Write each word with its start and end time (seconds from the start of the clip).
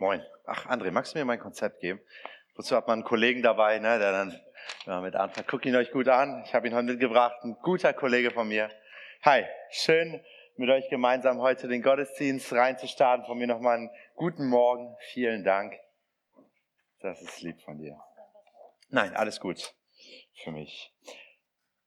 Moin. 0.00 0.24
Ach, 0.46 0.66
André, 0.66 0.92
magst 0.92 1.14
du 1.14 1.18
mir 1.18 1.24
mein 1.24 1.40
Konzept 1.40 1.80
geben? 1.80 2.00
Wozu 2.54 2.76
hat 2.76 2.86
man 2.86 3.00
einen 3.00 3.04
Kollegen 3.04 3.42
dabei, 3.42 3.80
ne, 3.80 3.98
der 3.98 4.12
dann 4.12 4.40
ja, 4.86 5.00
mit 5.00 5.16
anfängt? 5.16 5.48
Guckt 5.48 5.66
ihn 5.66 5.74
euch 5.74 5.90
gut 5.90 6.08
an. 6.08 6.42
Ich 6.46 6.54
habe 6.54 6.68
ihn 6.68 6.74
heute 6.74 6.86
mitgebracht. 6.86 7.36
Ein 7.42 7.56
guter 7.62 7.92
Kollege 7.92 8.30
von 8.30 8.46
mir. 8.46 8.70
Hi, 9.22 9.44
schön 9.70 10.20
mit 10.56 10.70
euch 10.70 10.88
gemeinsam 10.88 11.40
heute 11.40 11.66
den 11.66 11.82
Gottesdienst 11.82 12.52
reinzustarten. 12.52 13.26
Von 13.26 13.38
mir 13.38 13.48
nochmal 13.48 13.76
einen 13.76 13.90
guten 14.14 14.46
Morgen. 14.46 14.96
Vielen 15.12 15.42
Dank. 15.42 15.74
Das 17.00 17.20
ist 17.20 17.42
lieb 17.42 17.60
von 17.62 17.78
dir. 17.78 17.98
Nein, 18.90 19.14
alles 19.16 19.40
gut 19.40 19.74
für 20.44 20.52
mich. 20.52 20.92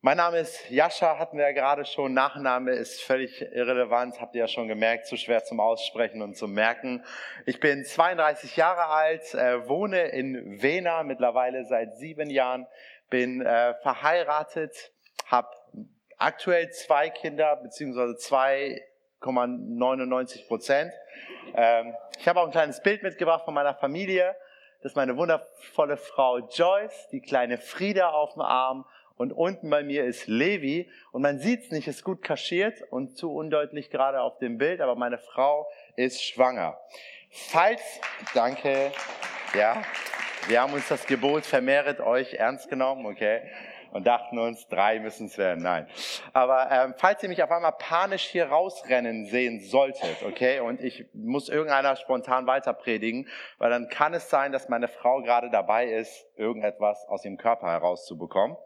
Mein 0.04 0.18
Name 0.18 0.39
ist 0.39 0.68
Jascha, 0.71 1.20
hatten 1.20 1.38
wir 1.38 1.45
ja 1.45 1.52
gerade 1.52 1.86
schon. 1.86 2.15
Nachname 2.15 2.71
ist 2.71 3.04
völlig 3.04 3.39
irrelevant, 3.39 4.20
habt 4.20 4.33
ihr 4.33 4.41
ja 4.41 4.47
schon 4.47 4.68
gemerkt, 4.68 5.05
zu 5.05 5.15
schwer 5.15 5.43
zum 5.43 5.59
Aussprechen 5.59 6.23
und 6.23 6.36
zum 6.36 6.54
Merken. 6.54 7.05
Ich 7.45 7.59
bin 7.59 7.86
32 7.86 8.57
Jahre 8.57 8.87
alt, 8.87 9.36
äh, 9.36 9.69
wohne 9.69 10.07
in 10.07 10.60
Wena 10.60 11.04
mittlerweile 11.04 11.65
seit 11.65 11.97
sieben 11.97 12.32
Jahren, 12.32 12.65
bin 13.11 13.43
äh, 13.43 13.75
verheiratet, 13.83 14.91
habe 15.27 15.50
aktuell 16.18 16.71
zwei 16.71 17.11
Kinder, 17.11 17.55
beziehungsweise 17.57 18.13
2,99 18.13 20.47
Prozent. 20.47 20.91
Ähm, 21.54 21.96
ich 22.18 22.27
habe 22.27 22.39
auch 22.39 22.46
ein 22.46 22.52
kleines 22.52 22.82
Bild 22.82 23.04
mitgebracht 23.04 23.46
von 23.46 23.54
meiner 23.54 23.75
Familie. 23.75 24.36
Das 24.82 24.93
ist 24.93 24.96
meine 24.96 25.15
wundervolle 25.15 25.97
Frau 25.97 26.39
Joyce, 26.39 27.07
die 27.11 27.21
kleine 27.21 27.60
Frieda 27.60 28.10
auf 28.10 28.33
dem 28.33 28.41
Arm 28.41 28.88
und 29.21 29.32
unten 29.32 29.70
bei 29.70 29.84
mir 29.84 30.04
ist 30.06 30.25
Levi 30.25 30.89
und 31.11 31.21
man 31.21 31.38
sieht 31.38 31.66
es 31.66 31.71
nicht, 31.71 31.88
ist 31.88 32.03
gut 32.03 32.23
kaschiert 32.23 32.81
und 32.89 33.16
zu 33.16 33.31
undeutlich 33.31 33.92
gerade 33.92 34.20
auf 34.20 34.39
dem 34.39 34.58
Bild, 34.58 34.81
aber 34.81 34.95
meine 34.95 35.20
Frau 35.20 35.67
ist 35.95 36.23
schwanger. 36.23 36.80
Falls, 37.30 37.81
danke, 38.34 38.92
ja, 39.53 39.84
wir 40.47 40.59
haben 40.59 40.73
uns 40.73 40.88
das 40.88 41.06
Gebot 41.06 41.45
vermehret 41.45 42.00
euch 42.00 42.33
ernst 42.33 42.67
genommen, 42.67 43.05
okay, 43.05 43.41
und 43.91 44.08
dachten 44.08 44.39
uns, 44.39 44.67
drei 44.69 45.00
müssen 45.00 45.28
es 45.28 45.38
werden, 45.38 45.61
nein. 45.61 45.85
Aber 46.33 46.72
ähm, 46.72 46.95
falls 46.97 47.22
ihr 47.22 47.30
mich 47.30 47.44
auf 47.44 47.52
einmal 47.52 47.73
panisch 47.73 48.23
hier 48.23 48.47
rausrennen 48.47 49.28
sehen 49.28 49.59
solltet, 49.59 50.23
okay, 50.25 50.61
und 50.61 50.81
ich 50.81 51.06
muss 51.13 51.47
irgendeiner 51.47 51.95
spontan 51.95 52.47
weiter 52.47 52.73
predigen, 52.73 53.28
weil 53.59 53.69
dann 53.69 53.88
kann 53.88 54.16
es 54.16 54.31
sein, 54.31 54.52
dass 54.52 54.67
meine 54.67 54.88
Frau 54.88 55.22
gerade 55.22 55.52
dabei 55.52 55.91
ist, 55.91 56.25
irgendetwas 56.38 57.06
aus 57.08 57.23
ihrem 57.23 57.38
Körper 57.38 57.67
herauszubekommen 57.67 58.58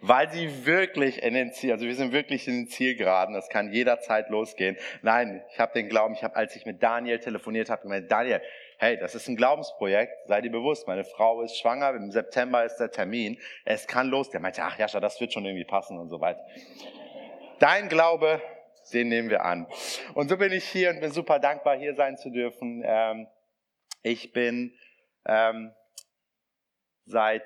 weil 0.00 0.30
sie 0.30 0.66
wirklich 0.66 1.22
in 1.22 1.34
den 1.34 1.52
Ziel, 1.52 1.72
also 1.72 1.84
wir 1.84 1.94
sind 1.94 2.12
wirklich 2.12 2.48
in 2.48 2.64
den 2.64 2.68
Zielgeraden, 2.68 3.34
das 3.34 3.48
kann 3.48 3.72
jederzeit 3.72 4.30
losgehen. 4.30 4.76
Nein, 5.02 5.44
ich 5.52 5.58
habe 5.58 5.72
den 5.74 5.88
Glauben, 5.88 6.14
ich 6.14 6.24
habe, 6.24 6.36
als 6.36 6.56
ich 6.56 6.64
mit 6.64 6.82
Daniel 6.82 7.18
telefoniert 7.18 7.70
habe, 7.70 7.82
gemeint, 7.82 8.10
Daniel, 8.10 8.40
hey, 8.78 8.96
das 8.96 9.14
ist 9.14 9.28
ein 9.28 9.36
Glaubensprojekt, 9.36 10.26
sei 10.26 10.40
dir 10.40 10.50
bewusst, 10.50 10.86
meine 10.86 11.04
Frau 11.04 11.42
ist 11.42 11.58
schwanger, 11.58 11.94
im 11.94 12.10
September 12.10 12.64
ist 12.64 12.76
der 12.76 12.90
Termin, 12.90 13.38
es 13.64 13.86
kann 13.86 14.08
losgehen. 14.08 14.40
Er 14.40 14.42
meinte, 14.42 14.62
ach 14.62 14.78
Jascha, 14.78 15.00
das 15.00 15.20
wird 15.20 15.32
schon 15.32 15.44
irgendwie 15.44 15.66
passen 15.66 15.98
und 15.98 16.08
so 16.08 16.20
weiter. 16.20 16.40
Dein 17.58 17.88
Glaube, 17.88 18.40
den 18.94 19.08
nehmen 19.08 19.28
wir 19.28 19.44
an. 19.44 19.66
Und 20.14 20.28
so 20.28 20.38
bin 20.38 20.52
ich 20.52 20.64
hier 20.64 20.90
und 20.90 21.00
bin 21.00 21.12
super 21.12 21.38
dankbar, 21.38 21.76
hier 21.76 21.94
sein 21.94 22.16
zu 22.16 22.30
dürfen. 22.30 22.82
Ähm, 22.84 23.26
ich 24.02 24.32
bin 24.32 24.74
ähm, 25.26 25.72
seit 27.04 27.44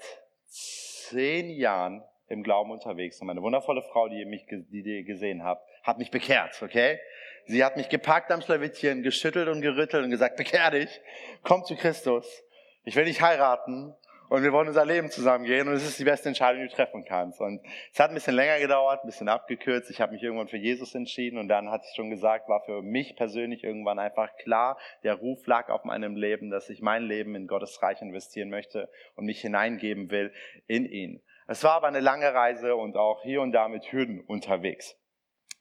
zehn 0.54 1.50
Jahren 1.50 2.02
im 2.28 2.42
Glauben 2.42 2.70
unterwegs 2.70 3.20
und 3.20 3.26
meine 3.26 3.42
wundervolle 3.42 3.82
Frau, 3.82 4.08
die 4.08 4.20
ihr, 4.20 4.26
mich, 4.26 4.46
die 4.48 4.80
ihr 4.80 5.02
gesehen 5.02 5.42
habt, 5.42 5.68
hat 5.82 5.98
mich 5.98 6.10
bekehrt, 6.10 6.62
okay? 6.62 6.98
Sie 7.46 7.62
hat 7.64 7.76
mich 7.76 7.88
gepackt 7.88 8.30
am 8.30 8.40
Schlawittchen, 8.40 9.02
geschüttelt 9.02 9.48
und 9.48 9.60
gerüttelt 9.60 10.04
und 10.04 10.10
gesagt, 10.10 10.36
bekehr 10.36 10.70
dich, 10.70 11.00
komm 11.42 11.64
zu 11.64 11.76
Christus. 11.76 12.42
Ich 12.84 12.96
will 12.96 13.04
dich 13.04 13.20
heiraten 13.20 13.94
und 14.34 14.42
wir 14.42 14.52
wollen 14.52 14.66
unser 14.66 14.84
Leben 14.84 15.10
zusammen 15.10 15.44
gehen 15.44 15.68
und 15.68 15.74
es 15.74 15.86
ist 15.86 15.98
die 15.98 16.04
beste 16.04 16.28
Entscheidung, 16.28 16.62
die 16.62 16.68
du 16.68 16.74
treffen 16.74 17.04
kannst. 17.04 17.40
Und 17.40 17.60
es 17.92 18.00
hat 18.00 18.10
ein 18.10 18.14
bisschen 18.14 18.34
länger 18.34 18.58
gedauert, 18.58 19.04
ein 19.04 19.06
bisschen 19.06 19.28
abgekürzt. 19.28 19.90
Ich 19.90 20.00
habe 20.00 20.12
mich 20.12 20.24
irgendwann 20.24 20.48
für 20.48 20.56
Jesus 20.56 20.94
entschieden 20.96 21.38
und 21.38 21.46
dann 21.46 21.70
hatte 21.70 21.86
ich 21.88 21.94
schon 21.94 22.10
gesagt, 22.10 22.48
war 22.48 22.60
für 22.64 22.82
mich 22.82 23.14
persönlich 23.14 23.62
irgendwann 23.62 24.00
einfach 24.00 24.34
klar, 24.36 24.76
der 25.04 25.14
Ruf 25.14 25.46
lag 25.46 25.68
auf 25.68 25.84
meinem 25.84 26.16
Leben, 26.16 26.50
dass 26.50 26.68
ich 26.68 26.82
mein 26.82 27.04
Leben 27.04 27.36
in 27.36 27.46
Gottes 27.46 27.80
Reich 27.80 28.02
investieren 28.02 28.50
möchte 28.50 28.90
und 29.14 29.24
mich 29.24 29.40
hineingeben 29.40 30.10
will 30.10 30.32
in 30.66 30.84
ihn. 30.84 31.22
Es 31.46 31.62
war 31.62 31.74
aber 31.74 31.86
eine 31.86 32.00
lange 32.00 32.34
Reise 32.34 32.74
und 32.74 32.96
auch 32.96 33.22
hier 33.22 33.40
und 33.40 33.52
da 33.52 33.68
mit 33.68 33.92
Hürden 33.92 34.20
unterwegs. 34.20 34.96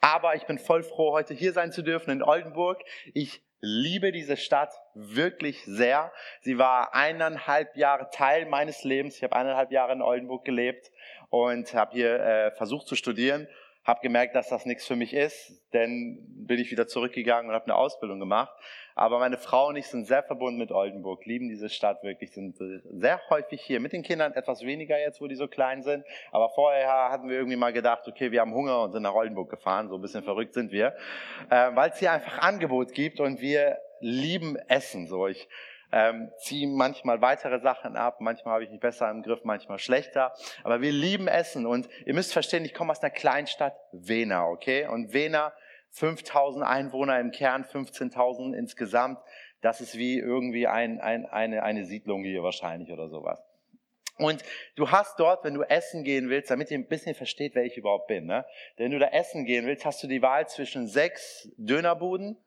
Aber 0.02 0.36
ich 0.36 0.48
bin 0.48 0.58
voll 0.58 0.82
froh, 0.82 1.12
heute 1.12 1.36
hier 1.36 1.54
sein 1.54 1.72
zu 1.72 1.84
dürfen 1.84 2.10
in 2.10 2.24
Oldenburg. 2.24 2.82
Ich 3.14 3.44
liebe 3.66 4.12
diese 4.12 4.36
Stadt 4.36 4.74
wirklich 4.94 5.64
sehr. 5.64 6.12
Sie 6.42 6.58
war 6.58 6.94
eineinhalb 6.94 7.78
Jahre 7.78 8.10
Teil 8.12 8.46
meines 8.46 8.84
Lebens. 8.84 9.16
Ich 9.16 9.24
habe 9.24 9.38
eineinhalb 9.38 9.72
Jahre 9.72 9.94
in 9.94 10.02
Oldenburg 10.02 10.44
gelebt 10.44 10.92
und 11.30 11.74
habe 11.74 11.94
hier 11.94 12.20
äh, 12.20 12.52
versucht 12.52 12.88
zu 12.88 12.96
studieren 12.96 13.48
habe 13.84 14.00
gemerkt, 14.02 14.36
dass 14.36 14.50
das 14.50 14.66
nichts 14.66 14.88
für 14.88 14.96
mich 14.96 15.14
ist, 15.14 15.62
denn 15.74 16.20
bin 16.48 16.60
ich 16.60 16.72
wieder 16.72 16.88
zurückgegangen 16.88 17.50
und 17.50 17.56
habe 17.56 17.66
eine 17.66 17.76
Ausbildung 17.76 18.20
gemacht. 18.20 18.54
Aber 18.96 19.20
meine 19.20 19.38
Frau 19.38 19.68
und 19.70 19.76
ich 19.76 19.88
sind 19.88 20.06
sehr 20.06 20.24
verbunden 20.24 20.60
mit 20.60 20.72
Oldenburg, 20.72 21.26
lieben 21.26 21.50
diese 21.50 21.70
Stadt 21.70 22.04
wirklich, 22.04 22.32
sind 22.32 22.58
sehr 22.58 23.20
häufig 23.30 23.62
hier. 23.62 23.80
Mit 23.80 23.92
den 23.92 24.04
Kindern 24.04 24.34
etwas 24.34 24.62
weniger 24.62 25.00
jetzt, 25.00 25.20
wo 25.20 25.28
die 25.28 25.36
so 25.36 25.48
klein 25.48 25.82
sind. 25.82 26.06
Aber 26.32 26.50
vorher 26.50 27.10
hatten 27.10 27.28
wir 27.28 27.36
irgendwie 27.36 27.58
mal 27.58 27.74
gedacht, 27.74 28.08
okay, 28.08 28.32
wir 28.32 28.42
haben 28.42 28.54
Hunger 28.54 28.84
und 28.84 28.92
sind 28.92 29.04
nach 29.04 29.16
Oldenburg 29.16 29.50
gefahren. 29.50 29.90
So 29.90 29.96
ein 29.96 30.02
bisschen 30.02 30.24
verrückt 30.24 30.54
sind 30.54 30.72
wir, 30.72 30.96
äh, 31.50 31.72
weil 31.74 31.90
es 31.90 32.00
hier 32.00 32.12
einfach 32.12 32.40
Angebot 32.40 32.94
gibt 32.94 33.20
und 33.20 33.42
wir 33.42 33.80
lieben 34.00 34.58
Essen. 34.68 35.08
So 35.08 35.28
ich 35.28 35.48
ähm, 35.94 36.32
ziehen 36.40 36.74
manchmal 36.74 37.22
weitere 37.22 37.60
Sachen 37.60 37.96
ab, 37.96 38.20
manchmal 38.20 38.56
habe 38.56 38.64
ich 38.64 38.72
mich 38.72 38.80
besser 38.80 39.12
im 39.12 39.22
Griff, 39.22 39.42
manchmal 39.44 39.78
schlechter. 39.78 40.34
Aber 40.64 40.82
wir 40.82 40.92
lieben 40.92 41.28
Essen 41.28 41.68
und 41.68 41.88
ihr 42.08 42.16
müsst 42.16 42.34
verstehen, 42.34 42.66
ich 42.66 42.74
komme 42.74 42.92
aus 42.92 43.04
einer 43.04 43.12
Kleinstadt 43.12 43.76
Wena, 43.92 44.48
okay? 44.48 44.88
Und 44.88 45.14
Wena, 45.14 45.54
5000 45.92 46.66
Einwohner 46.66 47.20
im 47.20 47.30
Kern, 47.30 47.64
15.000 47.64 48.56
insgesamt. 48.56 49.20
Das 49.62 49.82
ist 49.82 49.96
wie 49.96 50.18
irgendwie 50.18 50.66
ein, 50.66 51.00
ein, 51.00 51.28
eine, 51.28 51.62
eine 51.62 51.86
Siedlung 51.86 52.24
hier 52.24 52.42
wahrscheinlich 52.42 52.92
oder 52.92 53.08
sowas. 53.08 53.38
Und 54.18 54.44
du 54.76 54.90
hast 54.90 55.20
dort, 55.20 55.44
wenn 55.44 55.54
du 55.54 55.62
essen 55.62 56.04
gehen 56.04 56.30
willst, 56.30 56.50
damit 56.50 56.72
ihr 56.72 56.80
ein 56.80 56.88
bisschen 56.88 57.14
versteht, 57.14 57.54
wer 57.54 57.66
ich 57.66 57.78
überhaupt 57.78 58.08
bin, 58.08 58.26
ne? 58.26 58.46
wenn 58.78 58.90
du 58.90 58.98
da 58.98 59.08
essen 59.10 59.46
gehen 59.46 59.68
willst, 59.68 59.86
hast 59.86 60.02
du 60.02 60.08
die 60.08 60.24
Wahl 60.24 60.48
zwischen 60.48 60.88
sechs 60.88 61.50
Dönerbuden 61.58 62.38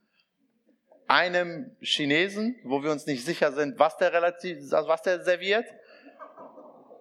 einem 1.09 1.77
Chinesen, 1.81 2.59
wo 2.65 2.83
wir 2.83 2.91
uns 2.91 3.07
nicht 3.07 3.25
sicher 3.25 3.53
sind, 3.53 3.79
was 3.79 3.97
der 3.97 4.13
relativ, 4.13 4.59
also 4.73 4.89
was 4.89 5.03
der 5.03 5.23
serviert. 5.23 5.67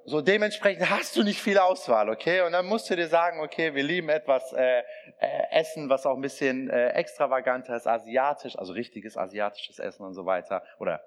So 0.08 0.22
dementsprechend 0.22 0.88
hast 0.92 1.16
du 1.16 1.24
nicht 1.24 1.42
viel 1.42 1.58
Auswahl, 1.58 2.10
okay? 2.10 2.42
Und 2.42 2.52
dann 2.52 2.68
musst 2.68 2.88
du 2.90 2.96
dir 2.96 3.08
sagen, 3.08 3.40
okay, 3.40 3.74
wir 3.74 3.82
lieben 3.82 4.10
etwas 4.10 4.54
äh, 4.54 4.80
äh, 4.80 4.84
Essen, 5.50 5.90
was 5.90 6.06
auch 6.06 6.16
ein 6.16 6.22
bisschen 6.22 6.70
äh, 6.70 6.90
extravaganter 6.90 7.76
ist, 7.76 7.88
asiatisch, 7.88 8.56
also 8.56 8.74
richtiges 8.74 9.18
asiatisches 9.18 9.80
Essen 9.80 10.06
und 10.06 10.14
so 10.14 10.28
weiter, 10.28 10.64
oder 10.78 11.02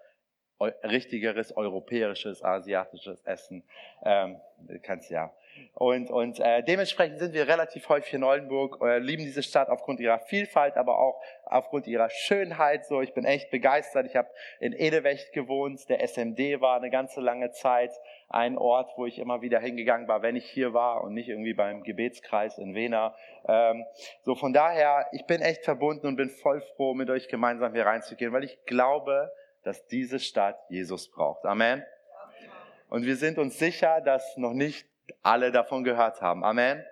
eu 0.59 0.73
richtigeres 0.83 1.57
europäisches 1.57 2.43
asiatisches 2.43 3.23
Essen. 3.23 3.63
Ähm, 4.03 4.41
kannst 4.83 5.11
ja 5.11 5.33
und, 5.75 6.11
und 6.11 6.41
äh, 6.41 6.63
dementsprechend 6.65 7.21
sind 7.21 7.35
wir 7.35 7.47
relativ 7.47 7.89
häufig 7.89 8.13
in 8.15 8.25
Oldenburg, 8.25 8.83
äh, 8.83 8.99
lieben 8.99 9.23
diese 9.23 9.43
Stadt 9.43 9.69
aufgrund 9.69 10.01
ihrer 10.01 10.19
Vielfalt, 10.19 10.77
aber 10.77 10.99
auch 10.99 11.21
aufgrund 11.45 11.87
ihrer 11.87 12.11
Schönheit. 12.11 12.85
So, 12.87 13.01
ich 13.01 13.15
bin 13.15 13.25
echt 13.25 13.51
begeistert. 13.51 14.07
Ich 14.07 14.17
habe 14.17 14.29
in 14.59 14.73
Edewecht 14.73 15.33
gewohnt. 15.33 15.89
Der 15.89 16.03
SMD 16.03 16.61
war 16.61 16.77
eine 16.77 16.91
ganze 16.91 17.21
lange 17.21 17.53
Zeit 17.53 17.93
ein 18.29 18.59
Ort, 18.59 18.91
wo 18.97 19.07
ich 19.07 19.19
immer 19.19 19.41
wieder 19.41 19.61
hingegangen 19.61 20.09
war, 20.09 20.23
wenn 20.23 20.37
ich 20.37 20.51
hier 20.51 20.75
war 20.75 21.05
und 21.05 21.15
nicht 21.15 21.29
irgendwie 21.29 21.55
beim 21.55 21.83
Gebetskreis 21.83 22.59
in 22.59 22.75
Wena. 22.75 23.15
Ähm, 23.47 23.85
so 24.23 24.35
von 24.35 24.53
daher, 24.53 25.07
ich 25.13 25.27
bin 25.27 25.41
echt 25.41 25.65
verbunden 25.65 26.07
und 26.09 26.17
bin 26.17 26.29
voll 26.29 26.61
froh, 26.77 26.93
mit 26.95 27.09
euch 27.09 27.29
gemeinsam 27.29 27.73
hier 27.73 27.87
reinzugehen, 27.87 28.33
weil 28.33 28.45
ich 28.45 28.59
glaube, 28.67 29.33
dass 29.63 29.87
diese 29.87 30.19
Stadt 30.19 30.59
Jesus 30.69 31.09
braucht. 31.09 31.44
Amen. 31.44 31.85
Und 32.91 33.05
wir 33.05 33.17
sind 33.17 33.38
uns 33.38 33.59
sicher, 33.59 34.00
dass 34.00 34.37
noch 34.37 34.55
nicht 34.55 34.87
alle 35.22 35.52
davon 35.52 35.84
gehört 35.84 36.20
haben. 36.20 36.44
Amen. 36.44 36.84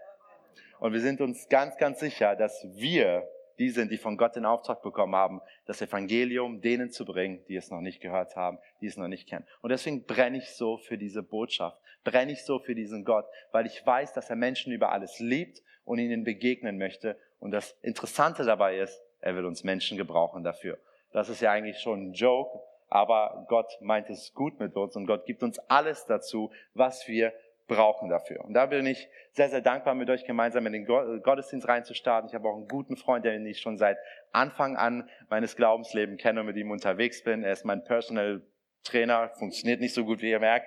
Und 0.78 0.92
wir 0.92 1.00
sind 1.00 1.20
uns 1.20 1.48
ganz, 1.48 1.76
ganz 1.76 2.00
sicher, 2.00 2.36
dass 2.36 2.66
wir 2.74 3.26
die 3.58 3.70
sind, 3.70 3.90
die 3.90 3.96
von 3.96 4.16
Gott 4.16 4.36
den 4.36 4.44
Auftrag 4.44 4.82
bekommen 4.82 5.14
haben, 5.14 5.40
das 5.64 5.80
Evangelium 5.80 6.60
denen 6.60 6.90
zu 6.90 7.04
bringen, 7.04 7.42
die 7.48 7.56
es 7.56 7.70
noch 7.70 7.80
nicht 7.80 8.00
gehört 8.00 8.36
haben, 8.36 8.58
die 8.80 8.86
es 8.86 8.96
noch 8.96 9.08
nicht 9.08 9.28
kennen. 9.28 9.46
Und 9.62 9.70
deswegen 9.70 10.04
brenne 10.04 10.38
ich 10.38 10.50
so 10.50 10.76
für 10.76 10.98
diese 10.98 11.22
Botschaft, 11.22 11.80
brenne 12.04 12.32
ich 12.32 12.44
so 12.44 12.58
für 12.58 12.74
diesen 12.74 13.04
Gott, 13.04 13.26
weil 13.52 13.66
ich 13.66 13.84
weiß, 13.84 14.12
dass 14.12 14.30
er 14.30 14.36
Menschen 14.36 14.72
über 14.72 14.92
alles 14.92 15.18
liebt 15.18 15.62
und 15.84 15.98
ihnen 15.98 16.24
begegnen 16.24 16.78
möchte. 16.78 17.18
Und 17.38 17.52
das 17.52 17.72
Interessante 17.82 18.44
dabei 18.44 18.78
ist, 18.78 19.00
er 19.20 19.34
will 19.36 19.46
uns 19.46 19.64
Menschen 19.64 19.96
gebrauchen 19.96 20.44
dafür. 20.44 20.78
Das 21.12 21.28
ist 21.28 21.40
ja 21.40 21.50
eigentlich 21.50 21.78
schon 21.78 22.10
ein 22.10 22.12
Joke, 22.12 22.60
aber 22.88 23.46
Gott 23.48 23.78
meint 23.80 24.10
es 24.10 24.34
gut 24.34 24.60
mit 24.60 24.76
uns 24.76 24.96
und 24.96 25.06
Gott 25.06 25.24
gibt 25.24 25.42
uns 25.42 25.58
alles 25.60 26.04
dazu, 26.06 26.52
was 26.74 27.08
wir 27.08 27.32
brauchen 27.66 28.08
dafür. 28.08 28.44
Und 28.44 28.54
da 28.54 28.66
bin 28.66 28.86
ich 28.86 29.08
sehr, 29.32 29.48
sehr 29.48 29.60
dankbar, 29.60 29.94
mit 29.94 30.08
euch 30.08 30.24
gemeinsam 30.24 30.66
in 30.66 30.72
den 30.72 30.86
Gottesdienst 30.86 31.68
reinzustarten. 31.68 32.28
Ich 32.28 32.34
habe 32.34 32.48
auch 32.48 32.56
einen 32.56 32.68
guten 32.68 32.96
Freund, 32.96 33.24
den 33.24 33.44
ich 33.46 33.60
schon 33.60 33.76
seit 33.76 33.98
Anfang 34.32 34.76
an 34.76 35.08
meines 35.28 35.56
Glaubenslebens 35.56 36.20
kenne 36.20 36.40
und 36.40 36.46
mit 36.46 36.56
ihm 36.56 36.70
unterwegs 36.70 37.22
bin. 37.24 37.42
Er 37.42 37.52
ist 37.52 37.64
mein 37.64 37.84
Personal 37.84 38.42
Trainer, 38.84 39.30
funktioniert 39.30 39.80
nicht 39.80 39.94
so 39.94 40.04
gut, 40.04 40.22
wie 40.22 40.30
ihr 40.30 40.38
merkt. 40.38 40.66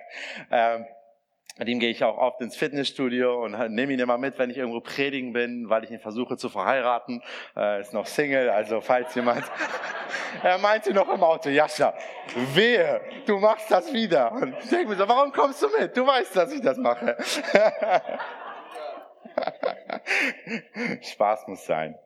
Ähm, 0.50 0.84
mit 1.58 1.68
ihm 1.68 1.78
gehe 1.78 1.90
ich 1.90 2.02
auch 2.04 2.16
oft 2.16 2.40
ins 2.40 2.56
Fitnessstudio 2.56 3.44
und 3.44 3.52
nehme 3.72 3.92
ihn 3.92 4.00
immer 4.00 4.18
mit, 4.18 4.38
wenn 4.38 4.50
ich 4.50 4.56
irgendwo 4.56 4.80
predigen 4.80 5.32
bin, 5.32 5.68
weil 5.68 5.84
ich 5.84 5.90
ihn 5.90 6.00
versuche 6.00 6.36
zu 6.36 6.48
verheiraten. 6.48 7.22
Er 7.54 7.80
ist 7.80 7.92
noch 7.92 8.06
Single, 8.06 8.50
also 8.50 8.80
falls 8.80 9.14
jemand... 9.14 9.44
er 10.42 10.58
meinte 10.58 10.94
noch 10.94 11.12
im 11.12 11.22
Auto, 11.22 11.50
Jascha, 11.50 11.94
wehe, 12.54 13.00
du 13.26 13.38
machst 13.38 13.70
das 13.70 13.92
wieder. 13.92 14.32
Und 14.32 14.54
ich 14.62 14.70
denke 14.70 14.88
mir 14.88 14.96
so, 14.96 15.08
warum 15.08 15.32
kommst 15.32 15.62
du 15.62 15.68
mit? 15.78 15.96
Du 15.96 16.06
weißt, 16.06 16.36
dass 16.36 16.52
ich 16.52 16.60
das 16.60 16.78
mache. 16.78 17.16
Spaß 21.02 21.46
muss 21.48 21.66
sein. 21.66 21.98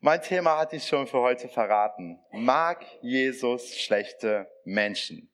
Mein 0.00 0.22
Thema 0.22 0.58
hatte 0.58 0.76
ich 0.76 0.86
schon 0.86 1.06
für 1.06 1.20
heute 1.20 1.48
verraten. 1.48 2.18
Mag 2.30 2.84
Jesus 3.00 3.76
schlechte 3.76 4.48
Menschen? 4.64 5.31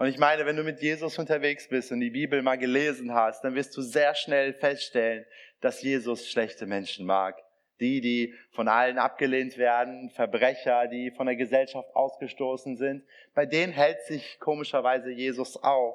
Und 0.00 0.06
ich 0.06 0.16
meine, 0.16 0.46
wenn 0.46 0.56
du 0.56 0.62
mit 0.62 0.80
Jesus 0.80 1.18
unterwegs 1.18 1.68
bist 1.68 1.92
und 1.92 2.00
die 2.00 2.08
Bibel 2.08 2.40
mal 2.40 2.56
gelesen 2.56 3.12
hast, 3.12 3.44
dann 3.44 3.54
wirst 3.54 3.76
du 3.76 3.82
sehr 3.82 4.14
schnell 4.14 4.54
feststellen, 4.54 5.26
dass 5.60 5.82
Jesus 5.82 6.26
schlechte 6.26 6.64
Menschen 6.64 7.04
mag. 7.04 7.36
Die, 7.80 8.00
die 8.00 8.32
von 8.50 8.66
allen 8.68 8.96
abgelehnt 8.96 9.58
werden, 9.58 10.08
Verbrecher, 10.08 10.86
die 10.86 11.10
von 11.10 11.26
der 11.26 11.36
Gesellschaft 11.36 11.94
ausgestoßen 11.94 12.78
sind, 12.78 13.04
bei 13.34 13.44
denen 13.44 13.74
hält 13.74 14.00
sich 14.06 14.38
komischerweise 14.40 15.10
Jesus 15.10 15.58
auf. 15.58 15.94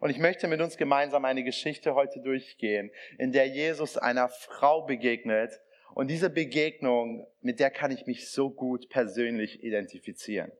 Und 0.00 0.10
ich 0.10 0.18
möchte 0.18 0.48
mit 0.48 0.60
uns 0.60 0.76
gemeinsam 0.76 1.24
eine 1.24 1.44
Geschichte 1.44 1.94
heute 1.94 2.18
durchgehen, 2.18 2.90
in 3.18 3.30
der 3.30 3.46
Jesus 3.46 3.96
einer 3.96 4.30
Frau 4.30 4.82
begegnet. 4.82 5.60
Und 5.94 6.08
diese 6.08 6.28
Begegnung, 6.28 7.28
mit 7.40 7.60
der 7.60 7.70
kann 7.70 7.92
ich 7.92 8.04
mich 8.06 8.28
so 8.32 8.50
gut 8.50 8.88
persönlich 8.88 9.62
identifizieren. 9.62 10.50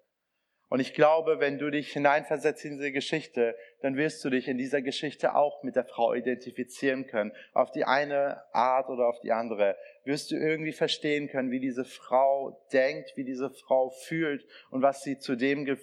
Und 0.69 0.81
ich 0.81 0.95
glaube, 0.95 1.41
wenn 1.41 1.59
du 1.59 1.71
dich 1.71 1.93
hineinversetzt 1.93 2.65
in 2.65 2.79
diese 2.79 2.91
Geschichte, 2.91 3.57
dann 3.83 3.97
wirst 3.97 4.25
du 4.25 4.31
dich 4.31 4.49
in 4.49 4.59
dieser 4.59 4.83
Geschichte 4.83 5.35
auch 5.35 5.63
mit 5.63 5.77
der 5.77 5.85
Frau 5.85 6.15
identifizieren 6.15 7.07
können. 7.07 7.33
Auf 7.53 7.71
die 7.71 7.85
eine 7.85 8.43
Art 8.53 8.89
oder 8.89 9.07
auf 9.07 9.21
die 9.21 9.33
andere 9.33 9.77
wirst 10.05 10.31
du 10.31 10.37
irgendwie 10.37 10.73
verstehen 10.73 11.29
können, 11.29 11.51
wie 11.51 11.61
diese 11.61 11.85
Frau 11.85 12.67
denkt, 12.73 13.13
wie 13.17 13.25
diese 13.25 13.51
Frau 13.51 13.91
fühlt 13.91 14.47
und 14.71 14.83
was 14.83 15.03
sie 15.03 15.19
zu 15.19 15.37
dem 15.37 15.65
ge 15.65 15.79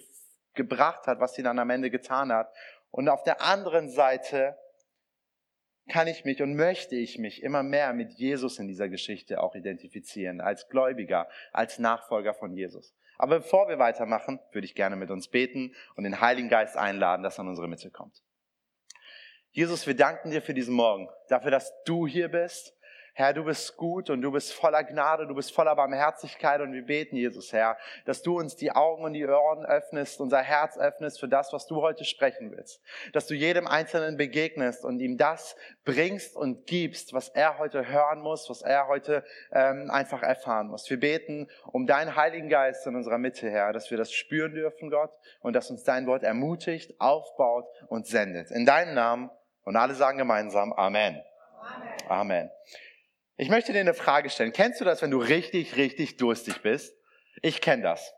gebracht 0.54 1.06
hat, 1.06 1.18
was 1.18 1.32
sie 1.32 1.42
dann 1.42 1.58
am 1.58 1.70
Ende 1.70 1.88
getan 1.88 2.30
hat. 2.30 2.52
Und 2.90 3.08
auf 3.08 3.22
der 3.22 3.40
anderen 3.40 3.88
Seite 3.88 4.58
kann 5.88 6.06
ich 6.06 6.26
mich 6.26 6.42
und 6.42 6.54
möchte 6.54 6.94
ich 6.94 7.18
mich 7.18 7.42
immer 7.42 7.62
mehr 7.62 7.94
mit 7.94 8.12
Jesus 8.12 8.58
in 8.58 8.68
dieser 8.68 8.90
Geschichte 8.90 9.40
auch 9.40 9.54
identifizieren, 9.54 10.42
als 10.42 10.68
Gläubiger, 10.68 11.26
als 11.52 11.78
Nachfolger 11.78 12.34
von 12.34 12.54
Jesus. 12.54 12.94
Aber 13.22 13.38
bevor 13.38 13.68
wir 13.68 13.78
weitermachen, 13.78 14.40
würde 14.50 14.64
ich 14.64 14.74
gerne 14.74 14.96
mit 14.96 15.08
uns 15.08 15.28
beten 15.28 15.76
und 15.94 16.02
den 16.02 16.20
Heiligen 16.20 16.48
Geist 16.48 16.76
einladen, 16.76 17.22
dass 17.22 17.38
er 17.38 17.42
in 17.42 17.50
unsere 17.50 17.68
Mitte 17.68 17.88
kommt. 17.88 18.20
Jesus, 19.52 19.86
wir 19.86 19.94
danken 19.94 20.32
dir 20.32 20.42
für 20.42 20.54
diesen 20.54 20.74
Morgen, 20.74 21.08
dafür, 21.28 21.52
dass 21.52 21.72
du 21.84 22.08
hier 22.08 22.28
bist, 22.28 22.76
Herr, 23.14 23.34
du 23.34 23.44
bist 23.44 23.76
gut 23.76 24.08
und 24.08 24.22
du 24.22 24.32
bist 24.32 24.54
voller 24.54 24.82
Gnade, 24.84 25.26
du 25.26 25.34
bist 25.34 25.54
voller 25.54 25.76
Barmherzigkeit 25.76 26.62
und 26.62 26.72
wir 26.72 26.86
beten, 26.86 27.16
Jesus, 27.16 27.52
Herr, 27.52 27.76
dass 28.06 28.22
du 28.22 28.38
uns 28.38 28.56
die 28.56 28.72
Augen 28.72 29.04
und 29.04 29.12
die 29.12 29.26
Ohren 29.26 29.66
öffnest, 29.66 30.18
unser 30.18 30.40
Herz 30.40 30.78
öffnest 30.78 31.20
für 31.20 31.28
das, 31.28 31.52
was 31.52 31.66
du 31.66 31.82
heute 31.82 32.06
sprechen 32.06 32.50
willst. 32.52 32.80
Dass 33.12 33.26
du 33.26 33.34
jedem 33.34 33.66
Einzelnen 33.66 34.16
begegnest 34.16 34.82
und 34.82 35.00
ihm 35.00 35.18
das 35.18 35.56
bringst 35.84 36.36
und 36.36 36.66
gibst, 36.66 37.12
was 37.12 37.28
er 37.28 37.58
heute 37.58 37.86
hören 37.86 38.20
muss, 38.20 38.48
was 38.48 38.62
er 38.62 38.88
heute 38.88 39.24
ähm, 39.52 39.90
einfach 39.90 40.22
erfahren 40.22 40.68
muss. 40.68 40.88
Wir 40.88 40.98
beten 40.98 41.50
um 41.66 41.86
deinen 41.86 42.16
Heiligen 42.16 42.48
Geist 42.48 42.86
in 42.86 42.96
unserer 42.96 43.18
Mitte, 43.18 43.50
Herr, 43.50 43.74
dass 43.74 43.90
wir 43.90 43.98
das 43.98 44.10
spüren 44.10 44.54
dürfen, 44.54 44.88
Gott, 44.88 45.12
und 45.40 45.52
dass 45.52 45.70
uns 45.70 45.84
dein 45.84 46.06
Wort 46.06 46.22
ermutigt, 46.22 46.98
aufbaut 46.98 47.66
und 47.88 48.06
sendet. 48.06 48.50
In 48.50 48.64
deinem 48.64 48.94
Namen 48.94 49.30
und 49.64 49.76
alle 49.76 49.94
sagen 49.94 50.16
gemeinsam 50.16 50.72
Amen. 50.72 51.22
Amen. 51.60 52.08
Amen. 52.08 52.50
Ich 53.42 53.48
möchte 53.48 53.72
dir 53.72 53.80
eine 53.80 53.92
Frage 53.92 54.30
stellen. 54.30 54.52
Kennst 54.52 54.80
du 54.80 54.84
das, 54.84 55.02
wenn 55.02 55.10
du 55.10 55.18
richtig, 55.18 55.76
richtig 55.76 56.16
durstig 56.16 56.62
bist? 56.62 56.94
Ich 57.40 57.60
kenne 57.60 57.82
das. 57.82 58.14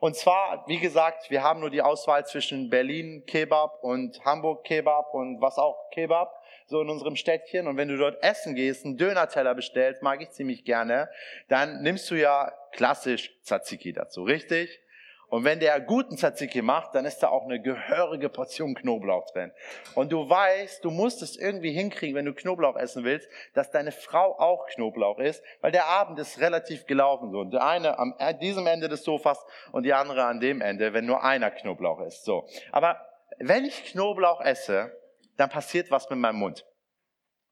Und 0.00 0.16
zwar, 0.16 0.64
wie 0.66 0.80
gesagt, 0.80 1.30
wir 1.30 1.44
haben 1.44 1.60
nur 1.60 1.70
die 1.70 1.82
Auswahl 1.82 2.26
zwischen 2.26 2.68
Berlin 2.68 3.22
Kebab 3.28 3.84
und 3.84 4.24
Hamburg 4.24 4.64
Kebab 4.64 5.14
und 5.14 5.40
was 5.40 5.56
auch 5.56 5.88
Kebab, 5.92 6.32
so 6.66 6.80
in 6.80 6.90
unserem 6.90 7.14
Städtchen. 7.14 7.68
Und 7.68 7.76
wenn 7.76 7.86
du 7.86 7.96
dort 7.96 8.20
essen 8.24 8.56
gehst, 8.56 8.84
einen 8.84 8.96
Döner-Teller 8.96 9.54
bestellst, 9.54 10.02
mag 10.02 10.20
ich 10.20 10.30
ziemlich 10.30 10.64
gerne, 10.64 11.10
dann 11.46 11.82
nimmst 11.82 12.10
du 12.10 12.16
ja 12.16 12.52
klassisch 12.72 13.40
Tzatziki 13.44 13.92
dazu, 13.92 14.24
richtig? 14.24 14.80
Und 15.28 15.44
wenn 15.44 15.58
der 15.58 15.80
guten 15.80 16.16
Tzatziki 16.16 16.62
macht, 16.62 16.94
dann 16.94 17.04
ist 17.04 17.18
da 17.18 17.28
auch 17.28 17.44
eine 17.44 17.60
gehörige 17.60 18.28
Portion 18.28 18.74
Knoblauch 18.74 19.26
drin. 19.32 19.52
Und 19.94 20.12
du 20.12 20.28
weißt, 20.28 20.84
du 20.84 20.90
musst 20.90 21.20
es 21.22 21.36
irgendwie 21.36 21.72
hinkriegen, 21.72 22.14
wenn 22.14 22.24
du 22.24 22.32
Knoblauch 22.32 22.76
essen 22.76 23.02
willst, 23.02 23.28
dass 23.52 23.70
deine 23.70 23.90
Frau 23.90 24.38
auch 24.38 24.66
Knoblauch 24.66 25.18
isst, 25.18 25.42
weil 25.60 25.72
der 25.72 25.86
Abend 25.86 26.18
ist 26.18 26.40
relativ 26.40 26.86
gelaufen 26.86 27.32
so. 27.32 27.42
Der 27.44 27.64
eine 27.64 27.98
am 27.98 28.14
diesem 28.40 28.66
Ende 28.66 28.88
des 28.88 29.02
Sofas 29.02 29.44
und 29.72 29.82
die 29.82 29.92
andere 29.92 30.24
an 30.24 30.38
dem 30.38 30.60
Ende, 30.60 30.92
wenn 30.92 31.06
nur 31.06 31.24
einer 31.24 31.50
Knoblauch 31.50 32.00
isst. 32.02 32.24
So. 32.24 32.46
Aber 32.70 33.00
wenn 33.38 33.64
ich 33.64 33.84
Knoblauch 33.86 34.40
esse, 34.40 34.96
dann 35.36 35.50
passiert 35.50 35.90
was 35.90 36.08
mit 36.08 36.18
meinem 36.18 36.38
Mund. 36.38 36.64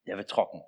Der 0.07 0.17
wird 0.17 0.31
trocken. 0.31 0.63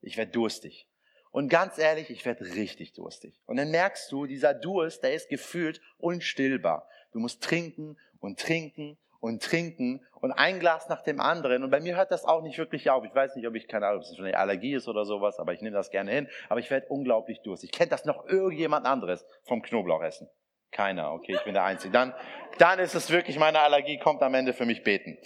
Ich 0.00 0.16
werde 0.16 0.30
durstig. 0.30 0.88
Und 1.34 1.48
ganz 1.48 1.78
ehrlich, 1.78 2.10
ich 2.10 2.24
werde 2.24 2.44
richtig 2.44 2.92
durstig. 2.92 3.34
Und 3.46 3.56
dann 3.56 3.72
merkst 3.72 4.12
du, 4.12 4.24
dieser 4.24 4.54
Durst, 4.54 5.02
der 5.02 5.14
ist 5.14 5.28
gefühlt 5.28 5.80
unstillbar. 5.98 6.88
Du 7.10 7.18
musst 7.18 7.42
trinken 7.42 7.98
und 8.20 8.38
trinken 8.38 8.96
und 9.18 9.42
trinken 9.42 10.06
und 10.20 10.30
ein 10.30 10.60
Glas 10.60 10.88
nach 10.88 11.02
dem 11.02 11.18
anderen. 11.18 11.64
Und 11.64 11.70
bei 11.70 11.80
mir 11.80 11.96
hört 11.96 12.12
das 12.12 12.24
auch 12.24 12.40
nicht 12.42 12.56
wirklich 12.56 12.88
auf. 12.88 13.02
Ich 13.04 13.12
weiß 13.12 13.34
nicht, 13.34 13.48
ob 13.48 13.56
ich, 13.56 13.66
keine 13.66 13.88
Ahnung, 13.88 14.02
ob 14.02 14.06
es 14.06 14.16
eine 14.16 14.38
Allergie 14.38 14.74
ist 14.74 14.86
oder 14.86 15.04
sowas, 15.04 15.40
aber 15.40 15.52
ich 15.52 15.60
nehme 15.60 15.74
das 15.74 15.90
gerne 15.90 16.12
hin. 16.12 16.28
Aber 16.48 16.60
ich 16.60 16.70
werde 16.70 16.86
unglaublich 16.86 17.40
durstig. 17.42 17.72
Kennt 17.72 17.90
das 17.90 18.04
noch 18.04 18.28
irgendjemand 18.28 18.86
anderes 18.86 19.26
vom 19.42 19.60
Knoblauchessen? 19.60 20.30
Keiner, 20.70 21.10
okay, 21.10 21.34
ich 21.34 21.42
bin 21.42 21.54
der 21.54 21.64
Einzige. 21.64 21.92
Dann, 21.92 22.14
dann 22.58 22.78
ist 22.78 22.94
es 22.94 23.10
wirklich, 23.10 23.40
meine 23.40 23.58
Allergie 23.58 23.98
kommt 23.98 24.22
am 24.22 24.34
Ende 24.34 24.52
für 24.52 24.66
mich 24.66 24.84
beten. 24.84 25.18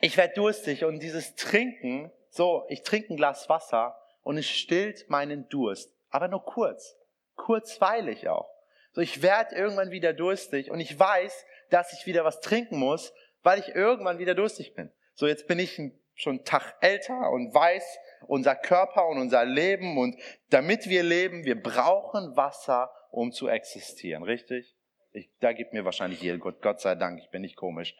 Ich 0.00 0.16
werde 0.16 0.34
durstig 0.34 0.84
und 0.84 1.00
dieses 1.00 1.36
Trinken, 1.36 2.10
so, 2.28 2.64
ich 2.68 2.82
trinke 2.82 3.14
ein 3.14 3.16
Glas 3.16 3.48
Wasser 3.48 3.94
und 4.28 4.36
es 4.36 4.46
stillt 4.46 5.08
meinen 5.08 5.48
Durst. 5.48 5.90
Aber 6.10 6.28
nur 6.28 6.44
kurz. 6.44 6.98
Kurzweilig 7.34 8.28
auch. 8.28 8.50
So, 8.92 9.00
ich 9.00 9.22
werde 9.22 9.56
irgendwann 9.56 9.90
wieder 9.90 10.12
durstig 10.12 10.70
und 10.70 10.80
ich 10.80 10.98
weiß, 10.98 11.46
dass 11.70 11.94
ich 11.94 12.04
wieder 12.04 12.26
was 12.26 12.42
trinken 12.42 12.78
muss, 12.78 13.14
weil 13.42 13.58
ich 13.58 13.68
irgendwann 13.68 14.18
wieder 14.18 14.34
durstig 14.34 14.74
bin. 14.74 14.92
So, 15.14 15.26
jetzt 15.26 15.48
bin 15.48 15.58
ich 15.58 15.80
schon 16.14 16.36
einen 16.36 16.44
Tag 16.44 16.76
älter 16.82 17.30
und 17.30 17.54
weiß, 17.54 17.82
unser 18.26 18.54
Körper 18.54 19.08
und 19.08 19.16
unser 19.16 19.46
Leben 19.46 19.96
und 19.96 20.20
damit 20.50 20.90
wir 20.90 21.04
leben, 21.04 21.46
wir 21.46 21.62
brauchen 21.62 22.36
Wasser, 22.36 22.92
um 23.10 23.32
zu 23.32 23.48
existieren, 23.48 24.24
richtig? 24.24 24.76
Ich, 25.18 25.28
da 25.40 25.52
gibt 25.52 25.72
mir 25.72 25.84
wahrscheinlich 25.84 26.22
jeder 26.22 26.38
Gott, 26.38 26.62
Gott 26.62 26.80
sei 26.80 26.94
Dank, 26.94 27.18
ich 27.20 27.28
bin 27.30 27.42
nicht 27.42 27.56
komisch. 27.56 27.96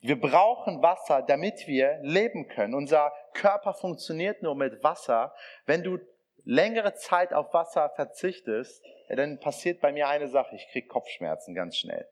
Wir 0.00 0.20
brauchen 0.20 0.80
Wasser, 0.80 1.22
damit 1.22 1.66
wir 1.66 1.98
leben 2.02 2.46
können. 2.46 2.74
Unser 2.74 3.12
Körper 3.34 3.74
funktioniert 3.74 4.42
nur 4.42 4.54
mit 4.54 4.84
Wasser. 4.84 5.34
Wenn 5.66 5.82
du 5.82 5.98
längere 6.44 6.94
Zeit 6.94 7.32
auf 7.32 7.52
Wasser 7.52 7.90
verzichtest, 7.90 8.84
dann 9.08 9.40
passiert 9.40 9.80
bei 9.80 9.90
mir 9.90 10.08
eine 10.08 10.28
Sache, 10.28 10.54
ich 10.54 10.68
krieg 10.68 10.88
Kopfschmerzen 10.88 11.54
ganz 11.54 11.76
schnell. 11.76 12.06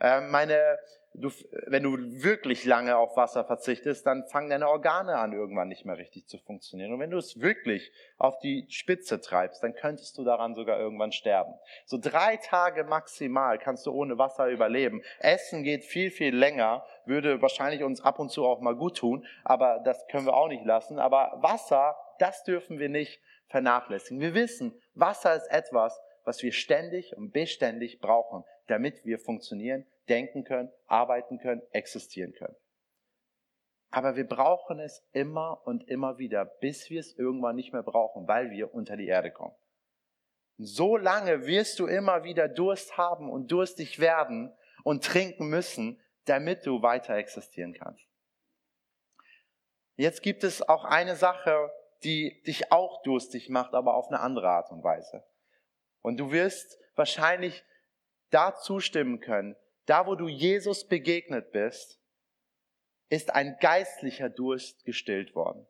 Ähm, 0.00 0.30
meine 0.30 0.78
du, 1.20 1.30
wenn 1.66 1.82
du 1.82 1.96
wirklich 2.22 2.64
lange 2.64 2.96
auf 2.96 3.16
Wasser 3.16 3.44
verzichtest, 3.44 4.06
dann 4.06 4.24
fangen 4.26 4.50
deine 4.50 4.68
Organe 4.68 5.16
an, 5.16 5.32
irgendwann 5.32 5.68
nicht 5.68 5.84
mehr 5.84 5.98
richtig 5.98 6.26
zu 6.26 6.38
funktionieren. 6.38 6.92
Und 6.92 7.00
wenn 7.00 7.10
du 7.10 7.18
es 7.18 7.40
wirklich 7.40 7.92
auf 8.18 8.38
die 8.38 8.66
Spitze 8.68 9.20
treibst, 9.20 9.62
dann 9.62 9.74
könntest 9.74 10.16
du 10.18 10.24
daran 10.24 10.54
sogar 10.54 10.78
irgendwann 10.78 11.12
sterben. 11.12 11.54
So 11.84 11.98
drei 11.98 12.36
Tage 12.36 12.84
maximal 12.84 13.58
kannst 13.58 13.86
du 13.86 13.92
ohne 13.92 14.18
Wasser 14.18 14.48
überleben. 14.48 15.02
Essen 15.18 15.62
geht 15.62 15.84
viel, 15.84 16.10
viel 16.10 16.34
länger, 16.34 16.84
würde 17.04 17.40
wahrscheinlich 17.42 17.82
uns 17.82 18.00
ab 18.00 18.18
und 18.18 18.30
zu 18.30 18.44
auch 18.44 18.60
mal 18.60 18.76
gut 18.76 18.96
tun, 18.96 19.26
aber 19.44 19.80
das 19.84 20.06
können 20.08 20.26
wir 20.26 20.34
auch 20.34 20.48
nicht 20.48 20.64
lassen. 20.64 20.98
Aber 20.98 21.38
Wasser, 21.40 21.96
das 22.18 22.44
dürfen 22.44 22.78
wir 22.78 22.88
nicht 22.88 23.20
vernachlässigen. 23.48 24.20
Wir 24.20 24.34
wissen, 24.34 24.74
Wasser 24.94 25.36
ist 25.36 25.50
etwas, 25.50 26.00
was 26.24 26.42
wir 26.42 26.52
ständig 26.52 27.16
und 27.16 27.32
beständig 27.32 28.00
brauchen, 28.00 28.44
damit 28.66 29.04
wir 29.04 29.18
funktionieren, 29.18 29.86
denken 30.08 30.44
können, 30.44 30.70
arbeiten 30.86 31.38
können, 31.38 31.62
existieren 31.72 32.32
können. 32.32 32.56
Aber 33.90 34.16
wir 34.16 34.26
brauchen 34.26 34.78
es 34.78 35.06
immer 35.12 35.66
und 35.66 35.88
immer 35.88 36.18
wieder, 36.18 36.44
bis 36.44 36.90
wir 36.90 37.00
es 37.00 37.16
irgendwann 37.16 37.56
nicht 37.56 37.72
mehr 37.72 37.82
brauchen, 37.82 38.26
weil 38.28 38.50
wir 38.50 38.74
unter 38.74 38.96
die 38.96 39.06
Erde 39.06 39.30
kommen. 39.30 39.54
So 40.58 40.96
lange 40.96 41.46
wirst 41.46 41.78
du 41.78 41.86
immer 41.86 42.24
wieder 42.24 42.48
Durst 42.48 42.96
haben 42.96 43.30
und 43.30 43.52
durstig 43.52 43.98
werden 43.98 44.52
und 44.84 45.04
trinken 45.04 45.48
müssen, 45.48 46.00
damit 46.24 46.66
du 46.66 46.82
weiter 46.82 47.14
existieren 47.14 47.74
kannst. 47.74 48.04
Jetzt 49.96 50.22
gibt 50.22 50.44
es 50.44 50.66
auch 50.66 50.84
eine 50.84 51.16
Sache, 51.16 51.70
die 52.04 52.42
dich 52.46 52.72
auch 52.72 53.02
durstig 53.02 53.48
macht, 53.48 53.74
aber 53.74 53.94
auf 53.94 54.08
eine 54.08 54.20
andere 54.20 54.48
Art 54.48 54.70
und 54.70 54.82
Weise. 54.82 55.24
Und 56.02 56.18
du 56.18 56.30
wirst 56.30 56.78
wahrscheinlich 56.94 57.64
da 58.30 58.54
zustimmen 58.54 59.20
können, 59.20 59.56
da 59.86 60.06
wo 60.06 60.14
du 60.14 60.28
Jesus 60.28 60.86
begegnet 60.86 61.52
bist, 61.52 61.98
ist 63.08 63.34
ein 63.34 63.56
geistlicher 63.60 64.28
Durst 64.28 64.84
gestillt 64.84 65.34
worden. 65.34 65.66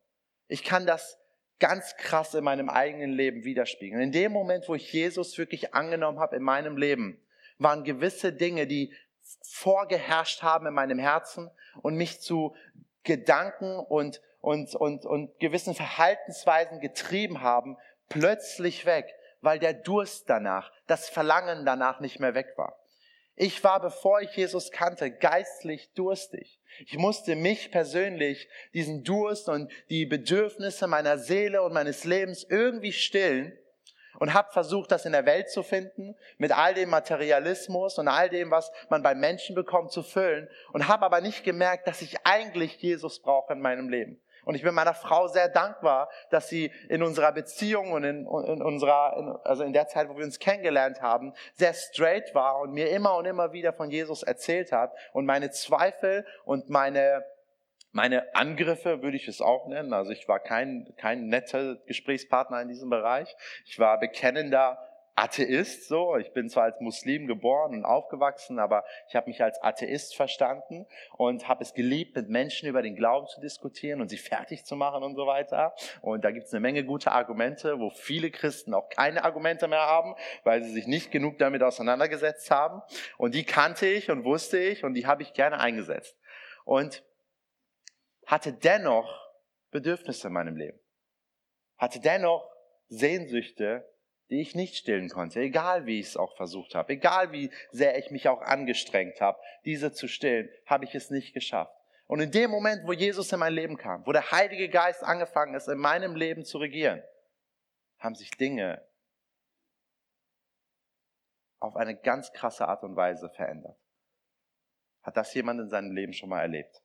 Ich 0.48 0.64
kann 0.64 0.86
das 0.86 1.18
ganz 1.58 1.96
krass 1.96 2.34
in 2.34 2.44
meinem 2.44 2.68
eigenen 2.68 3.12
Leben 3.12 3.44
widerspiegeln. 3.44 4.02
In 4.02 4.12
dem 4.12 4.32
Moment, 4.32 4.68
wo 4.68 4.74
ich 4.74 4.92
Jesus 4.92 5.38
wirklich 5.38 5.74
angenommen 5.74 6.18
habe 6.18 6.36
in 6.36 6.42
meinem 6.42 6.76
Leben, 6.76 7.20
waren 7.58 7.84
gewisse 7.84 8.32
Dinge, 8.32 8.66
die 8.66 8.94
vorgeherrscht 9.42 10.42
haben 10.42 10.66
in 10.66 10.74
meinem 10.74 10.98
Herzen 10.98 11.50
und 11.82 11.96
mich 11.96 12.20
zu 12.20 12.54
Gedanken 13.02 13.78
und, 13.78 14.20
und, 14.40 14.74
und, 14.74 15.04
und 15.04 15.38
gewissen 15.38 15.74
Verhaltensweisen 15.74 16.80
getrieben 16.80 17.40
haben, 17.40 17.76
plötzlich 18.08 18.86
weg, 18.86 19.06
weil 19.40 19.58
der 19.58 19.74
Durst 19.74 20.28
danach, 20.28 20.70
das 20.86 21.08
Verlangen 21.08 21.64
danach 21.64 22.00
nicht 22.00 22.20
mehr 22.20 22.34
weg 22.34 22.52
war. 22.56 22.78
Ich 23.36 23.62
war, 23.62 23.80
bevor 23.80 24.22
ich 24.22 24.34
Jesus 24.34 24.70
kannte, 24.70 25.10
geistlich 25.10 25.92
durstig. 25.94 26.58
Ich 26.86 26.96
musste 26.96 27.36
mich 27.36 27.70
persönlich, 27.70 28.48
diesen 28.72 29.04
Durst 29.04 29.50
und 29.50 29.70
die 29.90 30.06
Bedürfnisse 30.06 30.86
meiner 30.86 31.18
Seele 31.18 31.62
und 31.62 31.74
meines 31.74 32.04
Lebens 32.04 32.44
irgendwie 32.48 32.92
stillen 32.92 33.56
und 34.18 34.32
habe 34.32 34.50
versucht, 34.52 34.90
das 34.90 35.04
in 35.04 35.12
der 35.12 35.26
Welt 35.26 35.50
zu 35.50 35.62
finden, 35.62 36.16
mit 36.38 36.52
all 36.52 36.72
dem 36.72 36.88
Materialismus 36.88 37.98
und 37.98 38.08
all 38.08 38.30
dem, 38.30 38.50
was 38.50 38.72
man 38.88 39.02
bei 39.02 39.14
Menschen 39.14 39.54
bekommt, 39.54 39.92
zu 39.92 40.02
füllen 40.02 40.48
und 40.72 40.88
habe 40.88 41.04
aber 41.04 41.20
nicht 41.20 41.44
gemerkt, 41.44 41.86
dass 41.86 42.00
ich 42.00 42.16
eigentlich 42.24 42.76
Jesus 42.76 43.20
brauche 43.20 43.52
in 43.52 43.60
meinem 43.60 43.90
Leben. 43.90 44.18
Und 44.46 44.54
ich 44.54 44.62
bin 44.62 44.74
meiner 44.74 44.94
Frau 44.94 45.26
sehr 45.26 45.48
dankbar, 45.48 46.08
dass 46.30 46.48
sie 46.48 46.70
in 46.88 47.02
unserer 47.02 47.32
Beziehung 47.32 47.90
und 47.90 48.04
in, 48.04 48.20
in 48.20 48.62
unserer, 48.62 49.16
in, 49.18 49.28
also 49.42 49.64
in 49.64 49.72
der 49.72 49.88
Zeit, 49.88 50.08
wo 50.08 50.16
wir 50.16 50.24
uns 50.24 50.38
kennengelernt 50.38 51.02
haben, 51.02 51.34
sehr 51.54 51.74
straight 51.74 52.32
war 52.32 52.60
und 52.60 52.72
mir 52.72 52.88
immer 52.90 53.16
und 53.16 53.24
immer 53.24 53.52
wieder 53.52 53.72
von 53.72 53.90
Jesus 53.90 54.22
erzählt 54.22 54.70
hat 54.70 54.94
und 55.12 55.26
meine 55.26 55.50
Zweifel 55.50 56.24
und 56.44 56.70
meine 56.70 57.24
meine 57.90 58.34
Angriffe 58.34 59.00
würde 59.02 59.16
ich 59.16 59.26
es 59.26 59.40
auch 59.40 59.68
nennen. 59.68 59.94
Also 59.94 60.10
ich 60.10 60.28
war 60.28 60.38
kein, 60.38 60.92
kein 60.98 61.28
netter 61.28 61.76
Gesprächspartner 61.86 62.60
in 62.60 62.68
diesem 62.68 62.90
Bereich. 62.90 63.34
Ich 63.64 63.78
war 63.78 63.98
bekennender 63.98 64.85
Atheist, 65.18 65.88
so. 65.88 66.16
Ich 66.18 66.32
bin 66.32 66.50
zwar 66.50 66.64
als 66.64 66.78
Muslim 66.80 67.26
geboren 67.26 67.74
und 67.74 67.84
aufgewachsen, 67.86 68.58
aber 68.58 68.84
ich 69.08 69.16
habe 69.16 69.28
mich 69.30 69.42
als 69.42 69.60
Atheist 69.62 70.14
verstanden 70.14 70.86
und 71.16 71.48
habe 71.48 71.64
es 71.64 71.72
geliebt, 71.72 72.14
mit 72.14 72.28
Menschen 72.28 72.68
über 72.68 72.82
den 72.82 72.94
Glauben 72.96 73.26
zu 73.26 73.40
diskutieren 73.40 74.02
und 74.02 74.10
sie 74.10 74.18
fertig 74.18 74.66
zu 74.66 74.76
machen 74.76 75.02
und 75.02 75.14
so 75.14 75.26
weiter. 75.26 75.74
Und 76.02 76.22
da 76.24 76.30
gibt 76.30 76.46
es 76.46 76.52
eine 76.52 76.60
Menge 76.60 76.84
gute 76.84 77.12
Argumente, 77.12 77.80
wo 77.80 77.88
viele 77.88 78.30
Christen 78.30 78.74
auch 78.74 78.90
keine 78.90 79.24
Argumente 79.24 79.68
mehr 79.68 79.86
haben, 79.86 80.14
weil 80.44 80.62
sie 80.62 80.70
sich 80.70 80.86
nicht 80.86 81.10
genug 81.10 81.38
damit 81.38 81.62
auseinandergesetzt 81.62 82.50
haben. 82.50 82.82
Und 83.16 83.34
die 83.34 83.44
kannte 83.44 83.86
ich 83.86 84.10
und 84.10 84.24
wusste 84.24 84.58
ich 84.58 84.84
und 84.84 84.92
die 84.92 85.06
habe 85.06 85.22
ich 85.22 85.32
gerne 85.32 85.58
eingesetzt. 85.58 86.14
Und 86.66 87.02
hatte 88.26 88.52
dennoch 88.52 89.26
Bedürfnisse 89.70 90.26
in 90.26 90.34
meinem 90.34 90.56
Leben. 90.56 90.78
Hatte 91.78 92.00
dennoch 92.00 92.50
Sehnsüchte, 92.88 93.88
die 94.30 94.40
ich 94.40 94.54
nicht 94.54 94.76
stillen 94.76 95.08
konnte, 95.08 95.40
egal 95.40 95.86
wie 95.86 96.00
ich 96.00 96.08
es 96.08 96.16
auch 96.16 96.36
versucht 96.36 96.74
habe, 96.74 96.92
egal 96.92 97.32
wie 97.32 97.50
sehr 97.70 97.98
ich 97.98 98.10
mich 98.10 98.28
auch 98.28 98.42
angestrengt 98.42 99.20
habe, 99.20 99.38
diese 99.64 99.92
zu 99.92 100.08
stillen, 100.08 100.48
habe 100.66 100.84
ich 100.84 100.94
es 100.94 101.10
nicht 101.10 101.32
geschafft. 101.32 101.72
Und 102.06 102.20
in 102.20 102.30
dem 102.30 102.50
Moment, 102.50 102.86
wo 102.86 102.92
Jesus 102.92 103.32
in 103.32 103.40
mein 103.40 103.52
Leben 103.52 103.76
kam, 103.76 104.06
wo 104.06 104.12
der 104.12 104.30
Heilige 104.30 104.68
Geist 104.68 105.02
angefangen 105.02 105.54
ist, 105.54 105.68
in 105.68 105.78
meinem 105.78 106.14
Leben 106.14 106.44
zu 106.44 106.58
regieren, 106.58 107.02
haben 107.98 108.14
sich 108.14 108.30
Dinge 108.30 108.86
auf 111.58 111.76
eine 111.76 111.96
ganz 111.96 112.32
krasse 112.32 112.68
Art 112.68 112.84
und 112.84 112.94
Weise 112.96 113.28
verändert. 113.30 113.76
Hat 115.02 115.16
das 115.16 115.32
jemand 115.34 115.60
in 115.60 115.68
seinem 115.68 115.92
Leben 115.92 116.12
schon 116.12 116.28
mal 116.28 116.40
erlebt? 116.40 116.82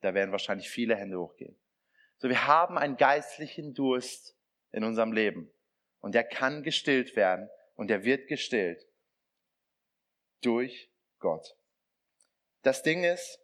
Da 0.00 0.14
werden 0.14 0.32
wahrscheinlich 0.32 0.68
viele 0.68 0.96
Hände 0.96 1.18
hochgehen. 1.18 1.58
So, 2.18 2.28
wir 2.28 2.46
haben 2.46 2.78
einen 2.78 2.96
geistlichen 2.96 3.74
Durst 3.74 4.36
in 4.70 4.84
unserem 4.84 5.12
Leben. 5.12 5.50
Und 6.02 6.14
der 6.14 6.24
kann 6.24 6.62
gestillt 6.62 7.16
werden 7.16 7.48
und 7.74 7.88
der 7.88 8.04
wird 8.04 8.28
gestillt 8.28 8.86
durch 10.42 10.90
Gott. 11.18 11.56
Das 12.62 12.82
Ding 12.82 13.04
ist, 13.04 13.40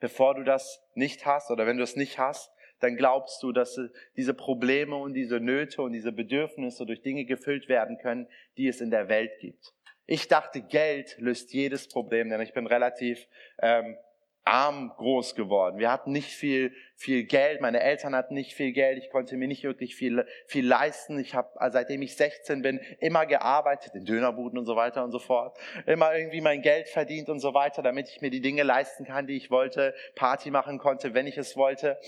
bevor 0.00 0.34
du 0.34 0.42
das 0.42 0.82
nicht 0.94 1.26
hast 1.26 1.50
oder 1.50 1.66
wenn 1.66 1.76
du 1.76 1.84
es 1.84 1.94
nicht 1.94 2.18
hast, 2.18 2.50
dann 2.80 2.96
glaubst 2.96 3.42
du, 3.42 3.52
dass 3.52 3.78
diese 4.16 4.34
Probleme 4.34 4.96
und 4.96 5.12
diese 5.12 5.38
Nöte 5.38 5.82
und 5.82 5.92
diese 5.92 6.12
Bedürfnisse 6.12 6.86
durch 6.86 7.02
Dinge 7.02 7.26
gefüllt 7.26 7.68
werden 7.68 7.98
können, 7.98 8.26
die 8.56 8.66
es 8.66 8.80
in 8.80 8.90
der 8.90 9.08
Welt 9.08 9.38
gibt. 9.38 9.74
Ich 10.06 10.26
dachte, 10.28 10.62
Geld 10.62 11.16
löst 11.18 11.52
jedes 11.52 11.88
Problem, 11.88 12.30
denn 12.30 12.40
ich 12.40 12.54
bin 12.54 12.66
relativ 12.66 13.28
ähm, 13.60 13.96
arm 14.44 14.92
groß 14.96 15.34
geworden. 15.34 15.78
Wir 15.78 15.90
hatten 15.90 16.12
nicht 16.12 16.30
viel, 16.30 16.74
viel 16.96 17.24
Geld. 17.24 17.60
Meine 17.60 17.80
Eltern 17.80 18.14
hatten 18.14 18.34
nicht 18.34 18.54
viel 18.54 18.72
Geld. 18.72 18.98
Ich 18.98 19.10
konnte 19.10 19.36
mir 19.36 19.46
nicht 19.46 19.62
wirklich 19.64 19.94
viel, 19.94 20.26
viel 20.46 20.66
leisten. 20.66 21.18
Ich 21.18 21.34
habe, 21.34 21.50
seitdem 21.70 22.02
ich 22.02 22.16
16 22.16 22.62
bin, 22.62 22.78
immer 22.98 23.26
gearbeitet, 23.26 23.94
in 23.94 24.04
Dönerbuden 24.04 24.58
und 24.58 24.66
so 24.66 24.76
weiter 24.76 25.04
und 25.04 25.12
so 25.12 25.18
fort. 25.18 25.58
Immer 25.86 26.14
irgendwie 26.14 26.40
mein 26.40 26.62
Geld 26.62 26.88
verdient 26.88 27.28
und 27.28 27.40
so 27.40 27.54
weiter, 27.54 27.82
damit 27.82 28.08
ich 28.08 28.20
mir 28.20 28.30
die 28.30 28.40
Dinge 28.40 28.62
leisten 28.62 29.04
kann, 29.04 29.26
die 29.26 29.36
ich 29.36 29.50
wollte, 29.50 29.94
Party 30.14 30.50
machen 30.50 30.78
konnte, 30.78 31.14
wenn 31.14 31.26
ich 31.26 31.36
es 31.36 31.56
wollte. 31.56 31.98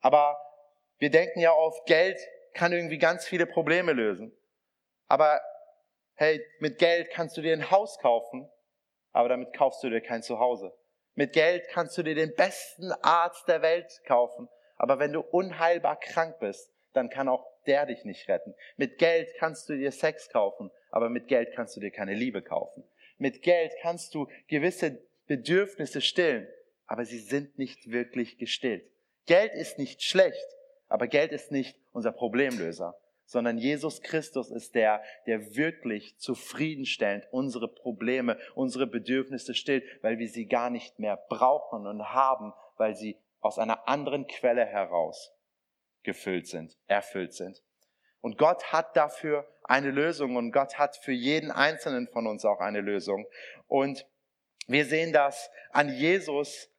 Aber 0.00 0.38
wir 0.98 1.10
denken 1.10 1.40
ja 1.40 1.52
oft, 1.52 1.86
Geld 1.86 2.18
kann 2.54 2.72
irgendwie 2.72 2.98
ganz 2.98 3.26
viele 3.26 3.46
Probleme 3.46 3.92
lösen. 3.92 4.36
Aber 5.06 5.40
hey, 6.14 6.44
mit 6.60 6.78
Geld 6.78 7.10
kannst 7.10 7.36
du 7.36 7.40
dir 7.40 7.54
ein 7.54 7.70
Haus 7.70 7.98
kaufen, 7.98 8.48
aber 9.12 9.28
damit 9.28 9.52
kaufst 9.52 9.82
du 9.82 9.88
dir 9.88 10.00
kein 10.00 10.22
Zuhause. 10.22 10.72
Mit 11.18 11.32
Geld 11.32 11.66
kannst 11.70 11.98
du 11.98 12.04
dir 12.04 12.14
den 12.14 12.32
besten 12.36 12.92
Arzt 12.92 13.48
der 13.48 13.60
Welt 13.60 14.02
kaufen. 14.06 14.48
Aber 14.76 15.00
wenn 15.00 15.12
du 15.12 15.18
unheilbar 15.18 15.98
krank 15.98 16.38
bist, 16.38 16.70
dann 16.92 17.10
kann 17.10 17.28
auch 17.28 17.44
der 17.66 17.86
dich 17.86 18.04
nicht 18.04 18.28
retten. 18.28 18.54
Mit 18.76 18.98
Geld 18.98 19.34
kannst 19.36 19.68
du 19.68 19.76
dir 19.76 19.90
Sex 19.90 20.28
kaufen, 20.28 20.70
aber 20.92 21.08
mit 21.08 21.26
Geld 21.26 21.56
kannst 21.56 21.74
du 21.74 21.80
dir 21.80 21.90
keine 21.90 22.14
Liebe 22.14 22.40
kaufen. 22.40 22.84
Mit 23.16 23.42
Geld 23.42 23.72
kannst 23.82 24.14
du 24.14 24.28
gewisse 24.46 25.02
Bedürfnisse 25.26 26.02
stillen, 26.02 26.46
aber 26.86 27.04
sie 27.04 27.18
sind 27.18 27.58
nicht 27.58 27.90
wirklich 27.90 28.38
gestillt. 28.38 28.88
Geld 29.26 29.54
ist 29.54 29.76
nicht 29.76 30.04
schlecht, 30.04 30.46
aber 30.86 31.08
Geld 31.08 31.32
ist 31.32 31.50
nicht 31.50 31.76
unser 31.92 32.12
Problemlöser 32.12 32.96
sondern 33.28 33.58
Jesus 33.58 34.00
Christus 34.00 34.50
ist 34.50 34.74
der, 34.74 35.02
der 35.26 35.54
wirklich 35.54 36.16
zufriedenstellend 36.16 37.26
unsere 37.30 37.68
Probleme, 37.68 38.38
unsere 38.54 38.86
Bedürfnisse 38.86 39.54
stillt, 39.54 39.84
weil 40.02 40.18
wir 40.18 40.28
sie 40.28 40.46
gar 40.46 40.70
nicht 40.70 40.98
mehr 40.98 41.18
brauchen 41.28 41.86
und 41.86 42.08
haben, 42.08 42.54
weil 42.78 42.96
sie 42.96 43.18
aus 43.40 43.58
einer 43.58 43.86
anderen 43.86 44.26
Quelle 44.26 44.64
heraus 44.64 45.34
gefüllt 46.04 46.46
sind, 46.46 46.78
erfüllt 46.86 47.34
sind. 47.34 47.62
Und 48.22 48.38
Gott 48.38 48.72
hat 48.72 48.96
dafür 48.96 49.46
eine 49.62 49.90
Lösung 49.90 50.36
und 50.36 50.50
Gott 50.50 50.78
hat 50.78 50.96
für 50.96 51.12
jeden 51.12 51.50
einzelnen 51.50 52.08
von 52.08 52.26
uns 52.26 52.46
auch 52.46 52.60
eine 52.60 52.80
Lösung. 52.80 53.26
Und 53.66 54.06
wir 54.66 54.86
sehen 54.86 55.12
das 55.12 55.50
an 55.70 55.90
Jesus, 55.90 56.70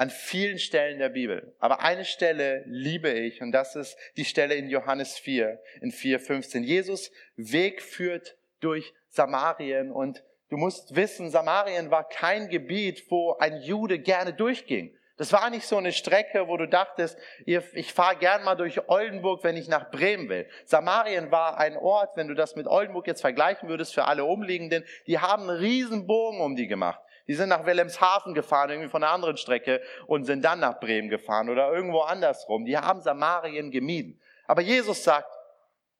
an 0.00 0.08
vielen 0.08 0.58
Stellen 0.58 0.98
der 0.98 1.10
Bibel. 1.10 1.54
Aber 1.58 1.82
eine 1.82 2.06
Stelle 2.06 2.64
liebe 2.66 3.10
ich 3.10 3.42
und 3.42 3.52
das 3.52 3.76
ist 3.76 3.98
die 4.16 4.24
Stelle 4.24 4.54
in 4.54 4.70
Johannes 4.70 5.18
4, 5.18 5.60
in 5.82 5.92
4,15. 5.92 6.62
Jesus 6.62 7.12
Weg 7.36 7.82
führt 7.82 8.38
durch 8.60 8.94
Samarien 9.10 9.92
und 9.92 10.24
du 10.48 10.56
musst 10.56 10.96
wissen, 10.96 11.28
Samarien 11.28 11.90
war 11.90 12.08
kein 12.08 12.48
Gebiet, 12.48 13.10
wo 13.10 13.36
ein 13.40 13.60
Jude 13.60 13.98
gerne 13.98 14.32
durchging. 14.32 14.96
Das 15.18 15.34
war 15.34 15.50
nicht 15.50 15.66
so 15.66 15.76
eine 15.76 15.92
Strecke, 15.92 16.48
wo 16.48 16.56
du 16.56 16.66
dachtest, 16.66 17.18
ich 17.44 17.92
fahre 17.92 18.16
gern 18.16 18.42
mal 18.42 18.54
durch 18.54 18.88
Oldenburg, 18.88 19.44
wenn 19.44 19.58
ich 19.58 19.68
nach 19.68 19.90
Bremen 19.90 20.30
will. 20.30 20.48
Samarien 20.64 21.30
war 21.30 21.58
ein 21.58 21.76
Ort, 21.76 22.16
wenn 22.16 22.26
du 22.26 22.34
das 22.34 22.56
mit 22.56 22.66
Oldenburg 22.66 23.06
jetzt 23.06 23.20
vergleichen 23.20 23.68
würdest 23.68 23.92
für 23.92 24.06
alle 24.06 24.24
Umliegenden, 24.24 24.82
die 25.06 25.18
haben 25.18 25.50
einen 25.50 25.58
riesen 25.58 26.06
Bogen 26.06 26.40
um 26.40 26.56
die 26.56 26.68
gemacht. 26.68 27.02
Die 27.30 27.36
sind 27.36 27.50
nach 27.50 27.64
Wilhelmshaven 27.64 28.34
gefahren, 28.34 28.70
irgendwie 28.70 28.88
von 28.88 29.04
einer 29.04 29.12
anderen 29.12 29.36
Strecke 29.36 29.80
und 30.08 30.24
sind 30.24 30.44
dann 30.44 30.58
nach 30.58 30.80
Bremen 30.80 31.08
gefahren 31.08 31.48
oder 31.48 31.72
irgendwo 31.72 32.00
andersrum. 32.00 32.64
Die 32.64 32.76
haben 32.76 33.00
Samarien 33.02 33.70
gemieden. 33.70 34.20
Aber 34.48 34.62
Jesus 34.62 35.04
sagt, 35.04 35.30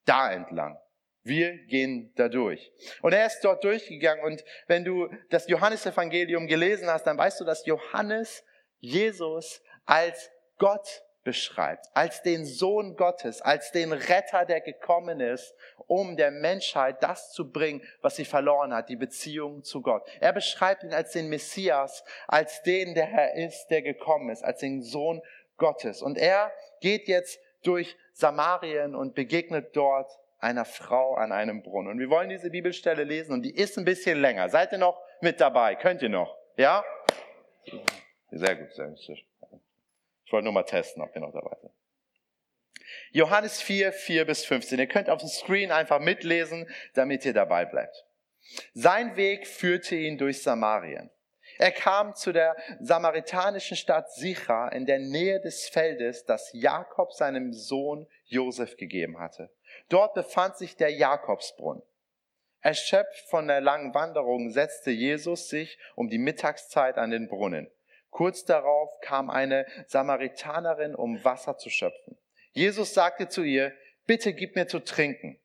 da 0.04 0.32
entlang. 0.32 0.76
Wir 1.22 1.56
gehen 1.66 2.12
da 2.16 2.28
durch. 2.28 2.72
Und 3.00 3.12
er 3.12 3.26
ist 3.26 3.42
dort 3.42 3.62
durchgegangen. 3.62 4.24
Und 4.24 4.44
wenn 4.66 4.84
du 4.84 5.08
das 5.28 5.46
Johannesevangelium 5.46 6.48
gelesen 6.48 6.88
hast, 6.88 7.04
dann 7.04 7.16
weißt 7.16 7.38
du, 7.38 7.44
dass 7.44 7.64
Johannes 7.64 8.44
Jesus 8.80 9.62
als 9.86 10.32
Gott 10.58 11.04
beschreibt, 11.22 11.86
als 11.94 12.22
den 12.22 12.44
Sohn 12.44 12.96
Gottes, 12.96 13.42
als 13.42 13.72
den 13.72 13.92
Retter, 13.92 14.44
der 14.44 14.60
gekommen 14.60 15.20
ist, 15.20 15.54
um 15.86 16.16
der 16.16 16.30
Menschheit 16.30 17.02
das 17.02 17.32
zu 17.32 17.50
bringen, 17.50 17.82
was 18.00 18.16
sie 18.16 18.24
verloren 18.24 18.72
hat, 18.72 18.88
die 18.88 18.96
Beziehung 18.96 19.62
zu 19.62 19.82
Gott. 19.82 20.02
Er 20.20 20.32
beschreibt 20.32 20.82
ihn 20.82 20.94
als 20.94 21.12
den 21.12 21.28
Messias, 21.28 22.04
als 22.26 22.62
den, 22.62 22.94
der 22.94 23.06
Herr 23.06 23.34
ist, 23.34 23.68
der 23.68 23.82
gekommen 23.82 24.30
ist, 24.30 24.42
als 24.42 24.60
den 24.60 24.82
Sohn 24.82 25.20
Gottes. 25.56 26.00
Und 26.00 26.16
er 26.16 26.52
geht 26.80 27.06
jetzt 27.08 27.40
durch 27.62 27.96
Samarien 28.12 28.94
und 28.94 29.14
begegnet 29.14 29.76
dort 29.76 30.10
einer 30.38 30.64
Frau 30.64 31.14
an 31.14 31.32
einem 31.32 31.62
Brunnen. 31.62 31.92
Und 31.92 31.98
wir 31.98 32.08
wollen 32.08 32.30
diese 32.30 32.50
Bibelstelle 32.50 33.04
lesen 33.04 33.32
und 33.32 33.42
die 33.42 33.54
ist 33.54 33.76
ein 33.76 33.84
bisschen 33.84 34.20
länger. 34.20 34.48
Seid 34.48 34.72
ihr 34.72 34.78
noch 34.78 35.00
mit 35.20 35.40
dabei? 35.40 35.74
Könnt 35.74 36.00
ihr 36.02 36.08
noch? 36.08 36.34
Ja? 36.56 36.82
Sehr 38.30 38.56
gut, 38.56 38.72
sehr 38.72 38.88
gut. 38.88 39.29
Ich 40.30 40.32
wollte 40.32 40.44
nur 40.44 40.52
mal 40.52 40.62
testen, 40.62 41.02
ob 41.02 41.12
ihr 41.12 41.20
noch 41.20 41.32
dabei 41.32 41.56
seid. 41.60 41.72
Johannes 43.10 43.60
4, 43.60 43.92
4 43.92 44.24
bis 44.24 44.44
15. 44.44 44.78
Ihr 44.78 44.86
könnt 44.86 45.10
auf 45.10 45.18
dem 45.18 45.28
Screen 45.28 45.72
einfach 45.72 45.98
mitlesen, 45.98 46.70
damit 46.94 47.24
ihr 47.24 47.32
dabei 47.32 47.64
bleibt. 47.64 48.06
Sein 48.72 49.16
Weg 49.16 49.48
führte 49.48 49.96
ihn 49.96 50.18
durch 50.18 50.40
Samarien. 50.40 51.10
Er 51.58 51.72
kam 51.72 52.14
zu 52.14 52.30
der 52.30 52.56
samaritanischen 52.78 53.76
Stadt 53.76 54.12
Sicha 54.12 54.68
in 54.68 54.86
der 54.86 55.00
Nähe 55.00 55.40
des 55.40 55.68
Feldes, 55.68 56.24
das 56.26 56.48
Jakob 56.52 57.12
seinem 57.12 57.52
Sohn 57.52 58.06
Josef 58.26 58.76
gegeben 58.76 59.18
hatte. 59.18 59.50
Dort 59.88 60.14
befand 60.14 60.56
sich 60.56 60.76
der 60.76 60.92
Jakobsbrunnen. 60.92 61.82
Erschöpft 62.60 63.28
von 63.28 63.48
der 63.48 63.60
langen 63.60 63.94
Wanderung 63.94 64.50
setzte 64.50 64.92
Jesus 64.92 65.48
sich 65.48 65.76
um 65.96 66.08
die 66.08 66.18
Mittagszeit 66.18 66.98
an 66.98 67.10
den 67.10 67.26
Brunnen. 67.26 67.68
Kurz 68.10 68.44
darauf 68.44 68.90
kam 69.00 69.30
eine 69.30 69.66
Samaritanerin, 69.86 70.94
um 70.94 71.24
Wasser 71.24 71.56
zu 71.56 71.70
schöpfen. 71.70 72.18
Jesus 72.52 72.94
sagte 72.94 73.28
zu 73.28 73.42
ihr, 73.42 73.72
bitte 74.06 74.34
gib 74.34 74.56
mir 74.56 74.66
zu 74.66 74.80
trinken. 74.80 75.38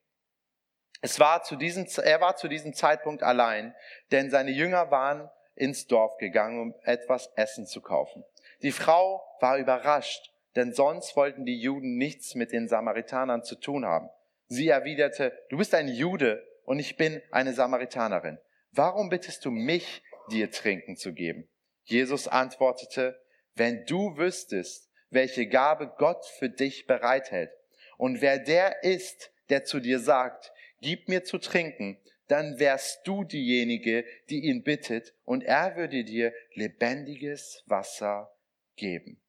Es 1.00 1.20
war 1.20 1.42
zu 1.42 1.56
diesem, 1.56 1.86
er 2.02 2.20
war 2.20 2.36
zu 2.36 2.48
diesem 2.48 2.74
Zeitpunkt 2.74 3.22
allein, 3.22 3.74
denn 4.10 4.30
seine 4.30 4.50
Jünger 4.50 4.90
waren 4.90 5.30
ins 5.54 5.86
Dorf 5.86 6.16
gegangen, 6.18 6.60
um 6.60 6.74
etwas 6.82 7.32
Essen 7.36 7.66
zu 7.66 7.80
kaufen. 7.80 8.24
Die 8.62 8.72
Frau 8.72 9.22
war 9.40 9.58
überrascht, 9.58 10.32
denn 10.56 10.72
sonst 10.72 11.16
wollten 11.16 11.44
die 11.44 11.60
Juden 11.60 11.96
nichts 11.96 12.34
mit 12.34 12.52
den 12.52 12.68
Samaritanern 12.68 13.42
zu 13.42 13.56
tun 13.56 13.84
haben. 13.84 14.08
Sie 14.48 14.68
erwiderte, 14.68 15.32
du 15.50 15.58
bist 15.58 15.74
ein 15.74 15.88
Jude 15.88 16.46
und 16.64 16.78
ich 16.78 16.96
bin 16.96 17.22
eine 17.30 17.52
Samaritanerin. 17.52 18.38
Warum 18.72 19.08
bittest 19.08 19.44
du 19.44 19.50
mich, 19.50 20.02
dir 20.30 20.50
trinken 20.50 20.96
zu 20.96 21.12
geben? 21.12 21.48
Jesus 21.86 22.28
antwortete, 22.28 23.20
wenn 23.54 23.86
du 23.86 24.16
wüsstest, 24.16 24.90
welche 25.10 25.46
Gabe 25.46 25.94
Gott 25.98 26.24
für 26.38 26.50
dich 26.50 26.86
bereithält 26.86 27.50
und 27.96 28.20
wer 28.20 28.38
der 28.38 28.82
ist, 28.82 29.32
der 29.48 29.64
zu 29.64 29.80
dir 29.80 30.00
sagt, 30.00 30.52
gib 30.80 31.08
mir 31.08 31.24
zu 31.24 31.38
trinken, 31.38 31.98
dann 32.28 32.58
wärst 32.58 33.06
du 33.06 33.22
diejenige, 33.22 34.04
die 34.28 34.46
ihn 34.46 34.64
bittet, 34.64 35.14
und 35.24 35.44
er 35.44 35.76
würde 35.76 36.02
dir 36.02 36.34
lebendiges 36.54 37.62
Wasser 37.66 38.36
geben. 38.74 39.22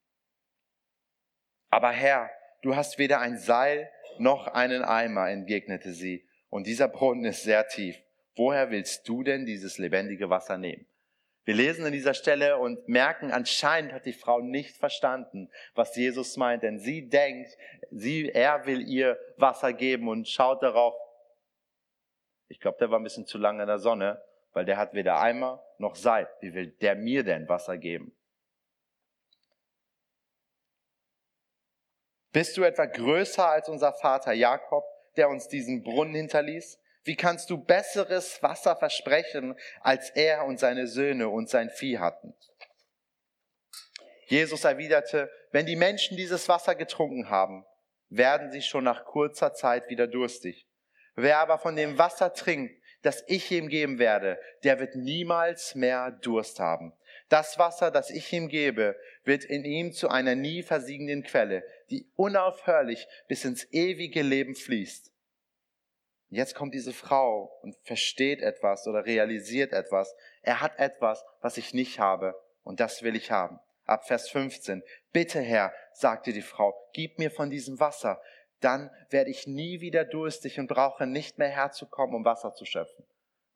Aber 1.70 1.92
Herr, 1.92 2.28
du 2.62 2.74
hast 2.74 2.98
weder 2.98 3.20
ein 3.20 3.38
Seil 3.38 3.88
noch 4.18 4.48
einen 4.48 4.82
Eimer, 4.82 5.30
entgegnete 5.30 5.92
sie, 5.92 6.26
und 6.50 6.66
dieser 6.66 6.88
Brunnen 6.88 7.26
ist 7.26 7.44
sehr 7.44 7.68
tief. 7.68 7.96
Woher 8.34 8.70
willst 8.70 9.08
du 9.08 9.22
denn 9.22 9.46
dieses 9.46 9.78
lebendige 9.78 10.28
Wasser 10.28 10.58
nehmen? 10.58 10.86
Wir 11.48 11.54
lesen 11.54 11.86
in 11.86 11.94
dieser 11.94 12.12
Stelle 12.12 12.58
und 12.58 12.90
merken, 12.90 13.32
anscheinend 13.32 13.94
hat 13.94 14.04
die 14.04 14.12
Frau 14.12 14.40
nicht 14.40 14.76
verstanden, 14.76 15.50
was 15.74 15.96
Jesus 15.96 16.36
meint, 16.36 16.62
denn 16.62 16.78
sie 16.78 17.08
denkt, 17.08 17.56
sie, 17.90 18.28
er 18.28 18.66
will 18.66 18.86
ihr 18.86 19.18
Wasser 19.38 19.72
geben 19.72 20.10
und 20.10 20.28
schaut 20.28 20.62
darauf. 20.62 20.94
Ich 22.48 22.60
glaube, 22.60 22.76
der 22.78 22.90
war 22.90 23.00
ein 23.00 23.02
bisschen 23.02 23.24
zu 23.24 23.38
lange 23.38 23.62
in 23.62 23.66
der 23.66 23.78
Sonne, 23.78 24.22
weil 24.52 24.66
der 24.66 24.76
hat 24.76 24.92
weder 24.92 25.22
Eimer 25.22 25.64
noch 25.78 25.94
Seil. 25.94 26.28
Wie 26.42 26.52
will 26.52 26.66
der 26.82 26.96
mir 26.96 27.24
denn 27.24 27.48
Wasser 27.48 27.78
geben? 27.78 28.14
Bist 32.30 32.58
du 32.58 32.62
etwa 32.62 32.84
größer 32.84 33.48
als 33.48 33.70
unser 33.70 33.94
Vater 33.94 34.34
Jakob, 34.34 34.84
der 35.16 35.30
uns 35.30 35.48
diesen 35.48 35.82
Brunnen 35.82 36.14
hinterließ? 36.14 36.78
Wie 37.04 37.16
kannst 37.16 37.50
du 37.50 37.58
besseres 37.58 38.42
Wasser 38.42 38.76
versprechen, 38.76 39.54
als 39.80 40.10
er 40.10 40.44
und 40.44 40.58
seine 40.58 40.86
Söhne 40.86 41.28
und 41.28 41.48
sein 41.48 41.70
Vieh 41.70 41.98
hatten? 41.98 42.34
Jesus 44.26 44.64
erwiderte, 44.64 45.30
wenn 45.52 45.64
die 45.64 45.76
Menschen 45.76 46.16
dieses 46.16 46.48
Wasser 46.48 46.74
getrunken 46.74 47.30
haben, 47.30 47.64
werden 48.10 48.50
sie 48.50 48.62
schon 48.62 48.84
nach 48.84 49.04
kurzer 49.04 49.54
Zeit 49.54 49.88
wieder 49.88 50.06
durstig. 50.06 50.66
Wer 51.14 51.38
aber 51.38 51.58
von 51.58 51.76
dem 51.76 51.98
Wasser 51.98 52.32
trinkt, 52.32 52.74
das 53.02 53.24
ich 53.26 53.50
ihm 53.50 53.68
geben 53.68 53.98
werde, 53.98 54.38
der 54.64 54.80
wird 54.80 54.96
niemals 54.96 55.74
mehr 55.74 56.10
Durst 56.10 56.60
haben. 56.60 56.92
Das 57.28 57.58
Wasser, 57.58 57.90
das 57.90 58.10
ich 58.10 58.32
ihm 58.32 58.48
gebe, 58.48 58.96
wird 59.24 59.44
in 59.44 59.64
ihm 59.64 59.92
zu 59.92 60.08
einer 60.08 60.34
nie 60.34 60.62
versiegenden 60.62 61.22
Quelle, 61.22 61.62
die 61.90 62.10
unaufhörlich 62.16 63.06
bis 63.28 63.44
ins 63.44 63.64
ewige 63.72 64.22
Leben 64.22 64.54
fließt. 64.54 65.12
Jetzt 66.30 66.54
kommt 66.54 66.74
diese 66.74 66.92
Frau 66.92 67.58
und 67.62 67.76
versteht 67.84 68.42
etwas 68.42 68.86
oder 68.86 69.06
realisiert 69.06 69.72
etwas. 69.72 70.14
Er 70.42 70.60
hat 70.60 70.78
etwas, 70.78 71.24
was 71.40 71.56
ich 71.56 71.72
nicht 71.72 71.98
habe 71.98 72.34
und 72.62 72.80
das 72.80 73.02
will 73.02 73.16
ich 73.16 73.30
haben. 73.30 73.58
Ab 73.84 74.06
Vers 74.06 74.28
15. 74.28 74.82
Bitte 75.12 75.40
Herr, 75.40 75.72
sagte 75.92 76.34
die 76.34 76.42
Frau, 76.42 76.74
gib 76.92 77.18
mir 77.18 77.30
von 77.30 77.48
diesem 77.48 77.80
Wasser, 77.80 78.20
dann 78.60 78.90
werde 79.08 79.30
ich 79.30 79.46
nie 79.46 79.80
wieder 79.80 80.04
durstig 80.04 80.58
und 80.58 80.66
brauche 80.66 81.06
nicht 81.06 81.38
mehr 81.38 81.48
herzukommen, 81.48 82.14
um 82.14 82.24
Wasser 82.24 82.52
zu 82.52 82.66
schöpfen. 82.66 83.06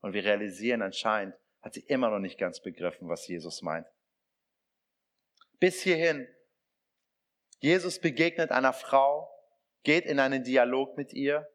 Und 0.01 0.13
wir 0.13 0.23
realisieren 0.23 0.81
anscheinend, 0.81 1.35
hat 1.61 1.75
sie 1.75 1.81
immer 1.81 2.09
noch 2.09 2.19
nicht 2.19 2.39
ganz 2.39 2.59
begriffen, 2.59 3.07
was 3.07 3.27
Jesus 3.27 3.61
meint. 3.61 3.87
Bis 5.59 5.81
hierhin. 5.81 6.27
Jesus 7.59 7.99
begegnet 7.99 8.51
einer 8.51 8.73
Frau, 8.73 9.29
geht 9.83 10.05
in 10.05 10.19
einen 10.19 10.43
Dialog 10.43 10.97
mit 10.97 11.13
ihr 11.13 11.47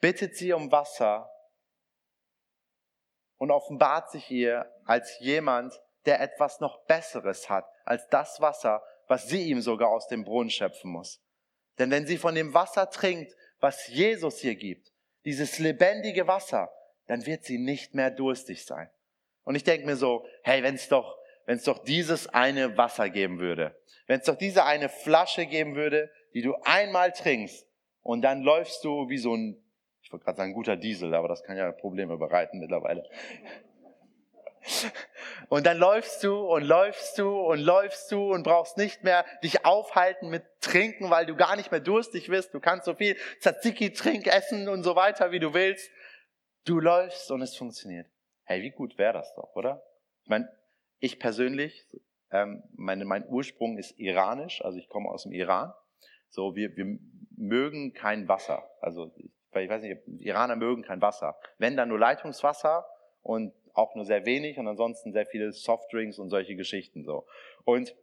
bittet 0.00 0.36
sie 0.36 0.52
um 0.52 0.70
Wasser 0.72 1.30
und 3.36 3.50
offenbart 3.50 4.10
sich 4.10 4.30
ihr 4.30 4.70
als 4.84 5.18
jemand, 5.20 5.80
der 6.06 6.20
etwas 6.20 6.60
noch 6.60 6.84
Besseres 6.86 7.48
hat 7.48 7.66
als 7.84 8.06
das 8.08 8.40
Wasser, 8.40 8.82
was 9.08 9.28
sie 9.28 9.48
ihm 9.48 9.60
sogar 9.60 9.90
aus 9.90 10.06
dem 10.06 10.24
Brunnen 10.24 10.50
schöpfen 10.50 10.92
muss. 10.92 11.20
Denn 11.78 11.90
wenn 11.90 12.06
sie 12.06 12.18
von 12.18 12.34
dem 12.34 12.54
Wasser 12.54 12.88
trinkt, 12.88 13.34
was 13.58 13.88
Jesus 13.88 14.38
hier 14.38 14.54
gibt, 14.54 14.92
dieses 15.24 15.58
lebendige 15.58 16.26
Wasser, 16.26 16.70
dann 17.06 17.26
wird 17.26 17.44
sie 17.44 17.58
nicht 17.58 17.94
mehr 17.94 18.10
durstig 18.10 18.64
sein. 18.64 18.88
Und 19.42 19.56
ich 19.56 19.64
denke 19.64 19.86
mir 19.86 19.96
so, 19.96 20.24
hey, 20.44 20.62
wenn 20.62 20.76
es 20.76 20.88
doch, 20.88 21.18
wenn 21.46 21.56
es 21.56 21.64
doch 21.64 21.82
dieses 21.82 22.28
eine 22.28 22.76
Wasser 22.76 23.10
geben 23.10 23.40
würde, 23.40 23.76
wenn 24.06 24.20
es 24.20 24.26
doch 24.26 24.36
diese 24.36 24.64
eine 24.64 24.88
Flasche 24.88 25.46
geben 25.46 25.74
würde, 25.74 26.10
die 26.34 26.42
du 26.42 26.54
einmal 26.62 27.12
trinkst 27.12 27.66
und 28.02 28.22
dann 28.22 28.42
läufst 28.42 28.84
du 28.84 29.08
wie 29.08 29.18
so 29.18 29.34
ein 29.34 29.60
ich 30.10 30.12
wollte 30.12 30.24
gerade 30.24 30.38
sagen, 30.38 30.54
guter 30.54 30.76
Diesel, 30.76 31.14
aber 31.14 31.28
das 31.28 31.44
kann 31.44 31.56
ja 31.56 31.70
Probleme 31.70 32.16
bereiten 32.16 32.58
mittlerweile. 32.58 33.08
Und 35.48 35.66
dann 35.66 35.78
läufst 35.78 36.24
du 36.24 36.36
und 36.36 36.64
läufst 36.64 37.16
du 37.16 37.30
und 37.30 37.60
läufst 37.60 38.10
du 38.10 38.34
und 38.34 38.42
brauchst 38.42 38.76
nicht 38.76 39.04
mehr 39.04 39.24
dich 39.44 39.64
aufhalten 39.64 40.28
mit 40.28 40.42
Trinken, 40.60 41.10
weil 41.10 41.26
du 41.26 41.36
gar 41.36 41.54
nicht 41.54 41.70
mehr 41.70 41.78
durstig 41.78 42.28
wirst. 42.28 42.52
Du 42.52 42.58
kannst 42.58 42.86
so 42.86 42.94
viel 42.94 43.16
Tzatziki 43.38 43.92
trink 43.92 44.26
essen 44.26 44.68
und 44.68 44.82
so 44.82 44.96
weiter, 44.96 45.30
wie 45.30 45.38
du 45.38 45.54
willst. 45.54 45.88
Du 46.64 46.80
läufst 46.80 47.30
und 47.30 47.40
es 47.40 47.56
funktioniert. 47.56 48.08
Hey, 48.42 48.62
wie 48.62 48.72
gut 48.72 48.98
wäre 48.98 49.12
das 49.12 49.32
doch, 49.36 49.54
oder? 49.54 49.80
Ich 50.24 50.28
meine, 50.28 50.50
ich 50.98 51.20
persönlich, 51.20 51.86
ähm, 52.32 52.64
meine, 52.72 53.04
mein 53.04 53.28
Ursprung 53.28 53.78
ist 53.78 53.96
iranisch, 53.96 54.60
also 54.64 54.76
ich 54.76 54.88
komme 54.88 55.08
aus 55.08 55.22
dem 55.22 55.30
Iran. 55.30 55.72
So, 56.30 56.56
wir, 56.56 56.76
wir 56.76 56.98
mögen 57.36 57.92
kein 57.92 58.26
Wasser. 58.26 58.68
Also 58.80 59.12
weil 59.52 59.64
ich 59.64 59.70
weiß 59.70 59.82
nicht, 59.82 60.00
Iraner 60.18 60.56
mögen 60.56 60.82
kein 60.82 61.00
Wasser. 61.00 61.38
Wenn 61.58 61.76
dann 61.76 61.88
nur 61.88 61.98
Leitungswasser 61.98 62.86
und 63.22 63.52
auch 63.74 63.94
nur 63.94 64.04
sehr 64.04 64.24
wenig 64.24 64.58
und 64.58 64.68
ansonsten 64.68 65.12
sehr 65.12 65.26
viele 65.26 65.52
Softdrinks 65.52 66.18
und 66.18 66.30
solche 66.30 66.56
Geschichten 66.56 67.04
so. 67.04 67.26
Und 67.64 67.94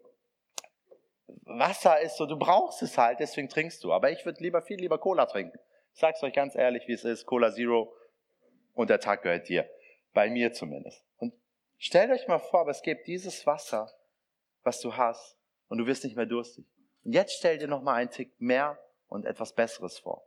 Wasser 1.44 2.00
ist 2.00 2.18
so, 2.18 2.26
du 2.26 2.38
brauchst 2.38 2.82
es 2.82 2.98
halt, 2.98 3.20
deswegen 3.20 3.50
trinkst 3.50 3.84
du. 3.84 3.92
Aber 3.92 4.12
ich 4.12 4.26
würde 4.26 4.42
lieber 4.42 4.62
viel 4.62 4.80
lieber 4.80 4.98
Cola 4.98 5.26
trinken. 5.26 5.58
Ich 5.94 6.00
sag's 6.00 6.22
euch 6.24 6.34
ganz 6.34 6.56
ehrlich, 6.56 6.88
wie 6.88 6.94
es 6.94 7.04
ist. 7.04 7.26
Cola 7.26 7.52
Zero 7.52 7.94
und 8.74 8.90
der 8.90 9.00
Tag 9.00 9.24
gehört 9.24 9.50
dir. 9.50 9.70
Bei 10.14 10.30
mir 10.30 10.54
zumindest. 10.54 11.04
Und 11.18 11.34
stellt 11.78 12.12
euch 12.12 12.28
mal 12.28 12.40
vor, 12.40 12.68
es 12.68 12.82
gibt 12.82 13.08
dieses 13.08 13.46
Wasser, 13.46 13.92
was 14.64 14.80
du 14.80 14.96
hast 14.96 15.38
und 15.68 15.80
du 15.80 15.86
wirst 15.86 16.04
nicht 16.04 16.16
mehr 16.16 16.26
durstig. 16.26 16.66
Und 17.04 17.14
jetzt 17.14 17.38
stell 17.38 17.58
dir 17.58 17.68
noch 17.68 17.82
mal 17.82 17.96
einen 17.96 18.10
Tick 18.10 18.34
mehr 18.40 18.78
und 19.08 19.26
etwas 19.26 19.54
Besseres 19.54 20.00
vor. 20.00 20.27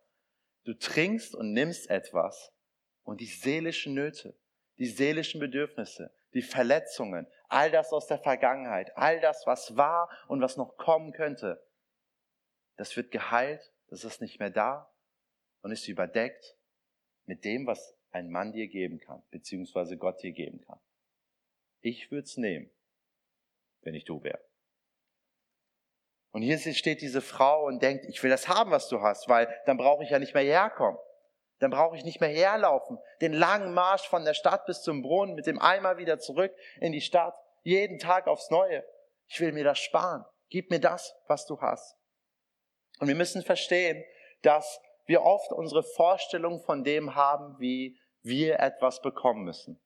Du 0.64 0.74
trinkst 0.74 1.34
und 1.34 1.52
nimmst 1.52 1.88
etwas 1.88 2.52
und 3.02 3.20
die 3.20 3.26
seelischen 3.26 3.94
Nöte, 3.94 4.38
die 4.78 4.86
seelischen 4.86 5.40
Bedürfnisse, 5.40 6.14
die 6.34 6.42
Verletzungen, 6.42 7.26
all 7.48 7.70
das 7.70 7.92
aus 7.92 8.06
der 8.06 8.18
Vergangenheit, 8.18 8.96
all 8.96 9.20
das, 9.20 9.46
was 9.46 9.76
war 9.76 10.08
und 10.28 10.40
was 10.40 10.56
noch 10.56 10.76
kommen 10.76 11.12
könnte, 11.12 11.66
das 12.76 12.96
wird 12.96 13.10
geheilt, 13.10 13.72
das 13.88 14.04
ist 14.04 14.20
nicht 14.20 14.38
mehr 14.38 14.50
da 14.50 14.92
und 15.62 15.72
ist 15.72 15.88
überdeckt 15.88 16.56
mit 17.24 17.44
dem, 17.44 17.66
was 17.66 17.96
ein 18.10 18.30
Mann 18.30 18.52
dir 18.52 18.68
geben 18.68 18.98
kann, 18.98 19.22
beziehungsweise 19.30 19.96
Gott 19.96 20.22
dir 20.22 20.32
geben 20.32 20.60
kann. 20.60 20.80
Ich 21.80 22.10
würde 22.10 22.24
es 22.24 22.36
nehmen, 22.36 22.70
wenn 23.82 23.94
ich 23.94 24.04
du 24.04 24.22
wäre. 24.22 24.49
Und 26.32 26.42
hier 26.42 26.58
steht 26.58 27.00
diese 27.00 27.20
Frau 27.20 27.66
und 27.66 27.82
denkt, 27.82 28.06
ich 28.06 28.22
will 28.22 28.30
das 28.30 28.48
haben, 28.48 28.70
was 28.70 28.88
du 28.88 29.00
hast, 29.00 29.28
weil 29.28 29.48
dann 29.66 29.76
brauche 29.76 30.04
ich 30.04 30.10
ja 30.10 30.18
nicht 30.18 30.34
mehr 30.34 30.44
herkommen. 30.44 30.98
Dann 31.58 31.70
brauche 31.70 31.96
ich 31.96 32.04
nicht 32.04 32.20
mehr 32.20 32.30
herlaufen. 32.30 32.98
Den 33.20 33.32
langen 33.32 33.74
Marsch 33.74 34.08
von 34.08 34.24
der 34.24 34.34
Stadt 34.34 34.64
bis 34.66 34.82
zum 34.82 35.02
Brunnen 35.02 35.34
mit 35.34 35.46
dem 35.46 35.58
Eimer 35.58 35.98
wieder 35.98 36.18
zurück 36.18 36.54
in 36.80 36.92
die 36.92 37.00
Stadt. 37.00 37.34
Jeden 37.62 37.98
Tag 37.98 38.28
aufs 38.28 38.50
Neue. 38.50 38.84
Ich 39.28 39.40
will 39.40 39.52
mir 39.52 39.64
das 39.64 39.78
sparen. 39.78 40.24
Gib 40.48 40.70
mir 40.70 40.80
das, 40.80 41.14
was 41.26 41.46
du 41.46 41.60
hast. 41.60 41.96
Und 42.98 43.08
wir 43.08 43.14
müssen 43.14 43.42
verstehen, 43.42 44.02
dass 44.42 44.80
wir 45.06 45.22
oft 45.22 45.52
unsere 45.52 45.82
Vorstellung 45.82 46.62
von 46.62 46.84
dem 46.84 47.14
haben, 47.14 47.56
wie 47.58 47.98
wir 48.22 48.60
etwas 48.60 49.00
bekommen 49.00 49.44
müssen. 49.44 49.80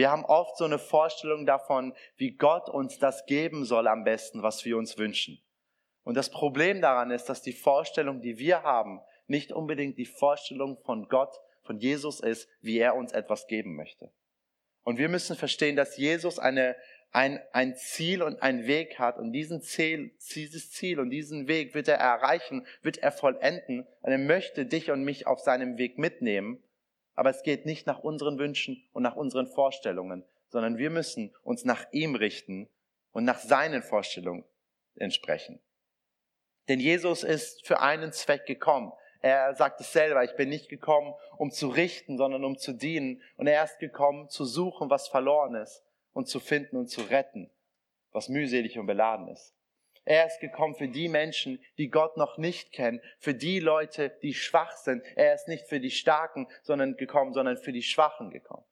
Wir 0.00 0.10
haben 0.10 0.24
oft 0.24 0.56
so 0.56 0.64
eine 0.64 0.78
Vorstellung 0.78 1.44
davon, 1.44 1.92
wie 2.16 2.30
Gott 2.30 2.70
uns 2.70 2.98
das 2.98 3.26
geben 3.26 3.66
soll 3.66 3.86
am 3.86 4.02
besten, 4.02 4.42
was 4.42 4.64
wir 4.64 4.78
uns 4.78 4.96
wünschen. 4.96 5.42
Und 6.04 6.14
das 6.14 6.30
Problem 6.30 6.80
daran 6.80 7.10
ist, 7.10 7.26
dass 7.26 7.42
die 7.42 7.52
Vorstellung, 7.52 8.22
die 8.22 8.38
wir 8.38 8.62
haben, 8.62 9.02
nicht 9.26 9.52
unbedingt 9.52 9.98
die 9.98 10.06
Vorstellung 10.06 10.78
von 10.86 11.10
Gott, 11.10 11.38
von 11.64 11.76
Jesus 11.76 12.20
ist, 12.20 12.48
wie 12.62 12.78
er 12.78 12.94
uns 12.94 13.12
etwas 13.12 13.46
geben 13.46 13.76
möchte. 13.76 14.10
Und 14.84 14.96
wir 14.96 15.10
müssen 15.10 15.36
verstehen, 15.36 15.76
dass 15.76 15.98
Jesus 15.98 16.38
eine, 16.38 16.76
ein, 17.12 17.38
ein 17.52 17.76
Ziel 17.76 18.22
und 18.22 18.40
ein 18.40 18.66
Weg 18.66 18.98
hat 18.98 19.18
und 19.18 19.32
diesen 19.34 19.60
Ziel, 19.60 20.12
dieses 20.34 20.70
Ziel 20.70 20.98
und 20.98 21.10
diesen 21.10 21.46
Weg 21.46 21.74
wird 21.74 21.88
er 21.88 21.98
erreichen, 21.98 22.66
wird 22.80 22.96
er 22.96 23.12
vollenden 23.12 23.86
und 24.00 24.10
er 24.10 24.16
möchte 24.16 24.64
dich 24.64 24.90
und 24.90 25.04
mich 25.04 25.26
auf 25.26 25.40
seinem 25.40 25.76
Weg 25.76 25.98
mitnehmen 25.98 26.62
aber 27.14 27.30
es 27.30 27.42
geht 27.42 27.66
nicht 27.66 27.86
nach 27.86 27.98
unseren 28.00 28.38
Wünschen 28.38 28.82
und 28.92 29.02
nach 29.02 29.16
unseren 29.16 29.46
Vorstellungen, 29.46 30.24
sondern 30.48 30.78
wir 30.78 30.90
müssen 30.90 31.34
uns 31.42 31.64
nach 31.64 31.86
ihm 31.92 32.14
richten 32.14 32.68
und 33.12 33.24
nach 33.24 33.38
seinen 33.38 33.82
Vorstellungen 33.82 34.44
entsprechen. 34.96 35.60
Denn 36.68 36.80
Jesus 36.80 37.24
ist 37.24 37.66
für 37.66 37.80
einen 37.80 38.12
Zweck 38.12 38.46
gekommen. 38.46 38.92
Er 39.20 39.54
sagt 39.54 39.80
es 39.80 39.92
selber, 39.92 40.24
ich 40.24 40.36
bin 40.36 40.48
nicht 40.48 40.68
gekommen, 40.68 41.14
um 41.36 41.50
zu 41.50 41.68
richten, 41.68 42.16
sondern 42.16 42.44
um 42.44 42.56
zu 42.56 42.72
dienen. 42.72 43.22
Und 43.36 43.46
er 43.46 43.64
ist 43.64 43.78
gekommen, 43.78 44.28
zu 44.28 44.44
suchen, 44.44 44.88
was 44.88 45.08
verloren 45.08 45.54
ist 45.56 45.82
und 46.12 46.28
zu 46.28 46.40
finden 46.40 46.76
und 46.76 46.88
zu 46.88 47.02
retten, 47.02 47.50
was 48.12 48.28
mühselig 48.28 48.78
und 48.78 48.86
beladen 48.86 49.28
ist. 49.28 49.54
Er 50.10 50.26
ist 50.26 50.40
gekommen 50.40 50.74
für 50.74 50.88
die 50.88 51.08
Menschen, 51.08 51.64
die 51.78 51.88
Gott 51.88 52.16
noch 52.16 52.36
nicht 52.36 52.72
kennen, 52.72 53.00
für 53.20 53.32
die 53.32 53.60
Leute, 53.60 54.10
die 54.22 54.34
schwach 54.34 54.76
sind. 54.76 55.04
Er 55.14 55.34
ist 55.34 55.46
nicht 55.46 55.68
für 55.68 55.78
die 55.78 55.92
Starken 55.92 56.48
sondern 56.64 56.96
gekommen, 56.96 57.32
sondern 57.32 57.56
für 57.56 57.70
die 57.70 57.84
Schwachen 57.84 58.30
gekommen. 58.30 58.66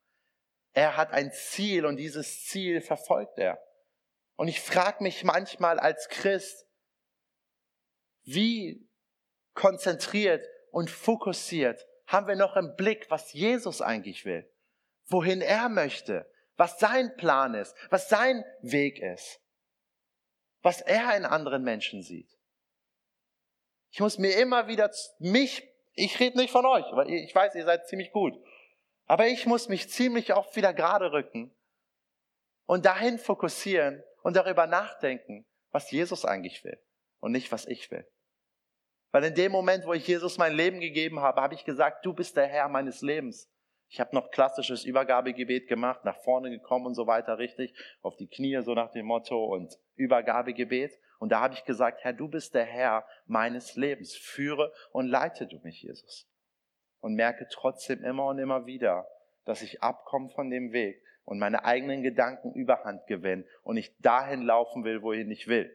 Er 0.73 0.97
hat 0.97 1.13
ein 1.13 1.31
Ziel 1.31 1.87
und 1.87 1.97
dieses 1.97 2.45
Ziel 2.47 2.81
verfolgt 2.81 3.39
er. 3.39 3.63
Und 4.35 4.49
ich 4.49 4.61
frage 4.61 5.01
mich 5.01 5.23
manchmal 5.23 5.79
als 5.79 6.09
Christ, 6.09 6.67
wie 8.25 8.91
konzentriert 9.55 10.45
und 10.73 10.91
fokussiert 10.91 11.87
haben 12.09 12.27
wir 12.27 12.35
noch 12.35 12.57
im 12.57 12.75
Blick, 12.75 13.13
was 13.13 13.33
Jesus 13.33 13.81
eigentlich 13.81 14.25
will, 14.25 14.51
wohin 15.07 15.41
er 15.41 15.69
möchte, 15.69 16.29
was 16.57 16.81
sein 16.81 17.17
Plan 17.17 17.55
ist, 17.55 17.77
was 17.91 18.09
sein 18.09 18.45
Weg 18.61 18.99
ist 18.99 19.41
was 20.63 20.81
er 20.81 21.17
in 21.17 21.25
anderen 21.25 21.63
Menschen 21.63 22.03
sieht. 22.03 22.29
Ich 23.91 24.01
muss 24.01 24.19
mir 24.19 24.37
immer 24.37 24.69
wieder 24.69 24.91
mich, 25.19 25.67
ich 25.95 26.21
rede 26.21 26.37
nicht 26.37 26.51
von 26.51 26.67
euch, 26.67 26.85
weil 26.93 27.11
ich 27.11 27.35
weiß, 27.35 27.55
ihr 27.55 27.65
seid 27.65 27.89
ziemlich 27.89 28.13
gut, 28.13 28.35
aber 29.07 29.27
ich 29.27 29.47
muss 29.47 29.69
mich 29.69 29.89
ziemlich 29.89 30.35
oft 30.35 30.55
wieder 30.57 30.75
gerade 30.75 31.13
rücken 31.13 31.55
und 32.67 32.85
dahin 32.85 33.19
fokussieren 33.19 34.03
und 34.23 34.37
darüber 34.37 34.67
nachdenken, 34.67 35.47
was 35.71 35.91
Jesus 35.91 36.25
eigentlich 36.25 36.63
will 36.65 36.79
und 37.21 37.33
nicht, 37.33 37.51
was 37.51 37.67
ich 37.67 37.91
will. 37.91 38.07
Weil 39.11 39.25
in 39.25 39.35
dem 39.35 39.53
Moment, 39.53 39.87
wo 39.87 39.95
ich 39.95 40.07
Jesus 40.07 40.37
mein 40.37 40.55
Leben 40.55 40.81
gegeben 40.81 41.21
habe, 41.21 41.41
habe 41.41 41.55
ich 41.55 41.65
gesagt, 41.65 42.05
du 42.05 42.13
bist 42.13 42.37
der 42.37 42.47
Herr 42.47 42.69
meines 42.69 43.01
Lebens. 43.01 43.51
Ich 43.89 44.01
habe 44.01 44.15
noch 44.15 44.31
klassisches 44.31 44.85
Übergabegebet 44.85 45.67
gemacht, 45.67 46.05
nach 46.05 46.19
vorne 46.19 46.51
gekommen 46.51 46.87
und 46.87 46.95
so 46.95 47.07
weiter, 47.07 47.39
richtig, 47.39 47.75
auf 48.03 48.17
die 48.17 48.29
Knie, 48.29 48.61
so 48.63 48.75
nach 48.75 48.91
dem 48.91 49.07
Motto 49.07 49.45
und 49.45 49.79
Übergabegebet. 49.95 50.93
Und 51.19 51.33
da 51.33 51.41
habe 51.41 51.55
ich 51.55 51.65
gesagt, 51.65 52.05
Herr, 52.05 52.13
du 52.13 52.29
bist 52.29 52.55
der 52.55 52.65
Herr 52.65 53.07
meines 53.27 53.77
Lebens. 53.77 54.15
Führe 54.15 54.73
und 54.93 55.07
leite 55.07 55.47
du 55.47 55.59
mich, 55.61 55.83
Jesus. 55.83 56.29
Und 57.01 57.15
merke 57.15 57.49
trotzdem 57.51 58.05
immer 58.05 58.27
und 58.27 58.39
immer 58.39 58.67
wieder, 58.67 59.09
dass 59.45 59.63
ich 59.63 59.83
abkomme 59.83 60.29
von 60.31 60.51
dem 60.51 60.73
Weg 60.73 61.03
und 61.25 61.39
meine 61.39 61.65
eigenen 61.65 62.03
Gedanken 62.03 62.53
überhand 62.53 63.07
gewinne 63.07 63.45
und 63.63 63.77
ich 63.77 63.97
dahin 63.99 64.43
laufen 64.43 64.85
will, 64.85 65.03
wohin 65.03 65.31
ich 65.31 65.47
will. 65.47 65.75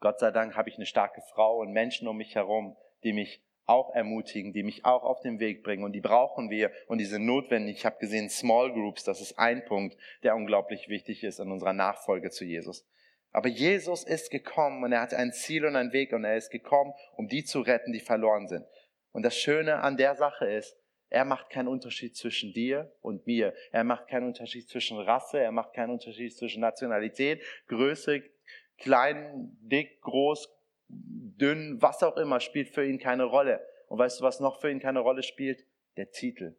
Gott 0.00 0.18
sei 0.18 0.30
Dank 0.30 0.56
habe 0.56 0.68
ich 0.68 0.76
eine 0.76 0.86
starke 0.86 1.20
Frau 1.32 1.58
und 1.58 1.72
Menschen 1.72 2.08
um 2.08 2.16
mich 2.16 2.34
herum, 2.34 2.76
die 3.04 3.12
mich 3.12 3.42
auch 3.70 3.94
ermutigen, 3.94 4.52
die 4.52 4.64
mich 4.64 4.84
auch 4.84 5.04
auf 5.04 5.20
den 5.20 5.38
Weg 5.38 5.62
bringen 5.62 5.84
und 5.84 5.92
die 5.92 6.00
brauchen 6.00 6.50
wir 6.50 6.72
und 6.88 6.98
die 6.98 7.04
sind 7.04 7.24
notwendig. 7.24 7.78
Ich 7.78 7.86
habe 7.86 7.98
gesehen, 7.98 8.28
Small 8.28 8.72
Groups, 8.72 9.04
das 9.04 9.20
ist 9.20 9.38
ein 9.38 9.64
Punkt, 9.64 9.96
der 10.24 10.34
unglaublich 10.34 10.88
wichtig 10.88 11.22
ist 11.22 11.38
in 11.38 11.52
unserer 11.52 11.72
Nachfolge 11.72 12.30
zu 12.30 12.44
Jesus. 12.44 12.84
Aber 13.30 13.48
Jesus 13.48 14.02
ist 14.02 14.30
gekommen 14.30 14.82
und 14.82 14.92
er 14.92 15.00
hat 15.00 15.14
ein 15.14 15.32
Ziel 15.32 15.64
und 15.64 15.76
einen 15.76 15.92
Weg 15.92 16.12
und 16.12 16.24
er 16.24 16.36
ist 16.36 16.50
gekommen, 16.50 16.92
um 17.16 17.28
die 17.28 17.44
zu 17.44 17.60
retten, 17.60 17.92
die 17.92 18.00
verloren 18.00 18.48
sind. 18.48 18.66
Und 19.12 19.22
das 19.22 19.36
Schöne 19.36 19.76
an 19.82 19.96
der 19.96 20.16
Sache 20.16 20.46
ist, 20.46 20.76
er 21.08 21.24
macht 21.24 21.50
keinen 21.50 21.68
Unterschied 21.68 22.16
zwischen 22.16 22.52
dir 22.52 22.92
und 23.02 23.26
mir. 23.26 23.54
Er 23.70 23.84
macht 23.84 24.08
keinen 24.08 24.26
Unterschied 24.26 24.68
zwischen 24.68 24.98
Rasse, 24.98 25.40
er 25.40 25.52
macht 25.52 25.74
keinen 25.74 25.90
Unterschied 25.90 26.36
zwischen 26.36 26.60
Nationalität, 26.60 27.42
Größe, 27.68 28.22
klein, 28.78 29.56
dick, 29.60 30.00
groß, 30.00 30.48
dünn, 30.90 31.80
was 31.80 32.02
auch 32.02 32.16
immer, 32.16 32.40
spielt 32.40 32.68
für 32.68 32.84
ihn 32.84 32.98
keine 32.98 33.24
Rolle. 33.24 33.66
Und 33.88 33.98
weißt 33.98 34.20
du, 34.20 34.24
was 34.24 34.40
noch 34.40 34.60
für 34.60 34.70
ihn 34.70 34.80
keine 34.80 35.00
Rolle 35.00 35.22
spielt? 35.22 35.64
Der 35.96 36.10
Titel. 36.10 36.56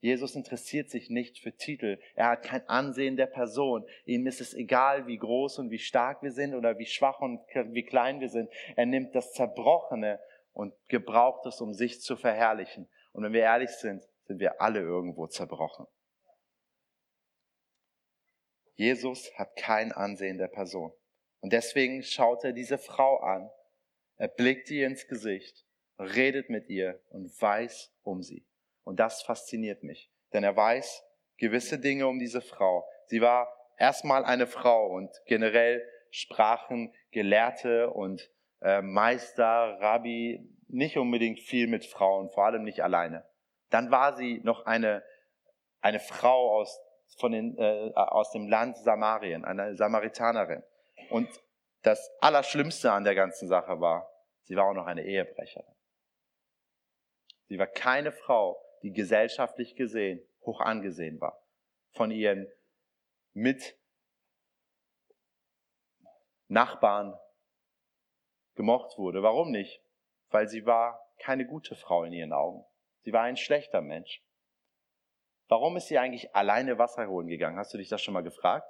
Jesus 0.00 0.36
interessiert 0.36 0.90
sich 0.90 1.10
nicht 1.10 1.38
für 1.38 1.52
Titel. 1.56 1.98
Er 2.14 2.28
hat 2.28 2.42
kein 2.42 2.68
Ansehen 2.68 3.16
der 3.16 3.26
Person. 3.26 3.86
Ihm 4.04 4.26
ist 4.26 4.40
es 4.40 4.54
egal, 4.54 5.06
wie 5.06 5.16
groß 5.16 5.58
und 5.58 5.70
wie 5.70 5.78
stark 5.78 6.22
wir 6.22 6.32
sind 6.32 6.54
oder 6.54 6.78
wie 6.78 6.86
schwach 6.86 7.20
und 7.20 7.40
wie 7.54 7.84
klein 7.84 8.20
wir 8.20 8.28
sind. 8.28 8.50
Er 8.76 8.86
nimmt 8.86 9.14
das 9.14 9.32
Zerbrochene 9.32 10.20
und 10.52 10.74
gebraucht 10.88 11.46
es, 11.46 11.60
um 11.60 11.72
sich 11.72 12.00
zu 12.00 12.16
verherrlichen. 12.16 12.88
Und 13.12 13.24
wenn 13.24 13.32
wir 13.32 13.40
ehrlich 13.40 13.70
sind, 13.70 14.06
sind 14.24 14.38
wir 14.38 14.60
alle 14.60 14.80
irgendwo 14.80 15.26
zerbrochen. 15.26 15.86
Jesus 18.74 19.32
hat 19.36 19.56
kein 19.56 19.92
Ansehen 19.92 20.36
der 20.36 20.48
Person. 20.48 20.92
Und 21.40 21.52
deswegen 21.52 22.02
schaut 22.02 22.44
er 22.44 22.52
diese 22.52 22.78
Frau 22.78 23.18
an 23.18 23.50
er 24.18 24.28
blickt 24.28 24.70
ihr 24.70 24.86
ins 24.86 25.06
Gesicht, 25.08 25.66
redet 25.98 26.48
mit 26.48 26.68
ihr 26.68 27.00
und 27.10 27.30
weiß 27.40 27.92
um 28.02 28.22
sie. 28.22 28.46
Und 28.82 28.98
das 28.98 29.22
fasziniert 29.22 29.82
mich, 29.82 30.10
denn 30.32 30.42
er 30.42 30.56
weiß 30.56 31.04
gewisse 31.36 31.78
Dinge 31.78 32.06
um 32.06 32.18
diese 32.18 32.40
Frau. 32.40 32.88
Sie 33.06 33.20
war 33.20 33.48
erstmal 33.78 34.24
eine 34.24 34.46
Frau 34.46 34.86
und 34.86 35.10
generell 35.26 35.86
sprachen 36.10 36.94
Gelehrte 37.10 37.90
und 37.90 38.30
äh, 38.62 38.80
Meister, 38.80 39.76
Rabbi 39.80 40.48
nicht 40.68 40.96
unbedingt 40.96 41.40
viel 41.40 41.66
mit 41.66 41.84
Frauen, 41.84 42.30
vor 42.30 42.46
allem 42.46 42.62
nicht 42.62 42.80
alleine. 42.80 43.26
Dann 43.68 43.90
war 43.90 44.16
sie 44.16 44.40
noch 44.44 44.64
eine, 44.64 45.04
eine 45.82 46.00
Frau 46.00 46.58
aus, 46.58 46.80
von 47.18 47.32
den, 47.32 47.58
äh, 47.58 47.92
aus 47.94 48.30
dem 48.30 48.48
Land 48.48 48.78
Samarien, 48.78 49.44
eine 49.44 49.76
Samaritanerin. 49.76 50.62
Und 51.10 51.28
das 51.82 52.10
Allerschlimmste 52.20 52.92
an 52.92 53.04
der 53.04 53.14
ganzen 53.14 53.48
Sache 53.48 53.80
war, 53.80 54.10
sie 54.42 54.56
war 54.56 54.64
auch 54.64 54.74
noch 54.74 54.86
eine 54.86 55.04
Ehebrecherin. 55.04 55.74
Sie 57.48 57.58
war 57.58 57.66
keine 57.66 58.12
Frau, 58.12 58.60
die 58.82 58.92
gesellschaftlich 58.92 59.76
gesehen 59.76 60.20
hoch 60.42 60.60
angesehen 60.60 61.20
war. 61.20 61.40
Von 61.92 62.10
ihren 62.10 62.46
Mitnachbarn 66.48 67.18
gemocht 68.54 68.98
wurde. 68.98 69.22
Warum 69.22 69.50
nicht? 69.50 69.82
Weil 70.30 70.48
sie 70.48 70.66
war 70.66 71.00
keine 71.18 71.46
gute 71.46 71.76
Frau 71.76 72.04
in 72.04 72.12
ihren 72.12 72.32
Augen. 72.32 72.64
Sie 73.02 73.12
war 73.12 73.22
ein 73.22 73.36
schlechter 73.36 73.80
Mensch. 73.80 74.22
Warum 75.48 75.76
ist 75.76 75.86
sie 75.86 75.98
eigentlich 75.98 76.34
alleine 76.34 76.78
Wasser 76.78 77.06
holen 77.06 77.28
gegangen? 77.28 77.58
Hast 77.58 77.72
du 77.72 77.78
dich 77.78 77.88
das 77.88 78.02
schon 78.02 78.14
mal 78.14 78.22
gefragt? 78.22 78.66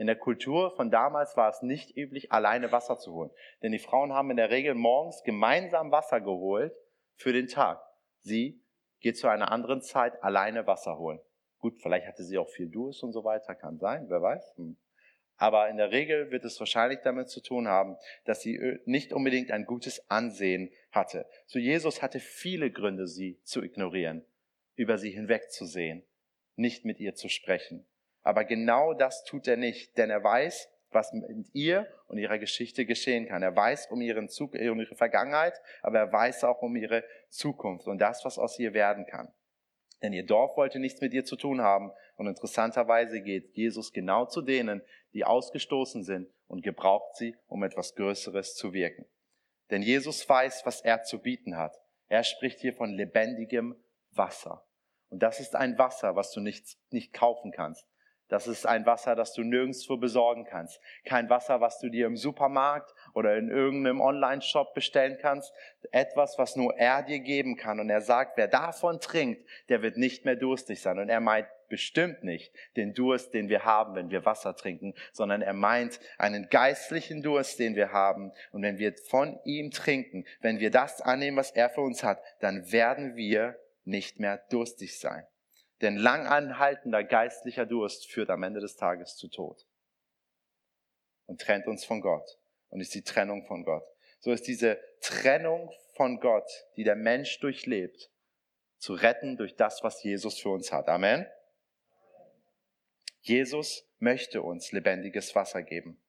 In 0.00 0.06
der 0.06 0.16
Kultur 0.16 0.74
von 0.76 0.90
damals 0.90 1.36
war 1.36 1.50
es 1.50 1.60
nicht 1.60 1.94
üblich, 1.94 2.32
alleine 2.32 2.72
Wasser 2.72 2.96
zu 2.96 3.12
holen. 3.12 3.30
Denn 3.62 3.70
die 3.70 3.78
Frauen 3.78 4.14
haben 4.14 4.30
in 4.30 4.38
der 4.38 4.48
Regel 4.48 4.72
morgens 4.72 5.22
gemeinsam 5.24 5.92
Wasser 5.92 6.22
geholt 6.22 6.72
für 7.16 7.34
den 7.34 7.48
Tag. 7.48 7.82
Sie 8.20 8.64
geht 9.00 9.18
zu 9.18 9.28
einer 9.28 9.52
anderen 9.52 9.82
Zeit 9.82 10.22
alleine 10.22 10.66
Wasser 10.66 10.96
holen. 10.96 11.20
Gut, 11.58 11.82
vielleicht 11.82 12.06
hatte 12.06 12.24
sie 12.24 12.38
auch 12.38 12.48
viel 12.48 12.70
Durst 12.70 13.02
und 13.02 13.12
so 13.12 13.24
weiter, 13.24 13.54
kann 13.54 13.76
sein, 13.76 14.06
wer 14.08 14.22
weiß. 14.22 14.54
Hm. 14.56 14.78
Aber 15.36 15.68
in 15.68 15.76
der 15.76 15.90
Regel 15.90 16.30
wird 16.30 16.46
es 16.46 16.58
wahrscheinlich 16.58 17.00
damit 17.04 17.28
zu 17.28 17.42
tun 17.42 17.68
haben, 17.68 17.98
dass 18.24 18.40
sie 18.40 18.56
äh, 18.56 18.80
nicht 18.86 19.12
unbedingt 19.12 19.50
ein 19.50 19.66
gutes 19.66 20.08
Ansehen 20.10 20.72
hatte. 20.92 21.26
So 21.44 21.58
Jesus 21.58 22.00
hatte 22.00 22.20
viele 22.20 22.70
Gründe, 22.70 23.06
sie 23.06 23.38
zu 23.42 23.62
ignorieren, 23.62 24.24
über 24.76 24.96
sie 24.96 25.10
hinwegzusehen, 25.10 26.06
nicht 26.56 26.86
mit 26.86 27.00
ihr 27.00 27.14
zu 27.16 27.28
sprechen. 27.28 27.86
Aber 28.22 28.44
genau 28.44 28.94
das 28.94 29.24
tut 29.24 29.48
er 29.48 29.56
nicht, 29.56 29.96
denn 29.96 30.10
er 30.10 30.22
weiß, 30.22 30.70
was 30.90 31.12
mit 31.12 31.46
ihr 31.52 31.86
und 32.08 32.18
ihrer 32.18 32.38
Geschichte 32.38 32.84
geschehen 32.84 33.26
kann. 33.26 33.42
Er 33.42 33.54
weiß 33.54 33.86
um, 33.90 34.00
ihren 34.00 34.28
Zug, 34.28 34.54
um 34.54 34.80
ihre 34.80 34.96
Vergangenheit, 34.96 35.60
aber 35.82 35.98
er 35.98 36.12
weiß 36.12 36.44
auch 36.44 36.62
um 36.62 36.76
ihre 36.76 37.04
Zukunft 37.28 37.86
und 37.86 37.98
das, 37.98 38.24
was 38.24 38.38
aus 38.38 38.58
ihr 38.58 38.74
werden 38.74 39.06
kann. 39.06 39.32
Denn 40.02 40.12
ihr 40.12 40.24
Dorf 40.24 40.56
wollte 40.56 40.78
nichts 40.78 41.00
mit 41.00 41.12
ihr 41.12 41.24
zu 41.24 41.36
tun 41.36 41.60
haben. 41.60 41.92
Und 42.16 42.26
interessanterweise 42.26 43.20
geht 43.20 43.54
Jesus 43.54 43.92
genau 43.92 44.26
zu 44.26 44.40
denen, 44.42 44.82
die 45.12 45.24
ausgestoßen 45.24 46.04
sind 46.04 46.30
und 46.46 46.62
gebraucht 46.62 47.16
sie, 47.16 47.36
um 47.46 47.62
etwas 47.62 47.94
Größeres 47.94 48.54
zu 48.54 48.72
wirken. 48.72 49.06
Denn 49.70 49.82
Jesus 49.82 50.26
weiß, 50.28 50.64
was 50.64 50.80
er 50.80 51.02
zu 51.02 51.20
bieten 51.20 51.56
hat. 51.56 51.76
Er 52.08 52.24
spricht 52.24 52.60
hier 52.60 52.74
von 52.74 52.90
lebendigem 52.90 53.76
Wasser. 54.10 54.66
Und 55.10 55.22
das 55.22 55.38
ist 55.38 55.54
ein 55.54 55.78
Wasser, 55.78 56.16
was 56.16 56.32
du 56.32 56.40
nicht, 56.40 56.78
nicht 56.90 57.12
kaufen 57.12 57.52
kannst. 57.52 57.86
Das 58.30 58.46
ist 58.46 58.64
ein 58.64 58.86
Wasser, 58.86 59.16
das 59.16 59.34
du 59.34 59.42
nirgendwo 59.42 59.96
besorgen 59.96 60.44
kannst. 60.44 60.80
Kein 61.04 61.28
Wasser, 61.28 61.60
was 61.60 61.80
du 61.80 61.90
dir 61.90 62.06
im 62.06 62.16
Supermarkt 62.16 62.94
oder 63.12 63.36
in 63.36 63.50
irgendeinem 63.50 64.00
Online-Shop 64.00 64.72
bestellen 64.72 65.18
kannst. 65.20 65.52
Etwas, 65.90 66.38
was 66.38 66.54
nur 66.54 66.76
er 66.76 67.02
dir 67.02 67.18
geben 67.18 67.56
kann. 67.56 67.80
Und 67.80 67.90
er 67.90 68.00
sagt, 68.00 68.36
wer 68.36 68.46
davon 68.46 69.00
trinkt, 69.00 69.44
der 69.68 69.82
wird 69.82 69.96
nicht 69.96 70.24
mehr 70.24 70.36
durstig 70.36 70.80
sein. 70.80 71.00
Und 71.00 71.08
er 71.08 71.20
meint 71.20 71.48
bestimmt 71.68 72.22
nicht 72.22 72.52
den 72.76 72.94
Durst, 72.94 73.34
den 73.34 73.48
wir 73.48 73.64
haben, 73.64 73.94
wenn 73.96 74.10
wir 74.10 74.24
Wasser 74.24 74.54
trinken, 74.54 74.94
sondern 75.12 75.42
er 75.42 75.52
meint 75.52 75.98
einen 76.18 76.48
geistlichen 76.48 77.22
Durst, 77.22 77.58
den 77.58 77.74
wir 77.74 77.92
haben. 77.92 78.32
Und 78.52 78.62
wenn 78.62 78.78
wir 78.78 78.94
von 79.08 79.40
ihm 79.44 79.70
trinken, 79.70 80.24
wenn 80.40 80.60
wir 80.60 80.70
das 80.70 81.00
annehmen, 81.00 81.36
was 81.36 81.50
er 81.50 81.68
für 81.68 81.80
uns 81.80 82.04
hat, 82.04 82.22
dann 82.40 82.70
werden 82.70 83.16
wir 83.16 83.58
nicht 83.84 84.20
mehr 84.20 84.38
durstig 84.50 84.98
sein. 84.98 85.26
Denn 85.80 85.96
langanhaltender 85.96 87.04
geistlicher 87.04 87.64
Durst 87.66 88.10
führt 88.10 88.30
am 88.30 88.42
Ende 88.42 88.60
des 88.60 88.76
Tages 88.76 89.16
zu 89.16 89.28
Tod 89.28 89.66
und 91.26 91.40
trennt 91.40 91.66
uns 91.66 91.84
von 91.84 92.00
Gott 92.00 92.38
und 92.68 92.80
ist 92.80 92.94
die 92.94 93.02
Trennung 93.02 93.44
von 93.46 93.64
Gott. 93.64 93.84
So 94.18 94.32
ist 94.32 94.46
diese 94.46 94.78
Trennung 95.00 95.72
von 95.94 96.20
Gott, 96.20 96.50
die 96.76 96.84
der 96.84 96.96
Mensch 96.96 97.40
durchlebt, 97.40 98.10
zu 98.78 98.94
retten 98.94 99.36
durch 99.36 99.56
das, 99.56 99.82
was 99.82 100.02
Jesus 100.02 100.38
für 100.38 100.50
uns 100.50 100.72
hat. 100.72 100.88
Amen. 100.88 101.26
Jesus 103.22 103.86
möchte 103.98 104.42
uns 104.42 104.72
lebendiges 104.72 105.34
Wasser 105.34 105.62
geben. 105.62 106.00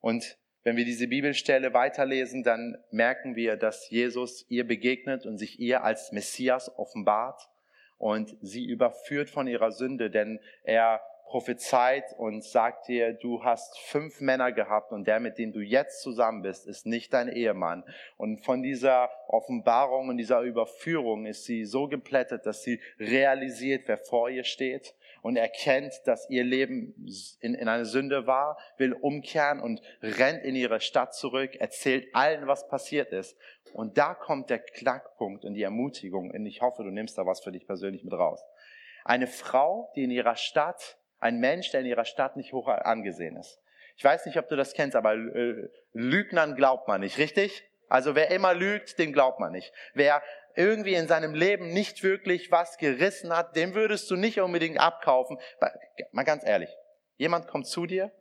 Und 0.00 0.38
wenn 0.62 0.76
wir 0.76 0.84
diese 0.84 1.06
Bibelstelle 1.06 1.74
weiterlesen, 1.74 2.42
dann 2.42 2.76
merken 2.90 3.36
wir, 3.36 3.56
dass 3.56 3.88
Jesus 3.90 4.44
ihr 4.48 4.66
begegnet 4.66 5.26
und 5.26 5.38
sich 5.38 5.60
ihr 5.60 5.84
als 5.84 6.10
Messias 6.10 6.76
offenbart 6.76 7.48
und 7.98 8.36
sie 8.40 8.64
überführt 8.64 9.30
von 9.30 9.46
ihrer 9.46 9.72
Sünde, 9.72 10.10
denn 10.10 10.40
er 10.62 11.00
prophezeit 11.26 12.04
und 12.18 12.44
sagt 12.44 12.88
dir, 12.88 13.12
du 13.12 13.42
hast 13.42 13.78
fünf 13.80 14.20
Männer 14.20 14.52
gehabt 14.52 14.92
und 14.92 15.06
der, 15.06 15.18
mit 15.20 15.38
dem 15.38 15.52
du 15.52 15.60
jetzt 15.60 16.00
zusammen 16.00 16.42
bist, 16.42 16.66
ist 16.66 16.86
nicht 16.86 17.12
dein 17.12 17.28
Ehemann. 17.28 17.84
Und 18.16 18.44
von 18.44 18.62
dieser 18.62 19.10
Offenbarung 19.26 20.08
und 20.08 20.18
dieser 20.18 20.40
Überführung 20.42 21.26
ist 21.26 21.44
sie 21.44 21.64
so 21.64 21.88
geplättet, 21.88 22.46
dass 22.46 22.62
sie 22.62 22.80
realisiert, 23.00 23.82
wer 23.86 23.98
vor 23.98 24.30
ihr 24.30 24.44
steht 24.44 24.94
und 25.26 25.34
erkennt, 25.34 25.92
dass 26.04 26.30
ihr 26.30 26.44
Leben 26.44 26.94
in, 27.40 27.54
in 27.54 27.66
eine 27.66 27.84
Sünde 27.84 28.28
war, 28.28 28.56
will 28.76 28.92
umkehren 28.92 29.58
und 29.58 29.82
rennt 30.00 30.44
in 30.44 30.54
ihre 30.54 30.80
Stadt 30.80 31.16
zurück, 31.16 31.56
erzählt 31.56 32.14
allen, 32.14 32.46
was 32.46 32.68
passiert 32.68 33.10
ist. 33.10 33.36
Und 33.72 33.98
da 33.98 34.14
kommt 34.14 34.50
der 34.50 34.60
Knackpunkt 34.60 35.44
und 35.44 35.54
die 35.54 35.64
Ermutigung. 35.64 36.30
Und 36.30 36.46
ich 36.46 36.60
hoffe, 36.60 36.84
du 36.84 36.90
nimmst 36.90 37.18
da 37.18 37.26
was 37.26 37.40
für 37.40 37.50
dich 37.50 37.66
persönlich 37.66 38.04
mit 38.04 38.12
raus. 38.12 38.40
Eine 39.04 39.26
Frau, 39.26 39.90
die 39.96 40.04
in 40.04 40.12
ihrer 40.12 40.36
Stadt, 40.36 40.96
ein 41.18 41.40
Mensch, 41.40 41.72
der 41.72 41.80
in 41.80 41.86
ihrer 41.86 42.04
Stadt 42.04 42.36
nicht 42.36 42.52
hoch 42.52 42.68
angesehen 42.68 43.34
ist. 43.34 43.60
Ich 43.96 44.04
weiß 44.04 44.26
nicht, 44.26 44.38
ob 44.38 44.48
du 44.48 44.54
das 44.54 44.74
kennst, 44.74 44.94
aber 44.94 45.14
äh, 45.14 45.68
Lügnern 45.92 46.54
glaubt 46.54 46.86
man 46.86 47.00
nicht, 47.00 47.18
richtig? 47.18 47.68
Also 47.88 48.14
wer 48.14 48.30
immer 48.30 48.54
lügt, 48.54 48.96
den 49.00 49.12
glaubt 49.12 49.40
man 49.40 49.50
nicht. 49.50 49.72
Wer 49.92 50.22
irgendwie 50.56 50.94
in 50.94 51.08
seinem 51.08 51.34
Leben 51.34 51.72
nicht 51.72 52.02
wirklich 52.02 52.50
was 52.50 52.78
gerissen 52.78 53.36
hat, 53.36 53.54
dem 53.56 53.74
würdest 53.74 54.10
du 54.10 54.16
nicht 54.16 54.40
unbedingt 54.40 54.80
abkaufen. 54.80 55.38
Mal 56.12 56.24
ganz 56.24 56.44
ehrlich, 56.44 56.70
jemand 57.16 57.46
kommt 57.46 57.66
zu 57.66 57.86
dir, 57.86 58.12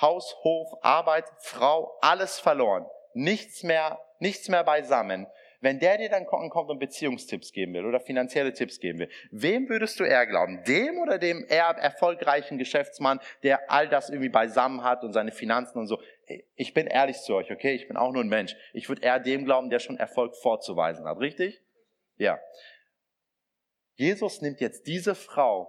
Haus, 0.00 0.36
Hof, 0.44 0.68
Arbeit, 0.82 1.24
Frau, 1.38 1.98
alles 2.00 2.38
verloren, 2.38 2.86
nichts 3.14 3.62
mehr, 3.62 3.98
nichts 4.20 4.48
mehr 4.48 4.62
beisammen. 4.62 5.26
Wenn 5.60 5.80
der 5.80 5.98
dir 5.98 6.08
dann 6.08 6.24
kommt 6.24 6.70
und 6.70 6.78
Beziehungstipps 6.78 7.52
geben 7.52 7.74
will 7.74 7.84
oder 7.84 7.98
finanzielle 7.98 8.52
Tipps 8.52 8.78
geben 8.78 9.00
will, 9.00 9.10
wem 9.32 9.68
würdest 9.68 9.98
du 9.98 10.04
eher 10.04 10.24
glauben? 10.24 10.62
Dem 10.62 10.98
oder 10.98 11.18
dem 11.18 11.44
eher 11.48 11.70
erfolgreichen 11.70 12.58
Geschäftsmann, 12.58 13.18
der 13.42 13.68
all 13.68 13.88
das 13.88 14.08
irgendwie 14.08 14.28
beisammen 14.28 14.84
hat 14.84 15.02
und 15.02 15.12
seine 15.12 15.32
Finanzen 15.32 15.78
und 15.78 15.88
so? 15.88 16.00
Ich 16.54 16.74
bin 16.74 16.86
ehrlich 16.86 17.16
zu 17.22 17.34
euch, 17.34 17.50
okay? 17.50 17.74
Ich 17.74 17.88
bin 17.88 17.96
auch 17.96 18.12
nur 18.12 18.22
ein 18.22 18.28
Mensch. 18.28 18.54
Ich 18.72 18.88
würde 18.88 19.02
eher 19.02 19.18
dem 19.18 19.44
glauben, 19.44 19.68
der 19.68 19.80
schon 19.80 19.96
Erfolg 19.96 20.36
vorzuweisen 20.36 21.06
hat, 21.06 21.18
richtig? 21.18 21.60
Ja. 22.18 22.38
Jesus 23.94 24.42
nimmt 24.42 24.60
jetzt 24.60 24.86
diese 24.86 25.14
Frau, 25.14 25.68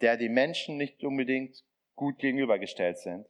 der 0.00 0.16
die 0.16 0.28
Menschen 0.28 0.76
nicht 0.76 1.02
unbedingt 1.02 1.64
gut 1.94 2.18
gegenübergestellt 2.18 2.98
sind, 2.98 3.26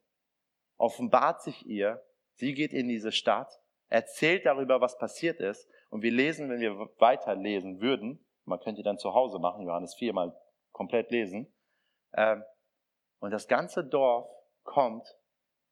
offenbart 0.76 1.42
sich 1.42 1.64
ihr, 1.66 2.04
sie 2.34 2.54
geht 2.54 2.72
in 2.72 2.88
diese 2.88 3.12
Stadt, 3.12 3.60
erzählt 3.88 4.44
darüber, 4.46 4.80
was 4.80 4.98
passiert 4.98 5.40
ist, 5.40 5.68
und 5.90 6.02
wir 6.02 6.10
lesen, 6.10 6.50
wenn 6.50 6.60
wir 6.60 6.90
weiterlesen 6.98 7.80
würden, 7.80 8.24
man 8.44 8.58
könnte 8.58 8.82
dann 8.82 8.98
zu 8.98 9.14
Hause 9.14 9.38
machen, 9.38 9.64
Johannes 9.64 9.94
4 9.94 10.12
mal 10.12 10.36
komplett 10.72 11.10
lesen, 11.10 11.52
ähm, 12.14 12.42
und 13.20 13.30
das 13.30 13.48
ganze 13.48 13.84
Dorf 13.84 14.28
kommt, 14.64 15.06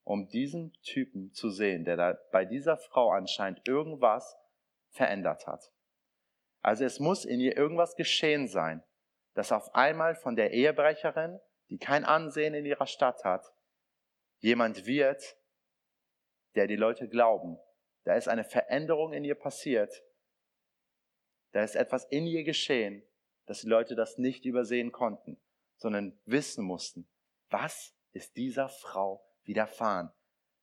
um 0.04 0.28
diesen 0.28 0.72
Typen 0.82 1.32
zu 1.32 1.50
sehen, 1.50 1.84
der 1.84 1.96
da 1.96 2.18
bei 2.30 2.44
dieser 2.44 2.76
Frau 2.76 3.10
anscheinend 3.10 3.66
irgendwas 3.68 4.36
verändert 4.92 5.46
hat. 5.46 5.72
Also 6.62 6.84
es 6.84 7.00
muss 7.00 7.24
in 7.24 7.40
ihr 7.40 7.56
irgendwas 7.56 7.96
geschehen 7.96 8.46
sein, 8.46 8.84
dass 9.34 9.52
auf 9.52 9.74
einmal 9.74 10.14
von 10.14 10.36
der 10.36 10.52
Ehebrecherin, 10.52 11.40
die 11.70 11.78
kein 11.78 12.04
Ansehen 12.04 12.54
in 12.54 12.64
ihrer 12.64 12.86
Stadt 12.86 13.24
hat, 13.24 13.52
jemand 14.38 14.86
wird, 14.86 15.36
der 16.54 16.66
die 16.66 16.76
Leute 16.76 17.08
glauben. 17.08 17.58
Da 18.04 18.14
ist 18.14 18.28
eine 18.28 18.44
Veränderung 18.44 19.12
in 19.12 19.24
ihr 19.24 19.34
passiert. 19.34 20.04
Da 21.52 21.62
ist 21.62 21.76
etwas 21.76 22.04
in 22.04 22.26
ihr 22.26 22.44
geschehen, 22.44 23.02
dass 23.46 23.60
die 23.60 23.68
Leute 23.68 23.94
das 23.94 24.18
nicht 24.18 24.44
übersehen 24.44 24.92
konnten, 24.92 25.40
sondern 25.76 26.18
wissen 26.24 26.64
mussten, 26.64 27.08
was 27.48 27.94
ist 28.12 28.36
dieser 28.36 28.68
Frau 28.68 29.24
widerfahren? 29.44 30.12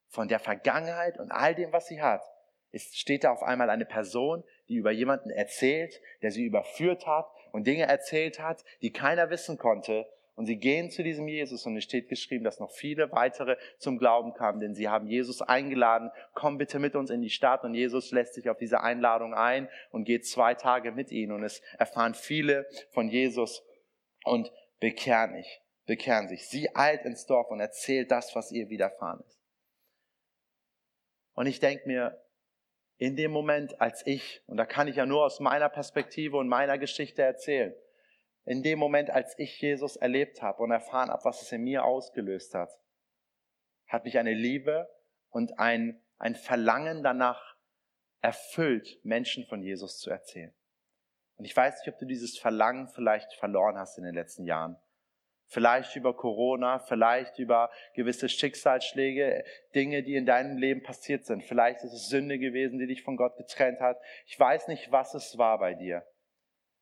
Von 0.07 0.27
der 0.27 0.39
Vergangenheit 0.39 1.19
und 1.19 1.31
all 1.31 1.53
dem, 1.53 1.71
was 1.71 1.87
sie 1.87 2.01
hat, 2.01 2.23
es 2.71 2.95
steht 2.95 3.23
da 3.23 3.31
auf 3.31 3.43
einmal 3.43 3.69
eine 3.69 3.85
Person, 3.85 4.43
die 4.67 4.75
über 4.75 4.91
jemanden 4.91 5.31
erzählt, 5.31 6.01
der 6.21 6.31
sie 6.31 6.45
überführt 6.45 7.07
hat 7.07 7.27
und 7.51 7.65
Dinge 7.65 7.83
erzählt 7.83 8.39
hat, 8.39 8.63
die 8.81 8.91
keiner 8.91 9.29
wissen 9.29 9.57
konnte. 9.57 10.07
Und 10.35 10.45
sie 10.45 10.57
gehen 10.57 10.89
zu 10.89 11.03
diesem 11.03 11.27
Jesus 11.27 11.65
und 11.65 11.75
es 11.75 11.83
steht 11.83 12.07
geschrieben, 12.07 12.45
dass 12.45 12.61
noch 12.61 12.71
viele 12.71 13.11
weitere 13.11 13.57
zum 13.77 13.97
Glauben 13.97 14.33
kamen, 14.33 14.61
denn 14.61 14.73
sie 14.73 14.87
haben 14.87 15.07
Jesus 15.07 15.41
eingeladen, 15.41 16.11
komm 16.33 16.57
bitte 16.57 16.79
mit 16.79 16.95
uns 16.95 17.09
in 17.09 17.21
die 17.21 17.29
Stadt 17.29 17.65
und 17.65 17.73
Jesus 17.73 18.11
lässt 18.11 18.35
sich 18.35 18.49
auf 18.49 18.57
diese 18.57 18.79
Einladung 18.79 19.33
ein 19.33 19.67
und 19.91 20.05
geht 20.05 20.25
zwei 20.25 20.53
Tage 20.53 20.93
mit 20.93 21.11
ihnen 21.11 21.33
und 21.33 21.43
es 21.43 21.61
erfahren 21.77 22.13
viele 22.13 22.67
von 22.91 23.09
Jesus 23.09 23.65
und 24.23 24.49
bekehren 24.79 25.33
sich, 25.33 25.61
bekehren 25.85 26.29
sich. 26.29 26.47
Sie 26.47 26.73
eilt 26.73 27.03
ins 27.03 27.25
Dorf 27.25 27.51
und 27.51 27.59
erzählt 27.59 28.09
das, 28.09 28.33
was 28.33 28.49
ihr 28.53 28.69
widerfahren 28.69 29.19
ist. 29.27 29.41
Und 31.33 31.47
ich 31.47 31.59
denke 31.59 31.85
mir, 31.85 32.17
in 32.99 33.15
dem 33.15 33.31
Moment, 33.31 33.79
als 33.79 34.05
ich, 34.05 34.43
und 34.45 34.57
da 34.57 34.65
kann 34.65 34.89
ich 34.89 34.97
ja 34.97 35.05
nur 35.05 35.23
aus 35.23 35.39
meiner 35.39 35.69
Perspektive 35.69 36.35
und 36.35 36.49
meiner 36.49 36.77
Geschichte 36.77 37.23
erzählen, 37.23 37.73
in 38.43 38.61
dem 38.61 38.77
Moment, 38.77 39.09
als 39.09 39.39
ich 39.39 39.59
Jesus 39.61 39.95
erlebt 39.95 40.41
habe 40.41 40.61
und 40.61 40.71
erfahren 40.71 41.09
habe, 41.09 41.23
was 41.23 41.41
es 41.41 41.51
in 41.53 41.63
mir 41.63 41.85
ausgelöst 41.85 42.53
hat, 42.53 42.69
hat 43.87 44.03
mich 44.03 44.17
eine 44.17 44.33
Liebe 44.33 44.89
und 45.29 45.59
ein, 45.59 46.03
ein 46.17 46.35
Verlangen 46.35 47.01
danach 47.01 47.55
erfüllt, 48.21 48.99
Menschen 49.03 49.45
von 49.45 49.63
Jesus 49.63 49.99
zu 49.99 50.09
erzählen. 50.09 50.53
Und 51.37 51.45
ich 51.45 51.55
weiß 51.55 51.79
nicht, 51.79 51.93
ob 51.93 51.99
du 51.99 52.05
dieses 52.05 52.37
Verlangen 52.37 52.89
vielleicht 52.89 53.33
verloren 53.35 53.77
hast 53.77 53.97
in 53.97 54.03
den 54.03 54.13
letzten 54.13 54.45
Jahren. 54.45 54.75
Vielleicht 55.51 55.95
über 55.95 56.15
Corona, 56.15 56.77
vielleicht 56.77 57.39
über 57.39 57.71
gewisse 57.95 58.29
Schicksalsschläge, 58.29 59.43
Dinge, 59.73 60.03
die 60.03 60.15
in 60.15 60.27
deinem 60.27 60.57
Leben 60.57 60.83
passiert 60.83 61.25
sind. 61.25 61.43
Vielleicht 61.43 61.83
ist 61.83 61.93
es 61.93 62.07
Sünde 62.07 62.37
gewesen, 62.37 62.77
die 62.77 62.85
dich 62.85 63.01
von 63.01 63.17
Gott 63.17 63.35
getrennt 63.35 63.79
hat. 63.79 63.99
Ich 64.27 64.39
weiß 64.39 64.67
nicht, 64.67 64.91
was 64.91 65.15
es 65.15 65.39
war 65.39 65.57
bei 65.57 65.73
dir. 65.73 66.05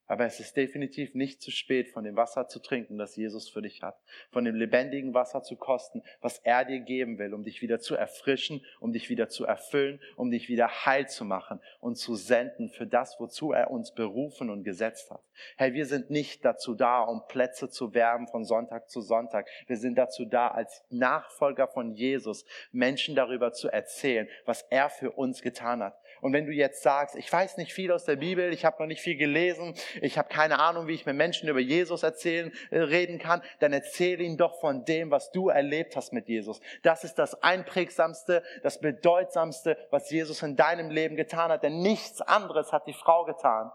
Aber 0.08 0.26
es 0.26 0.39
ist 0.39 0.56
definitiv 0.56 1.13
nicht 1.15 1.41
zu 1.41 1.52
spät, 1.52 1.89
von 1.89 2.06
dem 2.06 2.15
Wasser 2.15 2.48
zu 2.48 2.60
trinken, 2.60 2.98
das 2.98 3.17
Jesus 3.17 3.50
für 3.50 3.62
dich 3.62 3.84
hat. 3.84 4.00
Von 4.32 4.46
dem 4.46 4.56
lebendigen 4.56 5.13
Wasser 5.13 5.43
zu 5.43 5.58
kosten, 5.58 6.02
was 6.22 6.39
er 6.39 6.63
dir 6.63 6.80
geben 6.80 7.20
will, 7.20 7.34
um 7.34 7.43
dich 7.43 7.62
wieder 7.62 7.80
zu 7.80 7.96
erfrischen, 7.96 8.65
um 8.80 8.93
dich 8.93 9.10
wieder 9.10 9.28
zu 9.28 9.46
erfüllen, 9.46 10.00
um 10.15 10.32
dich 10.32 10.48
wieder 10.48 10.86
heil 10.86 11.08
zu 11.08 11.26
machen 11.26 11.60
und 11.82 11.98
zu 11.98 12.15
senden 12.15 12.70
für 12.70 12.88
das, 12.88 13.20
wozu 13.20 13.52
er 13.52 13.70
uns 13.70 13.93
berufen 13.93 14.50
und 14.50 14.63
gesetzt 14.63 15.12
hat. 15.12 15.22
Hey, 15.58 15.74
wir 15.74 15.86
sind 15.86 16.10
nicht 16.10 16.43
dazu 16.46 16.74
da, 16.74 17.02
um 17.02 17.28
Plätze 17.28 17.70
zu 17.70 17.93
werben 17.93 18.28
von 18.28 18.46
Sonntag 18.46 18.89
zu 18.89 19.02
Sonntag. 19.02 19.48
Wir 19.67 19.78
sind 19.78 19.98
dazu 19.98 20.26
da, 20.26 20.48
als 20.48 20.84
Nachfolger 20.89 21.67
von 21.67 21.93
Jesus 21.93 22.46
Menschen 22.72 23.13
darüber 23.13 23.52
zu 23.52 23.67
erzählen, 23.67 24.28
was 24.46 24.62
er 24.70 24.89
für 24.89 25.12
uns 25.12 25.41
getan 25.41 25.84
hat. 25.84 26.00
Und 26.21 26.34
wenn 26.34 26.45
du 26.45 26.51
jetzt 26.51 26.84
sagst, 26.84 27.15
ich 27.15 27.32
weiß 27.32 27.58
nicht 27.58 27.73
viel 27.73 27.91
aus 27.91 28.06
der 28.06 28.15
Bibel, 28.15 28.51
ich 28.53 28.65
habe 28.65 28.77
noch 28.80 28.88
nicht 28.88 29.01
viel 29.01 29.17
gelesen, 29.17 29.75
ich 30.01 30.17
habe 30.17 30.30
keine 30.30 30.60
Ahnung, 30.60 30.88
wie 30.88 30.93
ich 30.93 31.06
mit 31.06 31.15
Menschen 31.15 31.49
über 31.49 31.60
Jesus 31.60 32.03
erzählen, 32.03 32.51
äh, 32.71 32.80
reden 32.80 33.19
kann, 33.19 33.41
dann 33.60 33.73
erzähle 33.73 34.23
ihnen 34.23 34.38
doch 34.38 34.60
von 34.60 34.86
dem, 34.86 35.12
was 35.12 35.32
du 35.32 35.49
erlebt 35.49 35.95
hast 35.95 36.13
mit 36.13 36.27
Jesus. 36.27 36.60
Das 36.84 37.03
ist 37.03 37.15
das 37.15 37.41
einprägsamste, 37.43 38.43
das 38.63 38.80
bedeutsamste, 38.80 39.77
was 39.91 40.10
Jesus 40.10 40.41
in 40.43 40.56
deinem 40.56 40.89
Leben 40.89 41.15
getan 41.15 41.51
hat, 41.51 41.63
denn 41.63 41.82
nichts 41.82 42.21
anderes 42.21 42.71
hat 42.71 42.88
die 42.88 42.93
Frau 42.93 43.25
getan. 43.25 43.71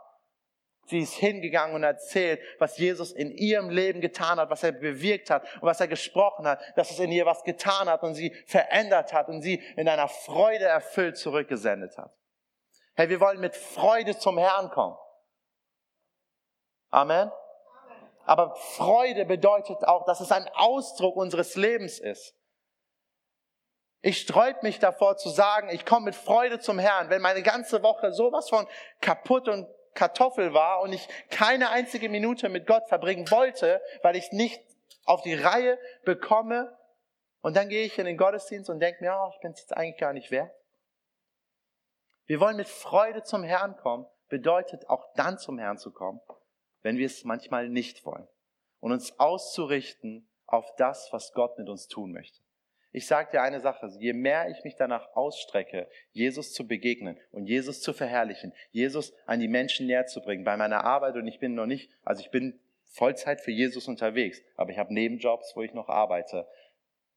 Sie 0.86 0.98
ist 0.98 1.14
hingegangen 1.14 1.76
und 1.76 1.84
erzählt, 1.84 2.40
was 2.58 2.76
Jesus 2.76 3.12
in 3.12 3.30
ihrem 3.30 3.70
Leben 3.70 4.00
getan 4.00 4.38
hat, 4.38 4.50
was 4.50 4.64
er 4.64 4.72
bewirkt 4.72 5.30
hat 5.30 5.44
und 5.54 5.62
was 5.62 5.80
er 5.80 5.88
gesprochen 5.88 6.46
hat, 6.46 6.60
dass 6.76 6.90
es 6.90 6.98
in 6.98 7.12
ihr 7.12 7.24
was 7.24 7.44
getan 7.44 7.88
hat 7.88 8.02
und 8.02 8.14
sie 8.14 8.34
verändert 8.46 9.12
hat 9.12 9.28
und 9.28 9.42
sie 9.42 9.62
in 9.76 9.88
einer 9.88 10.08
Freude 10.08 10.64
erfüllt 10.64 11.16
zurückgesendet 11.16 11.96
hat. 11.96 12.12
Hey, 12.94 13.08
wir 13.08 13.20
wollen 13.20 13.40
mit 13.40 13.56
Freude 13.56 14.18
zum 14.18 14.38
Herrn 14.38 14.70
kommen. 14.70 14.96
Amen. 16.90 17.30
Aber 18.24 18.54
Freude 18.54 19.24
bedeutet 19.24 19.84
auch, 19.84 20.04
dass 20.04 20.20
es 20.20 20.30
ein 20.30 20.48
Ausdruck 20.54 21.16
unseres 21.16 21.56
Lebens 21.56 21.98
ist. 21.98 22.34
Ich 24.02 24.20
sträub 24.20 24.62
mich 24.62 24.78
davor 24.78 25.16
zu 25.16 25.28
sagen, 25.28 25.68
ich 25.70 25.86
komme 25.86 26.06
mit 26.06 26.14
Freude 26.14 26.58
zum 26.58 26.78
Herrn, 26.78 27.08
wenn 27.08 27.22
meine 27.22 27.42
ganze 27.42 27.82
Woche 27.82 28.12
sowas 28.12 28.48
von 28.48 28.66
kaputt 29.00 29.48
und 29.48 29.68
Kartoffel 29.94 30.54
war 30.54 30.80
und 30.80 30.92
ich 30.92 31.08
keine 31.30 31.70
einzige 31.70 32.08
Minute 32.08 32.48
mit 32.48 32.66
Gott 32.66 32.88
verbringen 32.88 33.30
wollte, 33.30 33.80
weil 34.02 34.16
ich 34.16 34.32
nicht 34.32 34.60
auf 35.04 35.22
die 35.22 35.34
Reihe 35.34 35.78
bekomme. 36.04 36.76
Und 37.42 37.56
dann 37.56 37.68
gehe 37.68 37.84
ich 37.84 37.98
in 37.98 38.06
den 38.06 38.16
Gottesdienst 38.16 38.70
und 38.70 38.80
denke 38.80 39.02
mir, 39.02 39.16
oh, 39.16 39.30
ich 39.34 39.40
bin 39.40 39.52
es 39.52 39.60
jetzt 39.60 39.76
eigentlich 39.76 39.98
gar 39.98 40.12
nicht 40.12 40.30
wert. 40.30 40.52
Wir 42.32 42.40
wollen 42.40 42.56
mit 42.56 42.68
Freude 42.68 43.22
zum 43.22 43.42
Herrn 43.44 43.76
kommen, 43.76 44.06
bedeutet 44.30 44.88
auch 44.88 45.12
dann 45.16 45.36
zum 45.36 45.58
Herrn 45.58 45.76
zu 45.76 45.90
kommen, 45.90 46.18
wenn 46.80 46.96
wir 46.96 47.04
es 47.04 47.24
manchmal 47.24 47.68
nicht 47.68 48.06
wollen. 48.06 48.26
Und 48.80 48.90
uns 48.90 49.20
auszurichten 49.20 50.26
auf 50.46 50.74
das, 50.76 51.12
was 51.12 51.34
Gott 51.34 51.58
mit 51.58 51.68
uns 51.68 51.88
tun 51.88 52.10
möchte. 52.10 52.40
Ich 52.90 53.06
sage 53.06 53.32
dir 53.32 53.42
eine 53.42 53.60
Sache, 53.60 53.86
je 53.98 54.14
mehr 54.14 54.48
ich 54.48 54.64
mich 54.64 54.76
danach 54.76 55.14
ausstrecke, 55.14 55.90
Jesus 56.12 56.54
zu 56.54 56.66
begegnen 56.66 57.20
und 57.32 57.48
Jesus 57.48 57.82
zu 57.82 57.92
verherrlichen, 57.92 58.54
Jesus 58.70 59.12
an 59.26 59.40
die 59.40 59.48
Menschen 59.48 59.86
näher 59.86 60.06
zu 60.06 60.22
bringen 60.22 60.42
bei 60.42 60.56
meiner 60.56 60.84
Arbeit 60.84 61.16
und 61.16 61.26
ich 61.26 61.38
bin 61.38 61.54
noch 61.54 61.66
nicht, 61.66 61.92
also 62.02 62.22
ich 62.22 62.30
bin 62.30 62.58
Vollzeit 62.86 63.42
für 63.42 63.50
Jesus 63.50 63.88
unterwegs, 63.88 64.40
aber 64.56 64.70
ich 64.70 64.78
habe 64.78 64.94
Nebenjobs, 64.94 65.54
wo 65.54 65.60
ich 65.60 65.74
noch 65.74 65.90
arbeite. 65.90 66.48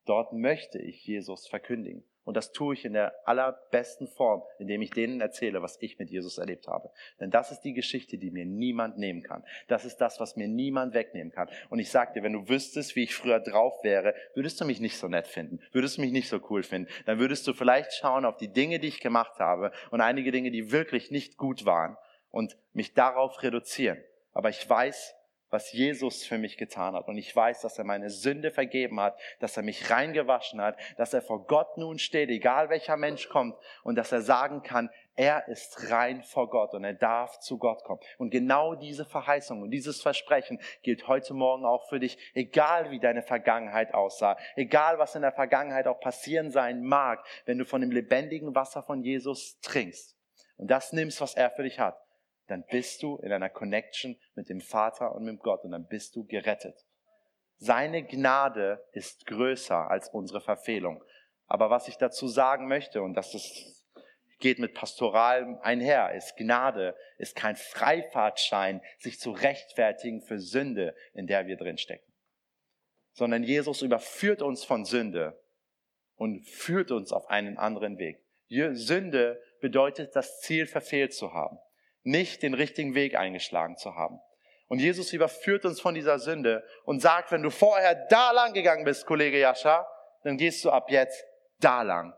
Dort 0.04 0.34
möchte 0.34 0.78
ich 0.78 1.06
Jesus 1.06 1.48
verkündigen. 1.48 2.04
Und 2.26 2.36
das 2.36 2.52
tue 2.52 2.74
ich 2.74 2.84
in 2.86 2.94
der 2.94 3.14
allerbesten 3.26 4.08
Form, 4.08 4.44
indem 4.58 4.82
ich 4.82 4.90
denen 4.90 5.22
erzähle, 5.22 5.62
was 5.62 5.78
ich 5.80 6.00
mit 6.00 6.10
Jesus 6.10 6.40
erlebt 6.40 6.68
habe. 6.68 6.90
Denn 7.20 7.30
das 7.30 7.52
ist 7.52 7.62
die 7.62 7.74
Geschichte, 7.74 8.18
die 8.18 8.32
mir 8.32 8.46
niemand 8.46 8.98
nehmen 8.98 9.22
kann. 9.22 9.44
Das 9.68 9.86
ist 9.86 9.98
das, 9.98 10.20
was 10.20 10.36
mir 10.36 10.48
niemand 10.48 10.96
wegnehmen 10.96 11.32
kann. 11.32 11.50
Und 11.70 11.80
ich 11.80 11.92
sag 11.92 12.14
dir, 12.14 12.24
wenn 12.24 12.34
du 12.34 12.50
wüsstest, 12.50 12.96
wie 12.96 13.04
ich 13.04 13.16
früher 13.16 13.40
drauf 13.40 13.84
wäre, 13.84 14.16
würdest 14.34 14.60
du 14.60 14.66
mich 14.66 14.80
nicht 14.80 14.98
so 14.98 15.08
nett 15.08 15.28
finden, 15.28 15.60
würdest 15.72 15.98
du 15.98 16.02
mich 16.02 16.12
nicht 16.12 16.28
so 16.28 16.40
cool 16.50 16.64
finden. 16.64 16.92
Dann 17.06 17.20
würdest 17.20 17.48
du 17.48 17.54
vielleicht 17.54 17.94
schauen 17.94 18.26
auf 18.26 18.38
die 18.38 18.52
Dinge, 18.52 18.80
die 18.80 18.88
ich 18.88 19.00
gemacht 19.00 19.40
habe 19.40 19.72
und 19.92 20.02
einige 20.02 20.32
Dinge, 20.32 20.50
die 20.50 20.72
wirklich 20.72 21.12
nicht 21.12 21.38
gut 21.38 21.66
waren 21.66 21.96
und 22.32 22.58
mich 22.74 22.94
darauf 22.94 23.44
reduzieren. 23.44 24.04
Aber 24.34 24.50
ich 24.50 24.68
weiß, 24.68 25.16
was 25.56 25.72
Jesus 25.72 26.26
für 26.26 26.38
mich 26.38 26.58
getan 26.58 26.96
hat. 26.96 27.08
Und 27.08 27.18
ich 27.18 27.34
weiß, 27.34 27.62
dass 27.62 27.78
er 27.78 27.86
meine 27.86 28.10
Sünde 28.10 28.52
vergeben 28.52 29.00
hat, 29.00 29.18
dass 29.40 29.56
er 29.56 29.64
mich 29.64 29.90
reingewaschen 29.90 30.60
hat, 30.60 30.78
dass 30.98 31.14
er 31.14 31.22
vor 31.22 31.46
Gott 31.48 31.78
nun 31.78 31.98
steht, 31.98 32.30
egal 32.30 32.70
welcher 32.70 32.98
Mensch 32.98 33.30
kommt, 33.30 33.56
und 33.84 33.96
dass 33.96 34.12
er 34.12 34.22
sagen 34.22 34.64
kann, 34.64 34.90
er 35.16 35.48
ist 35.48 35.90
rein 35.92 36.24
vor 36.24 36.50
Gott 36.50 36.74
und 36.74 36.84
er 36.84 36.94
darf 36.94 37.40
zu 37.40 37.58
Gott 37.58 37.86
kommen. 37.86 38.02
Und 38.18 38.32
genau 38.32 38.76
diese 38.76 39.06
Verheißung 39.06 39.62
und 39.62 39.72
dieses 39.72 40.02
Versprechen 40.02 40.60
gilt 40.84 41.08
heute 41.08 41.34
Morgen 41.34 41.64
auch 41.64 41.88
für 41.88 42.02
dich, 42.02 42.18
egal 42.34 42.92
wie 42.92 43.00
deine 43.00 43.22
Vergangenheit 43.22 43.94
aussah, 43.94 44.38
egal 44.58 45.00
was 45.00 45.16
in 45.16 45.22
der 45.22 45.32
Vergangenheit 45.32 45.88
auch 45.88 46.02
passieren 46.02 46.52
sein 46.52 46.84
mag, 46.84 47.26
wenn 47.46 47.58
du 47.58 47.64
von 47.64 47.80
dem 47.80 47.92
lebendigen 47.92 48.56
Wasser 48.56 48.84
von 48.84 49.04
Jesus 49.04 49.58
trinkst 49.62 50.18
und 50.58 50.70
das 50.70 50.92
nimmst, 50.92 51.22
was 51.22 51.34
er 51.34 51.50
für 51.50 51.64
dich 51.64 51.80
hat 51.80 52.05
dann 52.48 52.64
bist 52.70 53.02
du 53.02 53.18
in 53.18 53.32
einer 53.32 53.50
Connection 53.50 54.20
mit 54.36 54.50
dem 54.50 54.62
Vater 54.62 55.14
und 55.16 55.24
mit 55.24 55.40
Gott 55.40 55.64
und 55.64 55.72
dann 55.72 55.88
bist 55.88 56.16
du 56.16 56.26
gerettet. 56.26 56.86
Seine 57.58 58.04
Gnade 58.04 58.84
ist 58.92 59.26
größer 59.26 59.90
als 59.90 60.10
unsere 60.10 60.42
Verfehlung. 60.42 61.04
Aber 61.48 61.70
was 61.70 61.88
ich 61.88 61.98
dazu 61.98 62.28
sagen 62.28 62.68
möchte, 62.68 63.02
und 63.02 63.14
das 63.14 63.34
ist, 63.34 63.86
geht 64.40 64.60
mit 64.60 64.74
Pastoral 64.74 65.60
einher, 65.62 66.14
ist 66.14 66.36
Gnade, 66.36 66.96
ist 67.18 67.36
kein 67.36 67.56
Freifahrtschein, 67.56 68.82
sich 69.00 69.20
zu 69.20 69.32
rechtfertigen 69.32 70.22
für 70.22 70.40
Sünde, 70.40 70.96
in 71.14 71.28
der 71.28 71.48
wir 71.48 71.56
drinstecken. 71.56 72.06
Sondern 73.14 73.44
Jesus 73.44 73.82
überführt 73.82 74.42
uns 74.42 74.66
von 74.66 74.84
Sünde 74.84 75.42
und 76.16 76.46
führt 76.46 76.92
uns 76.92 77.14
auf 77.14 77.28
einen 77.30 77.58
anderen 77.58 77.98
Weg. 77.98 78.22
Sünde 78.50 79.42
bedeutet, 79.62 80.16
das 80.16 80.42
Ziel 80.42 80.68
verfehlt 80.68 81.14
zu 81.14 81.34
haben 81.34 81.58
nicht 82.06 82.44
den 82.44 82.54
richtigen 82.54 82.96
Weg 82.96 83.16
eingeschlagen 83.16 83.76
zu 83.78 83.96
haben. 83.96 84.22
Und 84.68 84.80
Jesus 84.80 85.12
überführt 85.12 85.66
uns 85.66 85.82
von 85.82 85.94
dieser 85.94 86.20
Sünde 86.20 86.64
und 86.86 87.02
sagt, 87.02 87.32
wenn 87.32 87.44
du 87.44 87.50
vorher 87.50 87.96
da 88.10 88.32
lang 88.32 88.54
gegangen 88.54 88.86
bist, 88.86 89.06
Kollege 89.06 89.40
Jascha, 89.40 89.88
dann 90.24 90.38
gehst 90.38 90.64
du 90.64 90.72
ab 90.72 90.90
jetzt 90.90 91.24
da 91.60 91.82
lang. 91.82 92.14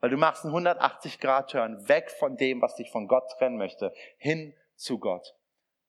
Weil 0.00 0.10
du 0.10 0.16
machst 0.16 0.44
einen 0.44 0.54
180-Grad-Turn 0.54 1.88
weg 1.88 2.10
von 2.10 2.36
dem, 2.36 2.62
was 2.62 2.76
dich 2.76 2.90
von 2.90 3.08
Gott 3.08 3.30
trennen 3.38 3.56
möchte, 3.56 3.92
hin 4.18 4.54
zu 4.76 4.98
Gott. 4.98 5.34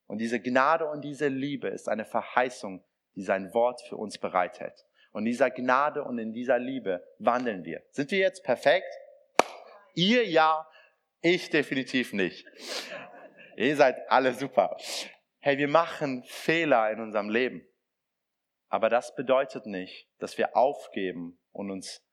Und 0.07 0.19
diese 0.19 0.39
Gnade 0.39 0.87
und 0.87 1.01
diese 1.01 1.27
Liebe 1.27 1.67
ist 1.67 1.89
eine 1.89 2.05
Verheißung, 2.05 2.83
die 3.15 3.23
sein 3.23 3.53
Wort 3.53 3.81
für 3.81 3.97
uns 3.97 4.17
bereithält. 4.17 4.85
Und 5.11 5.23
in 5.23 5.31
dieser 5.31 5.49
Gnade 5.49 6.03
und 6.03 6.17
in 6.17 6.33
dieser 6.33 6.59
Liebe 6.59 7.03
wandeln 7.19 7.63
wir. 7.63 7.81
Sind 7.91 8.11
wir 8.11 8.19
jetzt 8.19 8.43
perfekt? 8.43 8.93
Ihr 9.93 10.27
ja, 10.27 10.67
ich 11.25 11.49
definitiv 11.49 12.13
nicht. 12.13 12.45
Ihr 13.57 13.75
seid 13.75 14.09
alle 14.09 14.33
super. 14.33 14.77
Hey, 15.39 15.57
wir 15.57 15.67
machen 15.67 16.23
Fehler 16.23 16.91
in 16.91 16.99
unserem 16.99 17.29
Leben. 17.29 17.67
Aber 18.67 18.89
das 18.89 19.15
bedeutet 19.15 19.65
nicht, 19.65 20.07
dass 20.19 20.37
wir 20.37 20.55
aufgeben 20.55 21.39
und 21.51 21.71
uns 21.71 22.03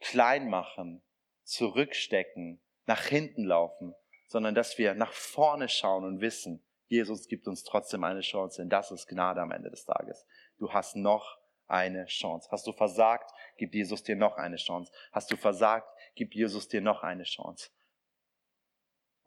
klein 0.00 0.48
machen, 0.48 1.02
zurückstecken, 1.42 2.62
nach 2.86 3.04
hinten 3.04 3.44
laufen, 3.44 3.94
sondern 4.26 4.54
dass 4.54 4.78
wir 4.78 4.94
nach 4.94 5.12
vorne 5.12 5.68
schauen 5.68 6.04
und 6.04 6.20
wissen, 6.20 6.64
Jesus 6.86 7.28
gibt 7.28 7.46
uns 7.46 7.64
trotzdem 7.64 8.02
eine 8.04 8.20
Chance, 8.20 8.62
denn 8.62 8.70
das 8.70 8.90
ist 8.90 9.08
Gnade 9.08 9.40
am 9.40 9.52
Ende 9.52 9.70
des 9.70 9.84
Tages. 9.84 10.26
Du 10.58 10.72
hast 10.72 10.96
noch 10.96 11.38
eine 11.66 12.06
Chance. 12.06 12.48
Hast 12.50 12.66
du 12.66 12.72
versagt, 12.72 13.30
gibt 13.58 13.74
Jesus 13.74 14.02
dir 14.02 14.16
noch 14.16 14.36
eine 14.36 14.56
Chance. 14.56 14.90
Hast 15.12 15.30
du 15.30 15.36
versagt, 15.36 15.88
gibt 16.14 16.34
Jesus 16.34 16.66
dir 16.68 16.80
noch 16.80 17.02
eine 17.02 17.24
Chance. 17.24 17.70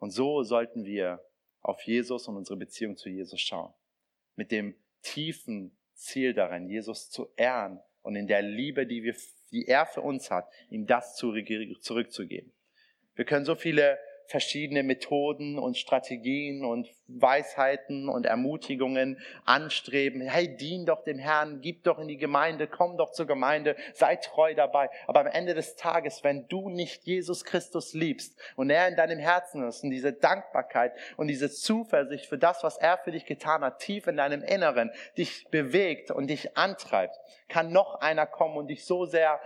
Und 0.04 0.10
so 0.10 0.42
sollten 0.42 0.84
wir 0.84 1.24
auf 1.62 1.80
Jesus 1.84 2.28
und 2.28 2.36
unsere 2.36 2.58
Beziehung 2.58 2.94
zu 2.94 3.08
Jesus 3.08 3.40
schauen. 3.40 3.72
Mit 4.36 4.50
dem 4.50 4.74
tiefen 5.00 5.78
Ziel 5.94 6.34
darin, 6.34 6.68
Jesus 6.68 7.08
zu 7.08 7.32
ehren 7.36 7.80
und 8.02 8.14
in 8.14 8.26
der 8.26 8.42
Liebe, 8.42 8.86
die, 8.86 9.02
wir, 9.02 9.16
die 9.50 9.66
er 9.66 9.86
für 9.86 10.02
uns 10.02 10.30
hat, 10.30 10.46
ihm 10.68 10.86
das 10.86 11.16
zurückzugeben. 11.16 12.52
Wir 13.14 13.24
können 13.24 13.46
so 13.46 13.54
viele 13.54 13.98
verschiedene 14.26 14.82
Methoden 14.82 15.58
und 15.58 15.76
Strategien 15.76 16.64
und 16.64 16.88
Weisheiten 17.06 18.08
und 18.08 18.24
Ermutigungen 18.24 19.18
anstreben. 19.44 20.22
Hey, 20.22 20.56
dien 20.56 20.86
doch 20.86 21.04
dem 21.04 21.18
Herrn, 21.18 21.60
gib 21.60 21.84
doch 21.84 21.98
in 21.98 22.08
die 22.08 22.16
Gemeinde, 22.16 22.66
komm 22.66 22.96
doch 22.96 23.12
zur 23.12 23.26
Gemeinde, 23.26 23.76
sei 23.92 24.16
treu 24.16 24.54
dabei. 24.54 24.88
Aber 25.06 25.20
am 25.20 25.26
Ende 25.26 25.54
des 25.54 25.76
Tages, 25.76 26.24
wenn 26.24 26.48
du 26.48 26.70
nicht 26.70 27.04
Jesus 27.04 27.44
Christus 27.44 27.92
liebst 27.92 28.40
und 28.56 28.70
er 28.70 28.88
in 28.88 28.96
deinem 28.96 29.18
Herzen 29.18 29.66
ist 29.66 29.84
und 29.84 29.90
diese 29.90 30.12
Dankbarkeit 30.12 30.92
und 31.16 31.28
diese 31.28 31.50
Zuversicht 31.50 32.26
für 32.26 32.38
das, 32.38 32.62
was 32.62 32.78
er 32.78 32.98
für 32.98 33.12
dich 33.12 33.26
getan 33.26 33.62
hat, 33.62 33.80
tief 33.80 34.06
in 34.06 34.16
deinem 34.16 34.42
Inneren 34.42 34.90
dich 35.18 35.46
bewegt 35.50 36.10
und 36.10 36.28
dich 36.28 36.56
antreibt, 36.56 37.18
kann 37.48 37.72
noch 37.72 38.00
einer 38.00 38.26
kommen 38.26 38.56
und 38.56 38.68
dich 38.68 38.84
so 38.84 39.04
sehr 39.04 39.40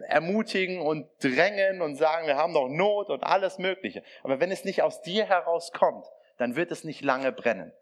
ermutigen 0.00 0.80
und 0.80 1.08
drängen 1.20 1.80
und 1.80 1.96
sagen, 1.96 2.26
wir 2.26 2.36
haben 2.36 2.52
doch 2.52 2.68
Not 2.68 3.08
und 3.08 3.22
alles 3.22 3.58
Mögliche. 3.58 4.02
Aber 4.22 4.40
wenn 4.40 4.50
es 4.50 4.64
nicht 4.64 4.82
aus 4.82 5.02
dir 5.02 5.26
herauskommt, 5.26 6.06
dann 6.38 6.56
wird 6.56 6.70
es 6.70 6.84
nicht 6.84 7.02
lange 7.02 7.32
brennen. 7.32 7.72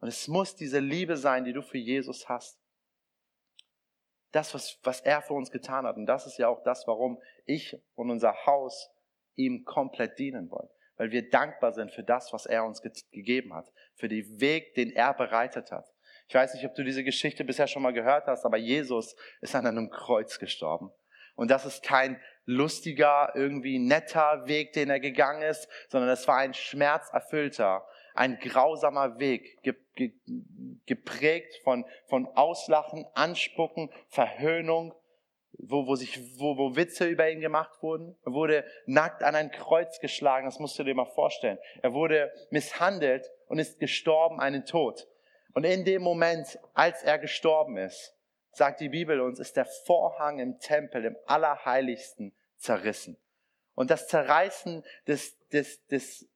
Und 0.00 0.08
es 0.08 0.28
muss 0.28 0.54
diese 0.54 0.78
Liebe 0.78 1.16
sein, 1.16 1.44
die 1.44 1.52
du 1.52 1.62
für 1.62 1.78
Jesus 1.78 2.28
hast. 2.28 2.58
Das, 4.30 4.54
was, 4.54 4.78
was 4.82 5.00
er 5.00 5.22
für 5.22 5.34
uns 5.34 5.50
getan 5.50 5.86
hat. 5.86 5.96
Und 5.96 6.06
das 6.06 6.26
ist 6.26 6.38
ja 6.38 6.48
auch 6.48 6.62
das, 6.62 6.86
warum 6.86 7.20
ich 7.46 7.76
und 7.94 8.10
unser 8.10 8.46
Haus 8.46 8.90
ihm 9.34 9.64
komplett 9.64 10.18
dienen 10.18 10.50
wollen. 10.50 10.68
Weil 10.96 11.10
wir 11.10 11.28
dankbar 11.30 11.72
sind 11.72 11.92
für 11.92 12.02
das, 12.02 12.32
was 12.32 12.46
er 12.46 12.64
uns 12.64 12.82
ge 12.82 12.92
gegeben 13.10 13.54
hat. 13.54 13.72
Für 13.94 14.08
den 14.08 14.40
Weg, 14.40 14.74
den 14.74 14.90
er 14.90 15.14
bereitet 15.14 15.72
hat. 15.72 15.86
Ich 16.28 16.34
weiß 16.34 16.54
nicht, 16.54 16.66
ob 16.66 16.74
du 16.74 16.84
diese 16.84 17.04
Geschichte 17.04 17.42
bisher 17.44 17.66
schon 17.66 17.82
mal 17.82 17.92
gehört 17.92 18.26
hast, 18.26 18.44
aber 18.44 18.58
Jesus 18.58 19.16
ist 19.40 19.54
an 19.54 19.66
einem 19.66 19.88
Kreuz 19.88 20.38
gestorben. 20.38 20.92
Und 21.38 21.52
das 21.52 21.64
ist 21.64 21.84
kein 21.84 22.20
lustiger, 22.46 23.30
irgendwie 23.36 23.78
netter 23.78 24.48
Weg, 24.48 24.72
den 24.72 24.90
er 24.90 24.98
gegangen 24.98 25.42
ist, 25.42 25.68
sondern 25.88 26.10
es 26.10 26.26
war 26.26 26.38
ein 26.38 26.52
schmerzerfüllter, 26.52 27.86
ein 28.12 28.40
grausamer 28.40 29.20
Weg, 29.20 29.56
geprägt 30.84 31.60
von, 31.62 31.84
von 32.08 32.26
Auslachen, 32.34 33.06
Anspucken, 33.14 33.88
Verhöhnung, 34.08 34.92
wo, 35.52 35.86
wo, 35.86 35.94
sich, 35.94 36.18
wo, 36.40 36.58
wo 36.58 36.74
Witze 36.74 37.06
über 37.06 37.30
ihn 37.30 37.40
gemacht 37.40 37.80
wurden. 37.82 38.16
Er 38.24 38.32
wurde 38.32 38.64
nackt 38.86 39.22
an 39.22 39.36
ein 39.36 39.52
Kreuz 39.52 40.00
geschlagen, 40.00 40.46
das 40.46 40.58
musst 40.58 40.76
du 40.76 40.82
dir 40.82 40.94
mal 40.96 41.04
vorstellen. 41.04 41.60
Er 41.82 41.92
wurde 41.92 42.32
misshandelt 42.50 43.30
und 43.46 43.60
ist 43.60 43.78
gestorben 43.78 44.40
einen 44.40 44.64
Tod. 44.64 45.06
Und 45.54 45.62
in 45.62 45.84
dem 45.84 46.02
Moment, 46.02 46.58
als 46.74 47.04
er 47.04 47.20
gestorben 47.20 47.76
ist, 47.76 48.17
sagt 48.58 48.80
die 48.80 48.90
Bibel 48.90 49.20
uns, 49.20 49.38
ist 49.38 49.56
der 49.56 49.64
Vorhang 49.64 50.38
im 50.38 50.58
Tempel, 50.58 51.04
im 51.04 51.16
Allerheiligsten, 51.26 52.34
zerrissen. 52.58 53.16
Und 53.74 53.90
das 53.90 54.08
Zerreißen 54.08 54.84
des, 55.06 55.38
des, 55.48 55.86
des 55.86 56.28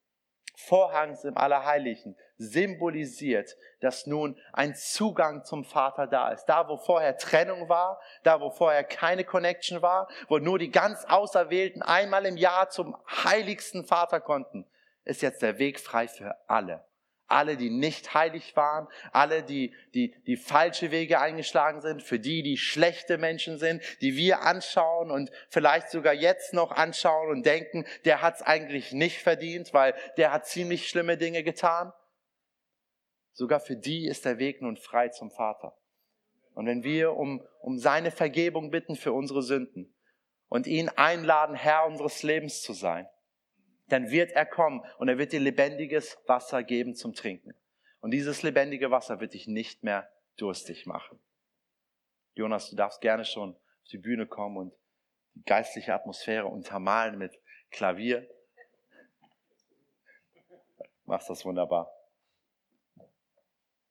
Vorhangs 0.55 1.25
im 1.25 1.37
Allerheiligen 1.37 2.15
symbolisiert, 2.37 3.57
dass 3.81 4.07
nun 4.07 4.39
ein 4.53 4.75
Zugang 4.75 5.43
zum 5.43 5.65
Vater 5.65 6.07
da 6.07 6.29
ist. 6.29 6.45
Da, 6.45 6.69
wo 6.69 6.77
vorher 6.77 7.17
Trennung 7.17 7.69
war, 7.69 7.99
da, 8.23 8.39
wo 8.39 8.49
vorher 8.49 8.83
keine 8.83 9.25
Connection 9.25 9.81
war, 9.81 10.07
wo 10.27 10.37
nur 10.37 10.59
die 10.59 10.71
ganz 10.71 11.05
Auserwählten 11.05 11.81
einmal 11.81 12.25
im 12.25 12.37
Jahr 12.37 12.69
zum 12.69 12.95
heiligsten 13.07 13.85
Vater 13.85 14.21
konnten, 14.21 14.65
ist 15.03 15.21
jetzt 15.21 15.41
der 15.41 15.57
Weg 15.57 15.79
frei 15.79 16.07
für 16.07 16.37
alle 16.47 16.85
alle, 17.27 17.57
die 17.57 17.69
nicht 17.69 18.13
heilig 18.13 18.55
waren, 18.55 18.87
alle, 19.11 19.43
die, 19.43 19.73
die, 19.93 20.13
die 20.25 20.37
falsche 20.37 20.91
Wege 20.91 21.19
eingeschlagen 21.19 21.81
sind, 21.81 22.03
für 22.03 22.19
die, 22.19 22.43
die 22.43 22.57
schlechte 22.57 23.17
Menschen 23.17 23.57
sind, 23.57 23.81
die 24.01 24.15
wir 24.15 24.41
anschauen 24.41 25.11
und 25.11 25.31
vielleicht 25.49 25.89
sogar 25.89 26.13
jetzt 26.13 26.53
noch 26.53 26.71
anschauen 26.71 27.29
und 27.29 27.45
denken, 27.45 27.85
der 28.05 28.21
hat 28.21 28.35
es 28.35 28.41
eigentlich 28.41 28.91
nicht 28.91 29.19
verdient, 29.19 29.73
weil 29.73 29.95
der 30.17 30.31
hat 30.31 30.45
ziemlich 30.45 30.87
schlimme 30.87 31.17
Dinge 31.17 31.43
getan. 31.43 31.93
Sogar 33.31 33.59
für 33.59 33.75
die 33.75 34.07
ist 34.07 34.25
der 34.25 34.37
Weg 34.37 34.61
nun 34.61 34.77
frei 34.77 35.09
zum 35.09 35.31
Vater. 35.31 35.75
Und 36.53 36.67
wenn 36.67 36.83
wir 36.83 37.13
um, 37.13 37.45
um 37.61 37.79
seine 37.79 38.11
Vergebung 38.11 38.69
bitten 38.69 38.95
für 38.95 39.11
unsere 39.11 39.41
Sünden 39.41 39.95
und 40.49 40.67
ihn 40.67 40.89
einladen, 40.89 41.55
Herr 41.55 41.85
unseres 41.87 42.21
Lebens 42.21 42.61
zu 42.61 42.73
sein, 42.73 43.07
dann 43.87 44.09
wird 44.09 44.31
er 44.31 44.45
kommen 44.45 44.83
und 44.97 45.09
er 45.09 45.17
wird 45.17 45.33
dir 45.33 45.39
lebendiges 45.39 46.17
Wasser 46.25 46.63
geben 46.63 46.95
zum 46.95 47.13
Trinken. 47.13 47.53
Und 47.99 48.11
dieses 48.11 48.43
lebendige 48.43 48.91
Wasser 48.91 49.19
wird 49.19 49.33
dich 49.33 49.47
nicht 49.47 49.83
mehr 49.83 50.09
durstig 50.37 50.85
machen. 50.85 51.19
Jonas, 52.35 52.69
du 52.69 52.75
darfst 52.75 53.01
gerne 53.01 53.25
schon 53.25 53.55
auf 53.55 53.87
die 53.91 53.97
Bühne 53.97 54.25
kommen 54.25 54.57
und 54.57 54.73
die 55.35 55.43
geistliche 55.43 55.93
Atmosphäre 55.93 56.47
untermalen 56.47 57.17
mit 57.17 57.39
Klavier. 57.69 58.27
Machst 61.05 61.29
das 61.29 61.45
wunderbar. 61.45 61.91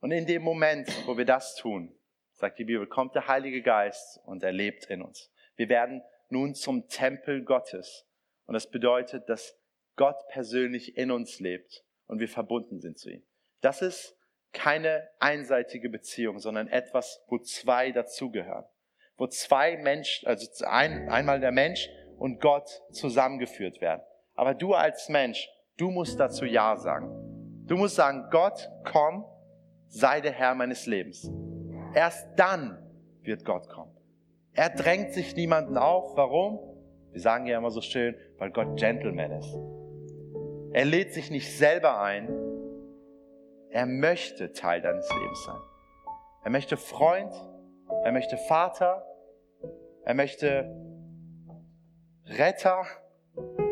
Und 0.00 0.10
in 0.10 0.26
dem 0.26 0.42
Moment, 0.42 0.88
wo 1.06 1.16
wir 1.16 1.24
das 1.24 1.54
tun, 1.54 1.96
sagt 2.32 2.58
die 2.58 2.64
Bibel, 2.64 2.86
kommt 2.86 3.14
der 3.14 3.28
Heilige 3.28 3.62
Geist 3.62 4.18
und 4.24 4.42
er 4.42 4.52
lebt 4.52 4.86
in 4.86 5.02
uns. 5.02 5.32
Wir 5.54 5.68
werden 5.68 6.02
nun 6.28 6.54
zum 6.54 6.88
Tempel 6.88 7.44
Gottes. 7.44 8.04
Und 8.46 8.54
das 8.54 8.68
bedeutet, 8.68 9.28
dass 9.28 9.56
Gott 9.96 10.16
persönlich 10.30 10.96
in 10.96 11.10
uns 11.10 11.40
lebt 11.40 11.84
und 12.06 12.18
wir 12.18 12.28
verbunden 12.28 12.80
sind 12.80 12.98
zu 12.98 13.10
ihm. 13.10 13.22
Das 13.60 13.82
ist 13.82 14.16
keine 14.52 15.08
einseitige 15.18 15.88
Beziehung, 15.88 16.38
sondern 16.38 16.68
etwas, 16.68 17.22
wo 17.28 17.38
zwei 17.38 17.90
dazugehören. 17.90 18.64
Wo 19.16 19.26
zwei 19.26 19.76
Menschen, 19.76 20.26
also 20.26 20.46
ein, 20.64 21.08
einmal 21.08 21.40
der 21.40 21.52
Mensch 21.52 21.88
und 22.18 22.40
Gott 22.40 22.82
zusammengeführt 22.90 23.80
werden. 23.80 24.02
Aber 24.34 24.54
du 24.54 24.74
als 24.74 25.08
Mensch, 25.08 25.48
du 25.76 25.90
musst 25.90 26.18
dazu 26.18 26.44
Ja 26.44 26.76
sagen. 26.76 27.64
Du 27.66 27.76
musst 27.76 27.96
sagen, 27.96 28.28
Gott, 28.30 28.68
komm, 28.84 29.24
sei 29.88 30.20
der 30.20 30.32
Herr 30.32 30.54
meines 30.54 30.86
Lebens. 30.86 31.30
Erst 31.94 32.26
dann 32.36 32.78
wird 33.22 33.44
Gott 33.44 33.68
kommen. 33.68 33.96
Er 34.52 34.70
drängt 34.70 35.12
sich 35.12 35.34
niemanden 35.36 35.78
auf. 35.78 36.16
Warum? 36.16 36.58
Wir 37.12 37.20
sagen 37.20 37.46
ja 37.46 37.58
immer 37.58 37.70
so 37.70 37.80
schön, 37.80 38.14
weil 38.38 38.50
Gott 38.50 38.78
Gentleman 38.78 39.32
ist. 39.32 39.54
Er 40.72 40.84
lädt 40.86 41.12
sich 41.12 41.30
nicht 41.30 41.56
selber 41.56 42.00
ein. 42.00 42.28
Er 43.70 43.86
möchte 43.86 44.52
Teil 44.52 44.80
deines 44.80 45.08
Lebens 45.10 45.44
sein. 45.44 45.60
Er 46.44 46.50
möchte 46.50 46.76
Freund. 46.76 47.34
Er 48.04 48.12
möchte 48.12 48.36
Vater. 48.36 49.04
Er 50.04 50.14
möchte 50.14 50.74
Retter. 52.26 52.86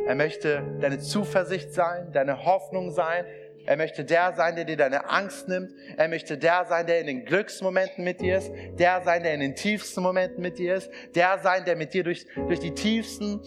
Er 0.06 0.14
möchte 0.14 0.62
deine 0.80 0.98
Zuversicht 0.98 1.72
sein, 1.72 2.12
deine 2.12 2.44
Hoffnung 2.44 2.90
sein. 2.90 3.24
Er 3.66 3.76
möchte 3.76 4.04
der 4.04 4.32
sein, 4.34 4.56
der 4.56 4.64
dir 4.64 4.76
deine 4.76 5.08
Angst 5.08 5.48
nimmt. 5.48 5.72
Er 5.96 6.08
möchte 6.08 6.36
der 6.36 6.64
sein, 6.66 6.86
der 6.86 7.00
in 7.00 7.06
den 7.06 7.24
Glücksmomenten 7.24 8.04
mit 8.04 8.20
dir 8.20 8.38
ist. 8.38 8.50
Der 8.78 9.02
sein, 9.02 9.22
der 9.22 9.34
in 9.34 9.40
den 9.40 9.54
tiefsten 9.54 10.02
Momenten 10.02 10.42
mit 10.42 10.58
dir 10.58 10.74
ist. 10.74 10.90
Der 11.14 11.38
sein, 11.38 11.64
der 11.64 11.76
mit 11.76 11.94
dir 11.94 12.04
durch, 12.04 12.26
durch 12.34 12.60
die 12.60 12.74
tiefsten 12.74 13.40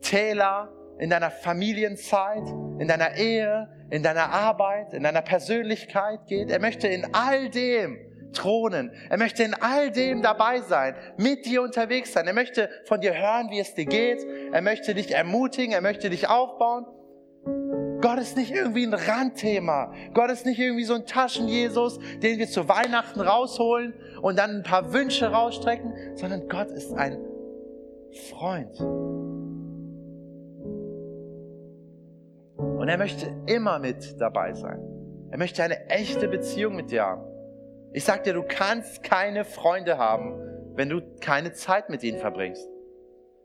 Täler 0.00 0.72
in 0.98 1.10
deiner 1.10 1.30
Familienzeit, 1.30 2.46
in 2.78 2.88
deiner 2.88 3.16
Ehe, 3.16 3.68
in 3.90 4.02
deiner 4.02 4.30
Arbeit, 4.30 4.94
in 4.94 5.02
deiner 5.02 5.22
Persönlichkeit 5.22 6.26
geht. 6.26 6.50
Er 6.50 6.60
möchte 6.60 6.88
in 6.88 7.14
all 7.14 7.48
dem 7.50 7.98
thronen. 8.32 8.90
Er 9.08 9.16
möchte 9.16 9.42
in 9.42 9.54
all 9.54 9.90
dem 9.90 10.22
dabei 10.22 10.60
sein, 10.60 10.94
mit 11.16 11.46
dir 11.46 11.62
unterwegs 11.62 12.12
sein. 12.12 12.26
Er 12.26 12.34
möchte 12.34 12.68
von 12.84 13.00
dir 13.00 13.14
hören, 13.14 13.50
wie 13.50 13.60
es 13.60 13.74
dir 13.74 13.86
geht. 13.86 14.24
Er 14.52 14.60
möchte 14.60 14.94
dich 14.94 15.14
ermutigen, 15.14 15.72
er 15.72 15.80
möchte 15.80 16.10
dich 16.10 16.28
aufbauen. 16.28 16.86
Gott 18.00 18.18
ist 18.18 18.36
nicht 18.36 18.50
irgendwie 18.50 18.86
ein 18.86 18.92
Randthema. 18.92 19.94
Gott 20.12 20.30
ist 20.30 20.44
nicht 20.44 20.58
irgendwie 20.58 20.84
so 20.84 20.94
ein 20.94 21.06
Taschen-Jesus, 21.06 21.98
den 22.22 22.38
wir 22.38 22.48
zu 22.48 22.68
Weihnachten 22.68 23.20
rausholen 23.20 23.94
und 24.20 24.38
dann 24.38 24.56
ein 24.56 24.62
paar 24.62 24.92
Wünsche 24.92 25.30
rausstrecken, 25.30 26.16
sondern 26.16 26.48
Gott 26.48 26.70
ist 26.70 26.92
ein 26.92 27.18
Freund. 28.30 29.23
Und 32.84 32.90
er 32.90 32.98
möchte 32.98 33.32
immer 33.46 33.78
mit 33.78 34.20
dabei 34.20 34.52
sein. 34.52 34.78
Er 35.30 35.38
möchte 35.38 35.62
eine 35.62 35.88
echte 35.88 36.28
Beziehung 36.28 36.76
mit 36.76 36.90
dir 36.90 37.04
haben. 37.04 37.24
Ich 37.94 38.04
sag 38.04 38.24
dir, 38.24 38.34
du 38.34 38.42
kannst 38.42 39.02
keine 39.02 39.46
Freunde 39.46 39.96
haben, 39.96 40.38
wenn 40.74 40.90
du 40.90 41.00
keine 41.18 41.54
Zeit 41.54 41.88
mit 41.88 42.02
ihnen 42.02 42.18
verbringst. 42.18 42.68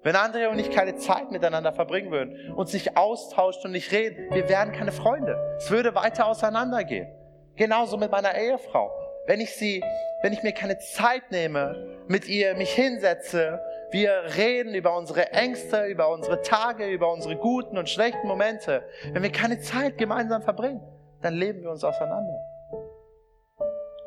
Wenn 0.04 0.18
Andrea 0.18 0.50
und 0.50 0.60
ich 0.60 0.72
keine 0.72 0.98
Zeit 0.98 1.32
miteinander 1.32 1.72
verbringen 1.72 2.12
würden, 2.12 2.52
uns 2.52 2.74
nicht 2.74 2.98
austauschen 2.98 3.68
und 3.68 3.72
nicht 3.72 3.94
reden, 3.94 4.28
wir 4.34 4.50
wären 4.50 4.74
keine 4.74 4.92
Freunde. 4.92 5.38
Es 5.58 5.72
würde 5.72 5.96
weiter 5.96 6.28
auseinandergehen. 6.28 7.08
Genauso 7.56 7.96
mit 7.96 8.12
meiner 8.12 8.38
Ehefrau. 8.38 8.92
Wenn 9.26 9.40
ich 9.40 9.56
sie, 9.56 9.82
wenn 10.22 10.34
ich 10.34 10.44
mir 10.44 10.52
keine 10.52 10.80
Zeit 10.80 11.32
nehme, 11.32 11.98
mit 12.10 12.28
ihr 12.28 12.56
mich 12.56 12.74
hinsetze 12.74 13.62
wir 13.92 14.24
reden 14.38 14.76
über 14.76 14.96
unsere 14.96 15.32
Ängste, 15.32 15.86
über 15.86 16.12
unsere 16.12 16.42
Tage, 16.42 16.88
über 16.88 17.12
unsere 17.12 17.36
guten 17.36 17.78
und 17.78 17.90
schlechten 17.90 18.28
Momente. 18.28 18.84
Wenn 19.12 19.24
wir 19.24 19.32
keine 19.32 19.60
Zeit 19.60 19.98
gemeinsam 19.98 20.44
verbringen, 20.44 20.82
dann 21.22 21.34
leben 21.34 21.62
wir 21.64 21.72
uns 21.72 21.84
auseinander. 21.84 22.40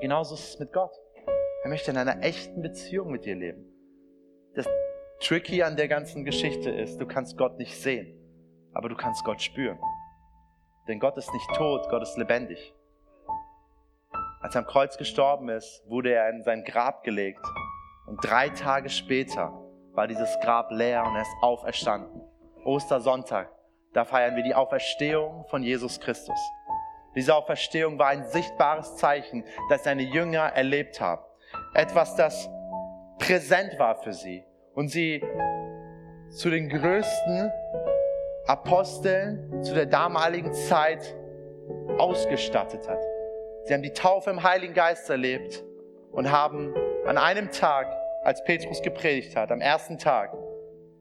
Genauso 0.01 0.35
ist 0.35 0.55
es 0.55 0.59
mit 0.59 0.73
Gott. 0.73 0.93
Er 1.65 1.69
möchte 1.69 1.91
in 1.91 1.97
einer 1.97 2.23
echten 2.23 2.63
Beziehung 2.63 3.11
mit 3.11 3.25
dir 3.25 3.35
leben. 3.35 3.65
Das 4.55 4.67
Tricky 5.21 5.63
an 5.63 5.77
der 5.77 5.89
ganzen 5.89 6.25
Geschichte 6.25 6.71
ist, 6.71 7.01
du 7.01 7.07
kannst 7.07 7.37
Gott 7.39 7.59
nicht 7.59 7.81
sehen, 7.81 8.19
aber 8.75 8.89
du 8.89 8.97
kannst 8.97 9.25
Gott 9.25 9.41
spüren. 9.41 9.79
Denn 10.89 10.99
Gott 10.99 11.17
ist 11.17 11.33
nicht 11.33 11.49
tot, 11.55 11.89
Gott 11.89 12.03
ist 12.03 12.17
lebendig. 12.17 12.75
Als 14.41 14.57
er 14.57 14.63
am 14.63 14.67
Kreuz 14.67 14.97
gestorben 14.97 15.49
ist, 15.49 15.83
wurde 15.87 16.13
er 16.13 16.29
in 16.31 16.43
sein 16.43 16.65
Grab 16.65 17.05
gelegt. 17.05 17.45
Und 18.07 18.19
drei 18.25 18.49
Tage 18.49 18.91
später 18.91 19.62
war 19.93 20.07
dieses 20.07 20.39
Grab 20.41 20.71
leer 20.71 21.05
und 21.05 21.15
er 21.17 21.23
ist 21.23 21.37
auferstanden. 21.41 22.23
Ostersonntag, 22.65 23.51
da 23.93 24.05
feiern 24.05 24.37
wir 24.37 24.43
die 24.43 24.55
Auferstehung 24.55 25.45
von 25.49 25.63
Jesus 25.63 26.01
Christus. 26.01 26.39
Diese 27.15 27.35
Auferstehung 27.35 27.99
war 27.99 28.09
ein 28.09 28.25
sichtbares 28.25 28.97
Zeichen, 28.97 29.45
das 29.69 29.85
seine 29.85 30.03
Jünger 30.03 30.45
erlebt 30.45 31.01
haben. 31.01 31.23
Etwas, 31.75 32.17
das 32.17 32.49
präsent 33.19 33.79
war 33.79 33.97
für 33.97 34.13
sie 34.13 34.45
und 34.75 34.89
sie 34.89 35.23
zu 36.31 36.49
den 36.49 36.71
größten 36.71 37.53
Aposteln 38.47 39.63
zu 39.63 39.75
der 39.75 39.87
damaligen 39.87 40.53
Zeit 40.55 41.15
ausgestattet 41.99 42.89
hat. 42.89 43.01
Sie 43.65 43.75
haben 43.75 43.83
die 43.83 43.93
Taufe 43.93 44.31
im 44.31 44.43
Heiligen 44.43 44.75
Geist 44.75 45.09
erlebt 45.11 45.63
und 46.11 46.33
haben 46.33 46.75
an 47.07 47.19
einem 47.19 47.51
Tag, 47.51 47.87
als 48.25 48.43
Petrus 48.45 48.83
gepredigt 48.83 49.37
hat, 49.37 49.51
am 49.51 49.61
ersten 49.61 49.99
Tag, 49.99 50.37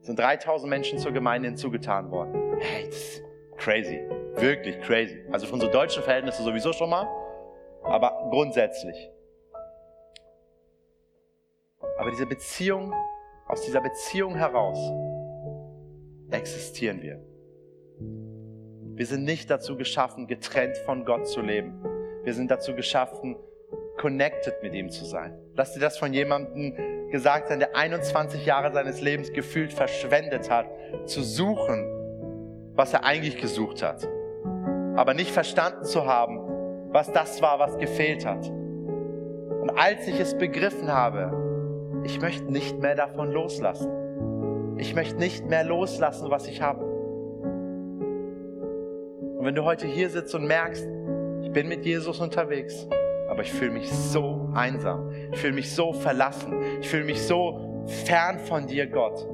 sind 0.00 0.18
3000 0.18 0.68
Menschen 0.68 0.98
zur 0.98 1.12
Gemeinde 1.12 1.48
hinzugetan 1.48 2.10
worden. 2.10 2.58
Hey, 2.60 2.86
das 2.86 2.96
ist 2.96 3.22
crazy. 3.56 4.00
Wirklich 4.34 4.80
crazy. 4.80 5.24
Also 5.30 5.46
für 5.46 5.52
unsere 5.52 5.70
deutschen 5.70 6.02
Verhältnisse 6.02 6.42
sowieso 6.42 6.72
schon 6.72 6.90
mal, 6.90 7.06
aber 7.84 8.28
grundsätzlich. 8.30 9.10
Aber 11.98 12.10
diese 12.10 12.26
Beziehung, 12.26 12.92
aus 13.46 13.62
dieser 13.62 13.80
Beziehung 13.80 14.34
heraus 14.34 14.78
existieren 16.30 17.02
wir. 17.02 17.20
Wir 18.96 19.06
sind 19.06 19.24
nicht 19.24 19.50
dazu 19.50 19.76
geschaffen, 19.76 20.26
getrennt 20.26 20.76
von 20.78 21.04
Gott 21.04 21.28
zu 21.28 21.40
leben. 21.40 21.82
Wir 22.24 22.34
sind 22.34 22.50
dazu 22.50 22.74
geschaffen, 22.74 23.36
connected 24.02 24.60
mit 24.64 24.74
ihm 24.74 24.90
zu 24.90 25.04
sein. 25.04 25.38
Lass 25.54 25.74
dir 25.74 25.80
das 25.80 25.96
von 25.96 26.12
jemandem 26.12 26.74
gesagt 27.12 27.46
sein, 27.46 27.60
der 27.60 27.76
21 27.76 28.44
Jahre 28.44 28.72
seines 28.72 29.00
Lebens 29.00 29.32
gefühlt 29.32 29.72
verschwendet 29.72 30.50
hat, 30.50 30.66
zu 31.04 31.22
suchen, 31.22 31.86
was 32.74 32.92
er 32.92 33.04
eigentlich 33.04 33.40
gesucht 33.40 33.80
hat. 33.80 34.08
Aber 34.96 35.14
nicht 35.14 35.30
verstanden 35.30 35.84
zu 35.84 36.04
haben, 36.04 36.40
was 36.90 37.12
das 37.12 37.40
war, 37.42 37.60
was 37.60 37.78
gefehlt 37.78 38.26
hat. 38.26 38.48
Und 38.48 39.70
als 39.78 40.08
ich 40.08 40.18
es 40.18 40.36
begriffen 40.36 40.92
habe, 40.92 42.02
ich 42.02 42.20
möchte 42.20 42.52
nicht 42.52 42.80
mehr 42.80 42.96
davon 42.96 43.30
loslassen. 43.30 44.78
Ich 44.78 44.96
möchte 44.96 45.14
nicht 45.14 45.46
mehr 45.48 45.62
loslassen, 45.62 46.28
was 46.28 46.48
ich 46.48 46.60
habe. 46.60 46.84
Und 49.38 49.44
wenn 49.44 49.54
du 49.54 49.62
heute 49.62 49.86
hier 49.86 50.10
sitzt 50.10 50.34
und 50.34 50.44
merkst, 50.48 50.88
ich 51.42 51.52
bin 51.52 51.68
mit 51.68 51.84
Jesus 51.84 52.18
unterwegs, 52.18 52.88
aber 53.32 53.40
ich 53.40 53.50
fühle 53.50 53.70
mich 53.70 53.90
so 53.90 54.50
einsam, 54.52 55.10
ich 55.32 55.40
fühle 55.40 55.54
mich 55.54 55.74
so 55.74 55.94
verlassen, 55.94 56.52
ich 56.82 56.88
fühle 56.90 57.04
mich 57.04 57.22
so 57.22 57.82
fern 58.04 58.38
von 58.38 58.66
dir, 58.66 58.86
Gott, 58.86 59.26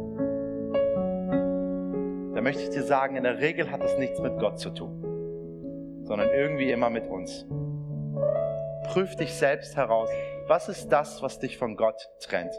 dann 2.33 2.45
möchte 2.45 2.63
ich 2.63 2.71
dir 2.71 2.85
sagen, 2.85 3.17
in 3.17 3.25
der 3.25 3.41
Regel 3.41 3.73
hat 3.73 3.83
es 3.83 3.99
nichts 3.99 4.21
mit 4.21 4.39
Gott 4.39 4.61
zu 4.61 4.71
tun, 4.71 6.05
sondern 6.05 6.29
irgendwie 6.31 6.71
immer 6.71 6.91
mit 6.91 7.09
uns. 7.09 7.45
Prüf 8.85 9.17
dich 9.17 9.35
selbst 9.35 9.77
heraus, 9.77 10.09
was 10.47 10.69
ist 10.69 10.91
das, 10.91 11.21
was 11.21 11.41
dich 11.41 11.59
von 11.59 11.75
Gott 11.77 12.01
trennt? 12.21 12.53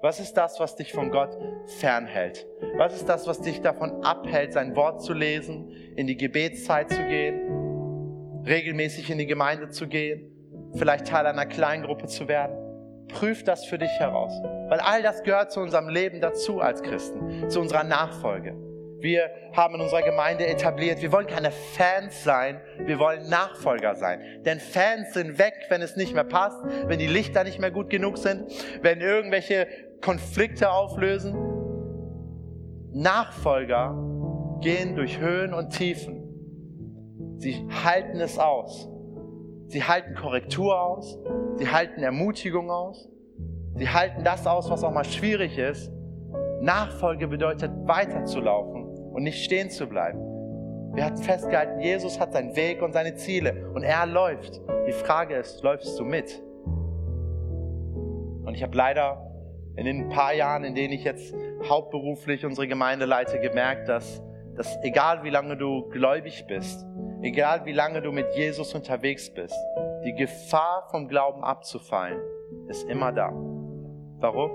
Was 0.00 0.18
ist 0.18 0.36
das, 0.36 0.58
was 0.58 0.74
dich 0.74 0.92
von 0.92 1.12
Gott 1.12 1.38
fernhält? 1.78 2.48
Was 2.78 2.96
ist 2.96 3.08
das, 3.08 3.28
was 3.28 3.40
dich 3.40 3.60
davon 3.60 4.02
abhält, 4.02 4.52
sein 4.54 4.74
Wort 4.74 5.04
zu 5.04 5.12
lesen, 5.12 5.70
in 5.94 6.08
die 6.08 6.16
Gebetszeit 6.16 6.90
zu 6.90 7.06
gehen, 7.06 8.42
regelmäßig 8.44 9.08
in 9.08 9.18
die 9.18 9.26
Gemeinde 9.26 9.68
zu 9.68 9.86
gehen, 9.86 10.29
vielleicht 10.74 11.06
Teil 11.06 11.26
einer 11.26 11.46
Kleingruppe 11.46 12.06
zu 12.06 12.28
werden? 12.28 12.56
Prüf 13.08 13.42
das 13.42 13.64
für 13.64 13.78
dich 13.78 13.90
heraus, 13.98 14.32
weil 14.68 14.78
all 14.80 15.02
das 15.02 15.22
gehört 15.22 15.50
zu 15.50 15.60
unserem 15.60 15.88
Leben 15.88 16.20
dazu 16.20 16.60
als 16.60 16.82
Christen, 16.82 17.50
zu 17.50 17.60
unserer 17.60 17.82
Nachfolge. 17.82 18.54
Wir 19.00 19.30
haben 19.54 19.74
in 19.76 19.80
unserer 19.80 20.02
Gemeinde 20.02 20.46
etabliert, 20.46 21.00
wir 21.00 21.10
wollen 21.10 21.26
keine 21.26 21.50
Fans 21.50 22.22
sein, 22.22 22.60
wir 22.84 22.98
wollen 22.98 23.28
Nachfolger 23.28 23.94
sein. 23.94 24.20
Denn 24.44 24.60
Fans 24.60 25.14
sind 25.14 25.38
weg, 25.38 25.54
wenn 25.70 25.80
es 25.80 25.96
nicht 25.96 26.14
mehr 26.14 26.24
passt, 26.24 26.58
wenn 26.86 26.98
die 26.98 27.06
Lichter 27.06 27.44
nicht 27.44 27.58
mehr 27.58 27.70
gut 27.70 27.88
genug 27.88 28.18
sind, 28.18 28.44
wenn 28.82 29.00
irgendwelche 29.00 29.66
Konflikte 30.02 30.70
auflösen. 30.70 31.34
Nachfolger 32.92 33.96
gehen 34.60 34.96
durch 34.96 35.18
Höhen 35.18 35.54
und 35.54 35.70
Tiefen. 35.70 37.36
Sie 37.38 37.66
halten 37.84 38.20
es 38.20 38.38
aus. 38.38 38.88
Sie 39.70 39.84
halten 39.84 40.16
Korrektur 40.16 40.82
aus. 40.82 41.16
Sie 41.54 41.68
halten 41.68 42.02
Ermutigung 42.02 42.72
aus. 42.72 43.08
Sie 43.76 43.88
halten 43.88 44.24
das 44.24 44.44
aus, 44.44 44.68
was 44.68 44.82
auch 44.82 44.90
mal 44.90 45.04
schwierig 45.04 45.58
ist. 45.58 45.92
Nachfolge 46.60 47.28
bedeutet 47.28 47.70
weiterzulaufen 47.84 48.82
und 49.12 49.22
nicht 49.22 49.44
stehen 49.44 49.70
zu 49.70 49.86
bleiben. 49.86 50.18
Wir 50.94 51.04
hatten 51.04 51.18
festgehalten, 51.18 51.78
Jesus 51.80 52.18
hat 52.18 52.32
seinen 52.32 52.56
Weg 52.56 52.82
und 52.82 52.92
seine 52.92 53.14
Ziele 53.14 53.70
und 53.72 53.84
er 53.84 54.06
läuft. 54.06 54.60
Die 54.88 54.92
Frage 54.92 55.36
ist, 55.36 55.62
läufst 55.62 55.96
du 56.00 56.04
mit? 56.04 56.42
Und 58.44 58.54
ich 58.54 58.64
habe 58.64 58.76
leider 58.76 59.24
in 59.76 59.84
den 59.84 60.08
paar 60.08 60.34
Jahren, 60.34 60.64
in 60.64 60.74
denen 60.74 60.92
ich 60.92 61.04
jetzt 61.04 61.32
hauptberuflich 61.68 62.44
unsere 62.44 62.66
Gemeinde 62.66 63.04
leite, 63.04 63.38
gemerkt, 63.38 63.88
dass, 63.88 64.20
dass 64.56 64.76
egal 64.82 65.22
wie 65.22 65.30
lange 65.30 65.56
du 65.56 65.88
gläubig 65.90 66.44
bist, 66.48 66.84
egal 67.22 67.64
wie 67.66 67.72
lange 67.72 68.02
du 68.02 68.12
mit 68.12 68.34
Jesus 68.34 68.74
unterwegs 68.74 69.30
bist, 69.30 69.56
die 70.04 70.14
Gefahr 70.14 70.88
vom 70.90 71.08
Glauben 71.08 71.44
abzufallen 71.44 72.20
ist 72.68 72.88
immer 72.88 73.12
da. 73.12 73.32
Warum? 74.18 74.50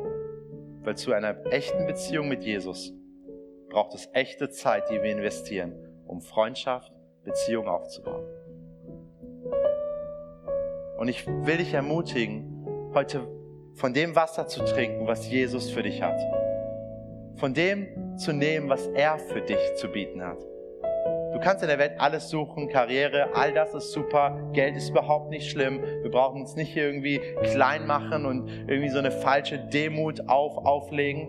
Weil 0.81 0.95
zu 0.95 1.11
einer 1.13 1.45
echten 1.51 1.85
Beziehung 1.85 2.27
mit 2.27 2.43
Jesus 2.43 2.93
braucht 3.69 3.93
es 3.93 4.09
echte 4.13 4.49
Zeit, 4.49 4.89
die 4.89 5.01
wir 5.01 5.11
investieren, 5.11 5.73
um 6.07 6.21
Freundschaft, 6.21 6.93
Beziehung 7.23 7.67
aufzubauen. 7.67 8.25
Und 10.97 11.07
ich 11.07 11.27
will 11.27 11.57
dich 11.57 11.73
ermutigen, 11.73 12.91
heute 12.93 13.27
von 13.73 13.93
dem 13.93 14.15
Wasser 14.15 14.47
zu 14.47 14.63
trinken, 14.63 15.07
was 15.07 15.29
Jesus 15.29 15.69
für 15.69 15.83
dich 15.83 16.01
hat. 16.01 16.19
Von 17.35 17.53
dem 17.53 18.17
zu 18.17 18.31
nehmen, 18.31 18.69
was 18.69 18.87
er 18.87 19.19
für 19.19 19.41
dich 19.41 19.75
zu 19.75 19.89
bieten 19.89 20.23
hat. 20.23 20.37
Du 21.35 21.41
kannst 21.41 21.61
in 21.63 21.67
der 21.67 21.77
Welt 21.79 21.95
alles 21.97 22.29
suchen, 22.29 22.69
Karriere, 22.69 23.35
all 23.35 23.51
das 23.51 23.73
ist 23.73 23.91
super, 23.91 24.39
Geld 24.53 24.77
ist 24.77 24.91
überhaupt 24.91 25.29
nicht 25.29 25.51
schlimm. 25.51 25.83
Wir 26.01 26.09
brauchen 26.09 26.39
uns 26.39 26.55
nicht 26.55 26.73
irgendwie 26.77 27.19
klein 27.43 27.85
machen 27.85 28.25
und 28.25 28.47
irgendwie 28.69 28.87
so 28.87 28.99
eine 28.99 29.11
falsche 29.11 29.59
Demut 29.59 30.29
auf, 30.29 30.57
auflegen. 30.65 31.27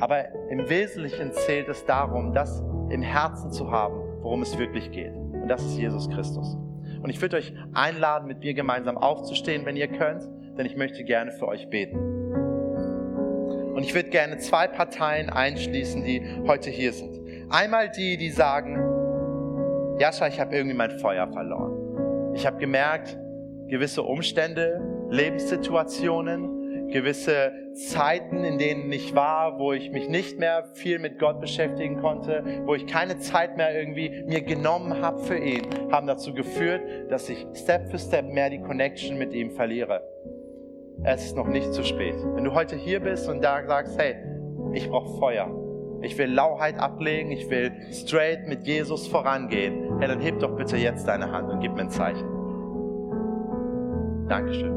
Aber 0.00 0.26
im 0.50 0.68
Wesentlichen 0.68 1.32
zählt 1.32 1.66
es 1.68 1.86
darum, 1.86 2.34
das 2.34 2.60
im 2.90 3.00
Herzen 3.00 3.50
zu 3.50 3.70
haben, 3.70 3.94
worum 4.20 4.42
es 4.42 4.58
wirklich 4.58 4.90
geht. 4.90 5.14
Und 5.14 5.48
das 5.48 5.64
ist 5.64 5.78
Jesus 5.78 6.10
Christus. 6.10 6.58
Und 7.02 7.08
ich 7.08 7.18
würde 7.22 7.38
euch 7.38 7.54
einladen, 7.72 8.28
mit 8.28 8.40
mir 8.40 8.52
gemeinsam 8.52 8.98
aufzustehen, 8.98 9.64
wenn 9.64 9.76
ihr 9.76 9.88
könnt, 9.88 10.28
denn 10.58 10.66
ich 10.66 10.76
möchte 10.76 11.04
gerne 11.04 11.32
für 11.32 11.48
euch 11.48 11.70
beten. 11.70 11.96
Und 13.74 13.82
ich 13.82 13.94
würde 13.94 14.10
gerne 14.10 14.36
zwei 14.36 14.66
Parteien 14.66 15.30
einschließen, 15.30 16.04
die 16.04 16.20
heute 16.46 16.68
hier 16.68 16.92
sind. 16.92 17.18
Einmal 17.48 17.88
die, 17.88 18.18
die 18.18 18.28
sagen, 18.28 18.87
Jascha, 19.98 20.28
ich 20.28 20.38
habe 20.38 20.54
irgendwie 20.54 20.76
mein 20.76 20.98
Feuer 20.98 21.26
verloren. 21.26 22.32
Ich 22.34 22.46
habe 22.46 22.58
gemerkt, 22.58 23.18
gewisse 23.66 24.02
Umstände, 24.02 24.80
Lebenssituationen, 25.10 26.88
gewisse 26.90 27.52
Zeiten, 27.74 28.44
in 28.44 28.58
denen 28.58 28.92
ich 28.92 29.16
war, 29.16 29.58
wo 29.58 29.72
ich 29.72 29.90
mich 29.90 30.08
nicht 30.08 30.38
mehr 30.38 30.64
viel 30.74 31.00
mit 31.00 31.18
Gott 31.18 31.40
beschäftigen 31.40 32.00
konnte, 32.00 32.44
wo 32.64 32.76
ich 32.76 32.86
keine 32.86 33.18
Zeit 33.18 33.56
mehr 33.56 33.76
irgendwie 33.76 34.22
mir 34.26 34.42
genommen 34.42 35.02
habe 35.02 35.18
für 35.18 35.36
ihn, 35.36 35.66
haben 35.90 36.06
dazu 36.06 36.32
geführt, 36.32 37.10
dass 37.10 37.28
ich 37.28 37.44
Step 37.54 37.90
für 37.90 37.98
Step 37.98 38.26
mehr 38.26 38.50
die 38.50 38.60
Connection 38.60 39.18
mit 39.18 39.32
ihm 39.32 39.50
verliere. 39.50 40.02
Es 41.02 41.24
ist 41.24 41.36
noch 41.36 41.48
nicht 41.48 41.72
zu 41.72 41.82
spät. 41.82 42.14
Wenn 42.34 42.44
du 42.44 42.54
heute 42.54 42.76
hier 42.76 43.00
bist 43.00 43.28
und 43.28 43.42
da 43.42 43.64
sagst, 43.66 43.98
hey, 43.98 44.16
ich 44.72 44.88
brauche 44.88 45.18
Feuer, 45.18 45.48
ich 46.02 46.16
will 46.16 46.32
Lauheit 46.32 46.78
ablegen, 46.78 47.30
ich 47.32 47.50
will 47.50 47.72
straight 47.92 48.46
mit 48.46 48.66
Jesus 48.66 49.06
vorangehen, 49.08 49.98
hey, 49.98 50.08
dann 50.08 50.20
heb 50.20 50.38
doch 50.38 50.56
bitte 50.56 50.76
jetzt 50.76 51.06
deine 51.08 51.32
Hand 51.32 51.50
und 51.50 51.60
gib 51.60 51.74
mir 51.74 51.82
ein 51.82 51.90
Zeichen. 51.90 52.26
Dankeschön. 54.28 54.72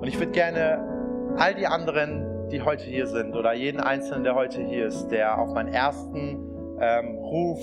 Und 0.00 0.08
ich 0.08 0.18
würde 0.18 0.32
gerne 0.32 1.34
all 1.36 1.54
die 1.54 1.66
anderen, 1.66 2.48
die 2.50 2.60
heute 2.62 2.84
hier 2.84 3.06
sind, 3.06 3.34
oder 3.34 3.54
jeden 3.54 3.80
Einzelnen, 3.80 4.22
der 4.22 4.34
heute 4.34 4.62
hier 4.62 4.86
ist, 4.86 5.08
der 5.08 5.38
auf 5.38 5.54
meinen 5.54 5.72
ersten 5.72 6.38
ähm, 6.78 7.16
Ruf 7.16 7.58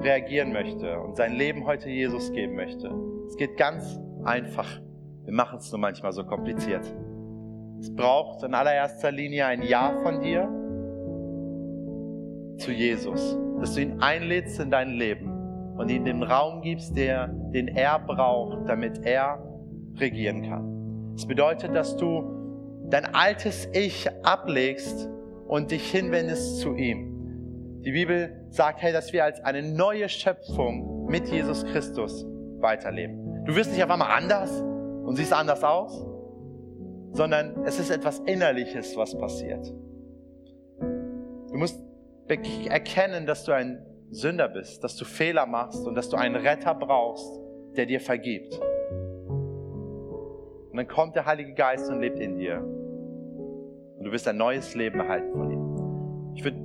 reagieren 0.00 0.52
möchte 0.52 0.98
und 1.00 1.16
sein 1.16 1.34
Leben 1.34 1.66
heute 1.66 1.90
Jesus 1.90 2.32
geben 2.32 2.54
möchte. 2.54 2.90
Es 3.26 3.36
geht 3.36 3.56
ganz 3.56 4.00
einfach. 4.24 4.68
Wir 5.24 5.34
machen 5.34 5.58
es 5.58 5.70
nur 5.70 5.80
manchmal 5.80 6.12
so 6.12 6.24
kompliziert. 6.24 6.84
Es 7.80 7.94
braucht 7.94 8.42
in 8.42 8.52
allererster 8.52 9.10
Linie 9.10 9.46
ein 9.46 9.62
Ja 9.62 9.94
von 10.02 10.20
dir 10.20 10.48
zu 12.58 12.72
Jesus, 12.72 13.38
dass 13.58 13.74
du 13.74 13.80
ihn 13.80 14.00
einlädst 14.02 14.60
in 14.60 14.70
dein 14.70 14.90
Leben 14.90 15.76
und 15.78 15.90
ihm 15.90 16.04
den 16.04 16.22
Raum 16.22 16.60
gibst, 16.60 16.94
der, 16.94 17.28
den 17.28 17.68
er 17.68 17.98
braucht, 17.98 18.68
damit 18.68 19.06
er 19.06 19.42
regieren 19.96 20.42
kann. 20.42 21.14
Es 21.16 21.26
bedeutet, 21.26 21.74
dass 21.74 21.96
du 21.96 22.22
dein 22.90 23.14
altes 23.14 23.66
Ich 23.72 24.06
ablegst 24.24 25.08
und 25.48 25.70
dich 25.70 25.90
hinwendest 25.90 26.58
zu 26.60 26.74
ihm. 26.74 27.80
Die 27.82 27.92
Bibel 27.92 28.44
sagt, 28.50 28.82
hey, 28.82 28.92
dass 28.92 29.14
wir 29.14 29.24
als 29.24 29.40
eine 29.40 29.62
neue 29.62 30.10
Schöpfung 30.10 31.06
mit 31.06 31.28
Jesus 31.28 31.64
Christus 31.64 32.26
weiterleben. 32.58 33.44
Du 33.46 33.56
wirst 33.56 33.72
nicht 33.72 33.82
auf 33.82 33.90
einmal 33.90 34.10
anders 34.10 34.60
und 34.60 35.16
siehst 35.16 35.32
anders 35.32 35.64
aus, 35.64 36.04
sondern 37.12 37.64
es 37.64 37.78
ist 37.78 37.90
etwas 37.90 38.20
Innerliches, 38.20 38.96
was 38.96 39.16
passiert. 39.16 39.66
Du 40.78 41.56
musst 41.56 41.80
erkennen, 42.28 43.26
dass 43.26 43.44
du 43.44 43.52
ein 43.52 43.84
Sünder 44.10 44.48
bist, 44.48 44.82
dass 44.84 44.96
du 44.96 45.04
Fehler 45.04 45.46
machst 45.46 45.86
und 45.86 45.94
dass 45.94 46.08
du 46.08 46.16
einen 46.16 46.36
Retter 46.36 46.74
brauchst, 46.74 47.40
der 47.76 47.86
dir 47.86 48.00
vergibt. 48.00 48.58
Und 50.70 50.76
dann 50.76 50.86
kommt 50.86 51.16
der 51.16 51.26
Heilige 51.26 51.54
Geist 51.54 51.90
und 51.90 52.00
lebt 52.00 52.18
in 52.20 52.36
dir. 52.36 52.58
Und 52.58 54.04
du 54.04 54.12
wirst 54.12 54.28
ein 54.28 54.36
neues 54.36 54.74
Leben 54.74 55.00
erhalten 55.00 55.32
von 55.32 55.50
ihm. 55.50 56.34
Ich 56.36 56.44
würde 56.44 56.58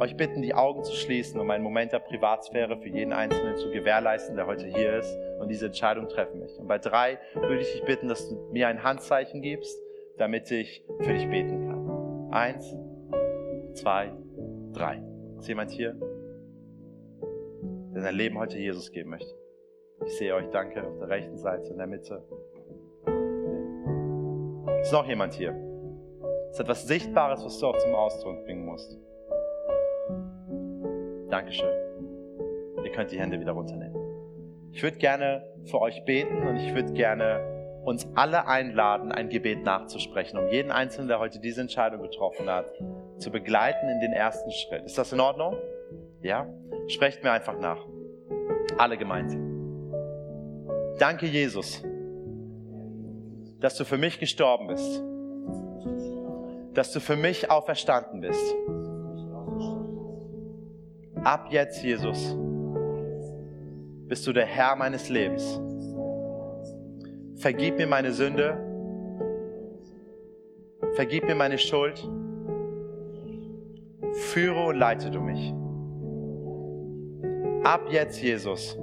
euch 0.00 0.16
bitten, 0.16 0.40
die 0.40 0.54
Augen 0.54 0.82
zu 0.82 0.94
schließen, 0.94 1.38
um 1.38 1.50
einen 1.50 1.62
Moment 1.62 1.92
der 1.92 1.98
Privatsphäre 1.98 2.78
für 2.78 2.88
jeden 2.88 3.12
Einzelnen 3.12 3.56
zu 3.56 3.70
gewährleisten, 3.70 4.34
der 4.34 4.46
heute 4.46 4.66
hier 4.66 4.96
ist 4.96 5.14
und 5.38 5.48
diese 5.48 5.66
Entscheidung 5.66 6.08
treffen 6.08 6.40
möchte. 6.40 6.58
Und 6.58 6.68
bei 6.68 6.78
drei 6.78 7.18
würde 7.34 7.60
ich 7.60 7.72
dich 7.72 7.84
bitten, 7.84 8.08
dass 8.08 8.28
du 8.28 8.36
mir 8.50 8.68
ein 8.68 8.82
Handzeichen 8.82 9.42
gibst, 9.42 9.78
damit 10.20 10.50
ich 10.50 10.84
für 11.00 11.14
dich 11.14 11.26
beten 11.30 11.66
kann. 11.66 12.30
Eins, 12.30 12.76
zwei, 13.72 14.12
drei. 14.74 15.02
Ist 15.38 15.48
jemand 15.48 15.70
hier, 15.70 15.96
der 17.94 18.02
sein 18.02 18.14
Leben 18.14 18.38
heute 18.38 18.58
Jesus 18.58 18.90
geben 18.92 19.10
möchte? 19.10 19.34
Ich 20.04 20.18
sehe 20.18 20.34
euch, 20.34 20.46
danke, 20.50 20.86
auf 20.86 20.98
der 20.98 21.08
rechten 21.08 21.38
Seite, 21.38 21.70
in 21.70 21.78
der 21.78 21.86
Mitte. 21.86 22.22
Ist 24.82 24.92
noch 24.92 25.06
jemand 25.06 25.32
hier? 25.32 25.56
Ist 26.50 26.60
etwas 26.60 26.86
Sichtbares, 26.86 27.42
was 27.42 27.58
du 27.58 27.68
auch 27.68 27.78
zum 27.78 27.94
Ausdruck 27.94 28.44
bringen 28.44 28.66
musst? 28.66 28.98
Dankeschön. 31.30 31.72
Ihr 32.84 32.92
könnt 32.92 33.10
die 33.10 33.18
Hände 33.18 33.40
wieder 33.40 33.52
runternehmen. 33.52 33.96
Ich 34.72 34.82
würde 34.82 34.98
gerne 34.98 35.46
für 35.64 35.80
euch 35.80 36.04
beten 36.04 36.46
und 36.46 36.56
ich 36.56 36.74
würde 36.74 36.92
gerne 36.92 37.59
uns 37.84 38.06
alle 38.14 38.46
einladen, 38.46 39.12
ein 39.12 39.28
Gebet 39.28 39.62
nachzusprechen, 39.64 40.38
um 40.38 40.48
jeden 40.48 40.70
Einzelnen, 40.70 41.08
der 41.08 41.18
heute 41.18 41.40
diese 41.40 41.60
Entscheidung 41.60 42.02
getroffen 42.02 42.48
hat, 42.48 42.72
zu 43.18 43.30
begleiten 43.30 43.88
in 43.88 44.00
den 44.00 44.12
ersten 44.12 44.50
Schritt. 44.50 44.84
Ist 44.84 44.98
das 44.98 45.12
in 45.12 45.20
Ordnung? 45.20 45.56
Ja? 46.22 46.46
Sprecht 46.88 47.22
mir 47.24 47.32
einfach 47.32 47.58
nach. 47.58 47.78
Alle 48.76 48.96
gemeinsam. 48.96 49.50
Danke, 50.98 51.26
Jesus, 51.26 51.82
dass 53.60 53.76
du 53.76 53.84
für 53.84 53.96
mich 53.96 54.20
gestorben 54.20 54.66
bist, 54.68 55.02
dass 56.74 56.92
du 56.92 57.00
für 57.00 57.16
mich 57.16 57.50
auferstanden 57.50 58.20
bist. 58.20 58.54
Ab 61.24 61.48
jetzt, 61.50 61.82
Jesus, 61.82 62.36
bist 64.08 64.26
du 64.26 64.32
der 64.32 64.46
Herr 64.46 64.76
meines 64.76 65.08
Lebens 65.08 65.60
vergib 67.40 67.78
mir 67.78 67.86
meine 67.86 68.12
Sünde, 68.12 68.56
vergib 70.92 71.24
mir 71.24 71.34
meine 71.34 71.58
Schuld, 71.58 72.06
führe 74.12 74.66
und 74.66 74.76
leite 74.76 75.10
du 75.10 75.20
mich. 75.20 75.54
Ab 77.64 77.86
jetzt, 77.90 78.20
Jesus, 78.22 78.78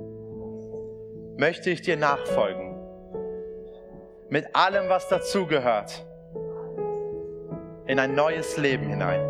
möchte 1.37 1.69
ich 1.69 1.81
dir 1.81 1.97
nachfolgen, 1.97 2.75
mit 4.29 4.55
allem, 4.55 4.89
was 4.89 5.07
dazugehört, 5.07 6.05
in 7.85 7.99
ein 7.99 8.15
neues 8.15 8.57
Leben 8.57 8.87
hinein. 8.87 9.21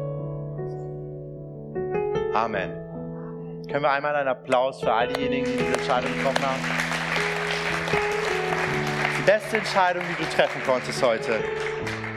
Amen. 2.34 2.72
Können 3.70 3.84
wir 3.84 3.92
einmal 3.92 4.16
einen 4.16 4.30
Applaus 4.30 4.80
für 4.80 4.92
all 4.92 5.08
diejenigen, 5.10 5.46
die 5.46 5.58
diese 5.58 5.74
Entscheidung 5.74 6.12
getroffen 6.14 6.44
haben? 6.44 6.87
Beste 9.28 9.58
Entscheidung, 9.58 10.04
die 10.10 10.24
du 10.24 10.30
treffen 10.30 10.62
konntest 10.66 11.04
heute. 11.04 11.44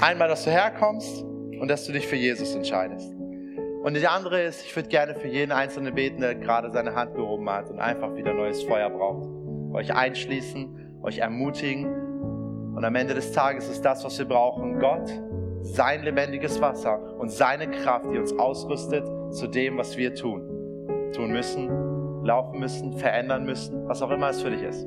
Einmal, 0.01 0.29
dass 0.29 0.45
du 0.45 0.51
herkommst 0.53 1.25
und 1.59 1.67
dass 1.67 1.85
du 1.85 1.93
dich 1.93 2.07
für 2.07 2.15
Jesus 2.15 2.55
entscheidest. 2.55 3.13
Und 3.83 3.97
die 3.97 4.07
andere 4.07 4.41
ist, 4.43 4.65
ich 4.65 4.77
würde 4.77 4.89
gerne 4.89 5.17
für 5.17 5.27
jeden 5.27 5.51
Einzelnen 5.51 5.93
beten, 5.93 6.21
der 6.21 6.37
gerade 6.37 6.71
seine 6.71 6.95
Hand 6.95 7.17
gehoben 7.17 7.51
hat 7.51 7.69
und 7.69 7.81
einfach 7.81 8.15
wieder 8.15 8.33
neues 8.33 8.63
Feuer 8.63 8.89
braucht. 8.91 9.29
Euch 9.73 9.93
einschließen, 9.93 11.01
euch 11.03 11.19
ermutigen. 11.19 11.87
Und 12.77 12.85
am 12.85 12.95
Ende 12.95 13.15
des 13.15 13.33
Tages 13.33 13.69
ist 13.69 13.85
das, 13.85 14.05
was 14.05 14.17
wir 14.17 14.27
brauchen, 14.27 14.79
Gott, 14.79 15.11
sein 15.63 16.05
lebendiges 16.05 16.61
Wasser 16.61 17.19
und 17.19 17.33
seine 17.33 17.69
Kraft, 17.73 18.07
die 18.13 18.19
uns 18.19 18.33
ausrüstet 18.39 19.05
zu 19.33 19.49
dem, 19.49 19.79
was 19.79 19.97
wir 19.97 20.15
tun. 20.15 21.11
Tun 21.13 21.33
müssen, 21.33 22.25
laufen 22.25 22.61
müssen, 22.61 22.93
verändern 22.93 23.45
müssen, 23.45 23.89
was 23.89 24.01
auch 24.01 24.13
immer 24.13 24.31
es 24.31 24.41
für 24.41 24.51
dich 24.51 24.63
ist. 24.63 24.87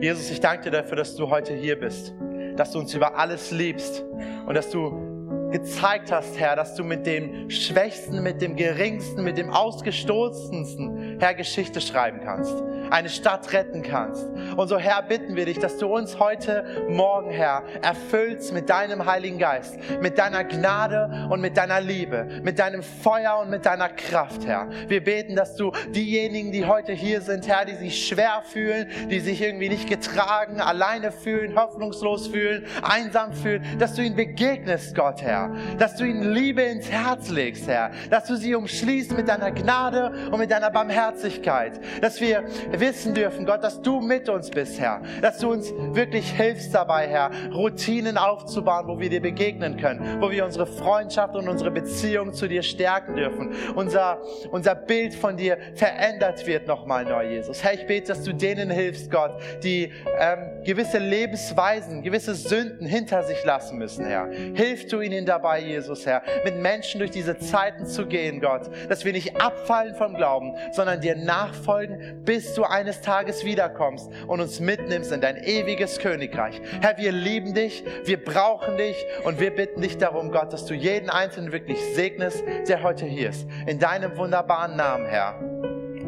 Jesus, 0.00 0.30
ich 0.30 0.40
danke 0.40 0.64
dir 0.64 0.70
dafür, 0.70 0.96
dass 0.96 1.14
du 1.14 1.28
heute 1.28 1.52
hier 1.52 1.78
bist, 1.78 2.14
dass 2.56 2.70
du 2.72 2.78
uns 2.78 2.94
über 2.94 3.18
alles 3.18 3.50
liebst 3.50 4.02
und 4.46 4.54
dass 4.54 4.70
du 4.70 5.50
gezeigt 5.50 6.10
hast, 6.10 6.38
Herr, 6.38 6.56
dass 6.56 6.74
du 6.74 6.84
mit 6.84 7.06
dem 7.06 7.50
Schwächsten, 7.50 8.22
mit 8.22 8.40
dem 8.40 8.56
Geringsten, 8.56 9.22
mit 9.22 9.36
dem 9.36 9.50
Ausgestoßensten, 9.50 11.18
Herr, 11.20 11.34
Geschichte 11.34 11.82
schreiben 11.82 12.20
kannst, 12.24 12.62
eine 12.90 13.08
Stadt 13.08 13.52
retten 13.52 13.82
kannst. 13.82 14.26
Und 14.56 14.68
so, 14.68 14.78
Herr, 14.78 15.02
bitten 15.02 15.36
wir 15.36 15.46
dich, 15.46 15.58
dass 15.58 15.78
du 15.78 15.86
uns 15.86 16.18
heute 16.18 16.64
Morgen, 16.88 17.30
Herr, 17.30 17.62
erfüllst 17.82 18.52
mit 18.52 18.68
deinem 18.68 19.06
Heiligen 19.06 19.38
Geist, 19.38 19.78
mit 20.00 20.18
deiner 20.18 20.44
Gnade 20.44 21.28
und 21.30 21.40
mit 21.40 21.56
deiner 21.56 21.80
Liebe, 21.80 22.26
mit 22.42 22.58
deinem 22.58 22.82
Feuer 22.82 23.38
und 23.42 23.50
mit 23.50 23.64
deiner 23.66 23.88
Kraft, 23.88 24.46
Herr. 24.46 24.68
Wir 24.88 25.02
beten, 25.02 25.36
dass 25.36 25.56
du 25.56 25.72
diejenigen, 25.94 26.52
die 26.52 26.66
heute 26.66 26.92
hier 26.92 27.20
sind, 27.20 27.46
Herr, 27.48 27.64
die 27.64 27.74
sich 27.74 28.06
schwer 28.06 28.42
fühlen, 28.44 28.88
die 29.10 29.20
sich 29.20 29.40
irgendwie 29.40 29.68
nicht 29.68 29.88
getragen, 29.88 30.60
alleine 30.60 31.12
fühlen, 31.12 31.56
hoffnungslos 31.56 32.28
fühlen, 32.28 32.64
einsam 32.82 33.32
fühlen, 33.32 33.64
dass 33.78 33.94
du 33.94 34.02
ihnen 34.02 34.16
begegnest, 34.16 34.94
Gott, 34.94 35.22
Herr. 35.22 35.54
Dass 35.78 35.96
du 35.96 36.04
ihnen 36.04 36.32
Liebe 36.32 36.62
ins 36.62 36.90
Herz 36.90 37.30
legst, 37.30 37.68
Herr. 37.68 37.90
Dass 38.10 38.26
du 38.26 38.36
sie 38.36 38.54
umschließt 38.54 39.16
mit 39.16 39.28
deiner 39.28 39.50
Gnade 39.50 40.12
und 40.30 40.38
mit 40.38 40.50
deiner 40.50 40.70
Barmherzigkeit. 40.70 41.80
Dass 42.00 42.20
wir 42.20 42.44
wissen 42.80 43.14
dürfen, 43.14 43.46
Gott, 43.46 43.62
dass 43.62 43.80
du 43.80 44.00
mit 44.00 44.28
uns 44.28 44.50
bist, 44.50 44.80
Herr. 44.80 45.02
Dass 45.22 45.38
du 45.38 45.50
uns 45.50 45.72
wirklich 45.92 46.30
hilfst 46.30 46.74
dabei, 46.74 47.06
Herr, 47.06 47.30
Routinen 47.52 48.16
aufzubauen, 48.16 48.86
wo 48.88 48.98
wir 48.98 49.10
dir 49.10 49.20
begegnen 49.20 49.76
können. 49.76 50.20
Wo 50.20 50.30
wir 50.30 50.44
unsere 50.44 50.66
Freundschaft 50.66 51.34
und 51.36 51.48
unsere 51.48 51.70
Beziehung 51.70 52.32
zu 52.32 52.48
dir 52.48 52.62
stärken 52.62 53.16
dürfen. 53.16 53.54
Unser, 53.74 54.20
unser 54.50 54.74
Bild 54.74 55.14
von 55.14 55.36
dir 55.36 55.58
verändert 55.74 56.46
wird 56.46 56.66
nochmal 56.66 57.04
neu, 57.04 57.28
Jesus. 57.28 57.62
Herr, 57.62 57.74
ich 57.74 57.86
bete, 57.86 58.08
dass 58.08 58.22
du 58.22 58.32
denen 58.32 58.70
hilfst, 58.70 59.10
Gott, 59.10 59.40
die 59.62 59.92
ähm, 60.18 60.64
gewisse 60.64 60.98
Lebensweisen, 60.98 62.02
gewisse 62.02 62.34
Sünden 62.34 62.86
hinter 62.86 63.22
sich 63.22 63.44
lassen 63.44 63.78
müssen, 63.78 64.04
Herr. 64.06 64.28
Hilf 64.30 64.86
du 64.88 65.00
ihnen 65.00 65.26
dabei, 65.26 65.60
Jesus, 65.60 66.06
Herr, 66.06 66.22
mit 66.44 66.56
Menschen 66.56 66.98
durch 66.98 67.10
diese 67.10 67.38
Zeiten 67.38 67.86
zu 67.86 68.06
gehen, 68.06 68.40
Gott, 68.40 68.70
dass 68.88 69.04
wir 69.04 69.12
nicht 69.12 69.40
abfallen 69.40 69.94
vom 69.94 70.14
Glauben, 70.14 70.54
sondern 70.72 71.00
dir 71.00 71.16
nachfolgen, 71.16 72.22
bis 72.24 72.54
du 72.54 72.64
eines 72.70 73.00
Tages 73.00 73.44
wiederkommst 73.44 74.10
und 74.26 74.40
uns 74.40 74.60
mitnimmst 74.60 75.12
in 75.12 75.20
dein 75.20 75.36
ewiges 75.36 75.98
Königreich. 75.98 76.60
Herr, 76.80 76.96
wir 76.98 77.12
lieben 77.12 77.54
dich, 77.54 77.84
wir 78.04 78.22
brauchen 78.22 78.76
dich 78.76 78.96
und 79.24 79.40
wir 79.40 79.54
bitten 79.54 79.82
dich 79.82 79.98
darum, 79.98 80.30
Gott, 80.30 80.52
dass 80.52 80.66
du 80.66 80.74
jeden 80.74 81.10
Einzelnen 81.10 81.52
wirklich 81.52 81.78
segnest, 81.94 82.42
der 82.68 82.82
heute 82.82 83.06
hier 83.06 83.30
ist. 83.30 83.46
In 83.66 83.78
deinem 83.78 84.16
wunderbaren 84.16 84.76
Namen, 84.76 85.06
Herr. 85.06 85.34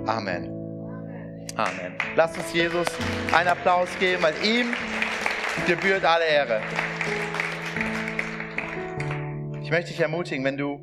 Amen. 0.07 0.51
Amen. 1.57 1.95
Lass 2.17 2.37
uns 2.37 2.53
Jesus 2.53 2.87
einen 3.33 3.49
Applaus 3.49 3.89
geben, 3.99 4.23
weil 4.23 4.35
ihm 4.43 4.75
gebührt 5.67 6.05
alle 6.05 6.25
Ehre 6.25 6.63
möchte 9.73 9.91
dich 9.91 10.01
ermutigen, 10.01 10.45
wenn 10.45 10.59
du 10.59 10.81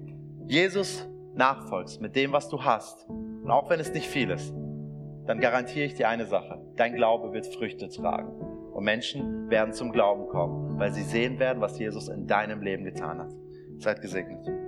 Jesus 0.48 1.08
nachfolgst 1.36 2.02
mit 2.02 2.16
dem, 2.16 2.32
was 2.32 2.50
du 2.50 2.64
hast, 2.64 3.08
und 3.08 3.52
auch 3.52 3.70
wenn 3.70 3.80
es 3.80 3.94
nicht 3.94 4.08
viel 4.08 4.32
ist, 4.32 4.52
dann 5.30 5.40
garantiere 5.40 5.86
ich 5.86 5.94
dir 5.94 6.10
eine 6.10 6.26
Sache. 6.26 6.60
Dein 6.76 6.96
Glaube 6.96 7.34
wird 7.34 7.46
Früchte 7.46 7.88
tragen. 7.88 8.32
Und 8.74 8.84
Menschen 8.84 9.48
werden 9.52 9.74
zum 9.74 9.92
Glauben 9.92 10.28
kommen, 10.28 10.80
weil 10.80 10.92
sie 10.92 11.04
sehen 11.04 11.38
werden, 11.38 11.62
was 11.62 11.78
Jesus 11.78 12.08
in 12.08 12.26
deinem 12.26 12.64
Leben 12.64 12.84
getan 12.84 13.20
hat. 13.20 13.32
Seid 13.78 14.02
gesegnet. 14.02 14.59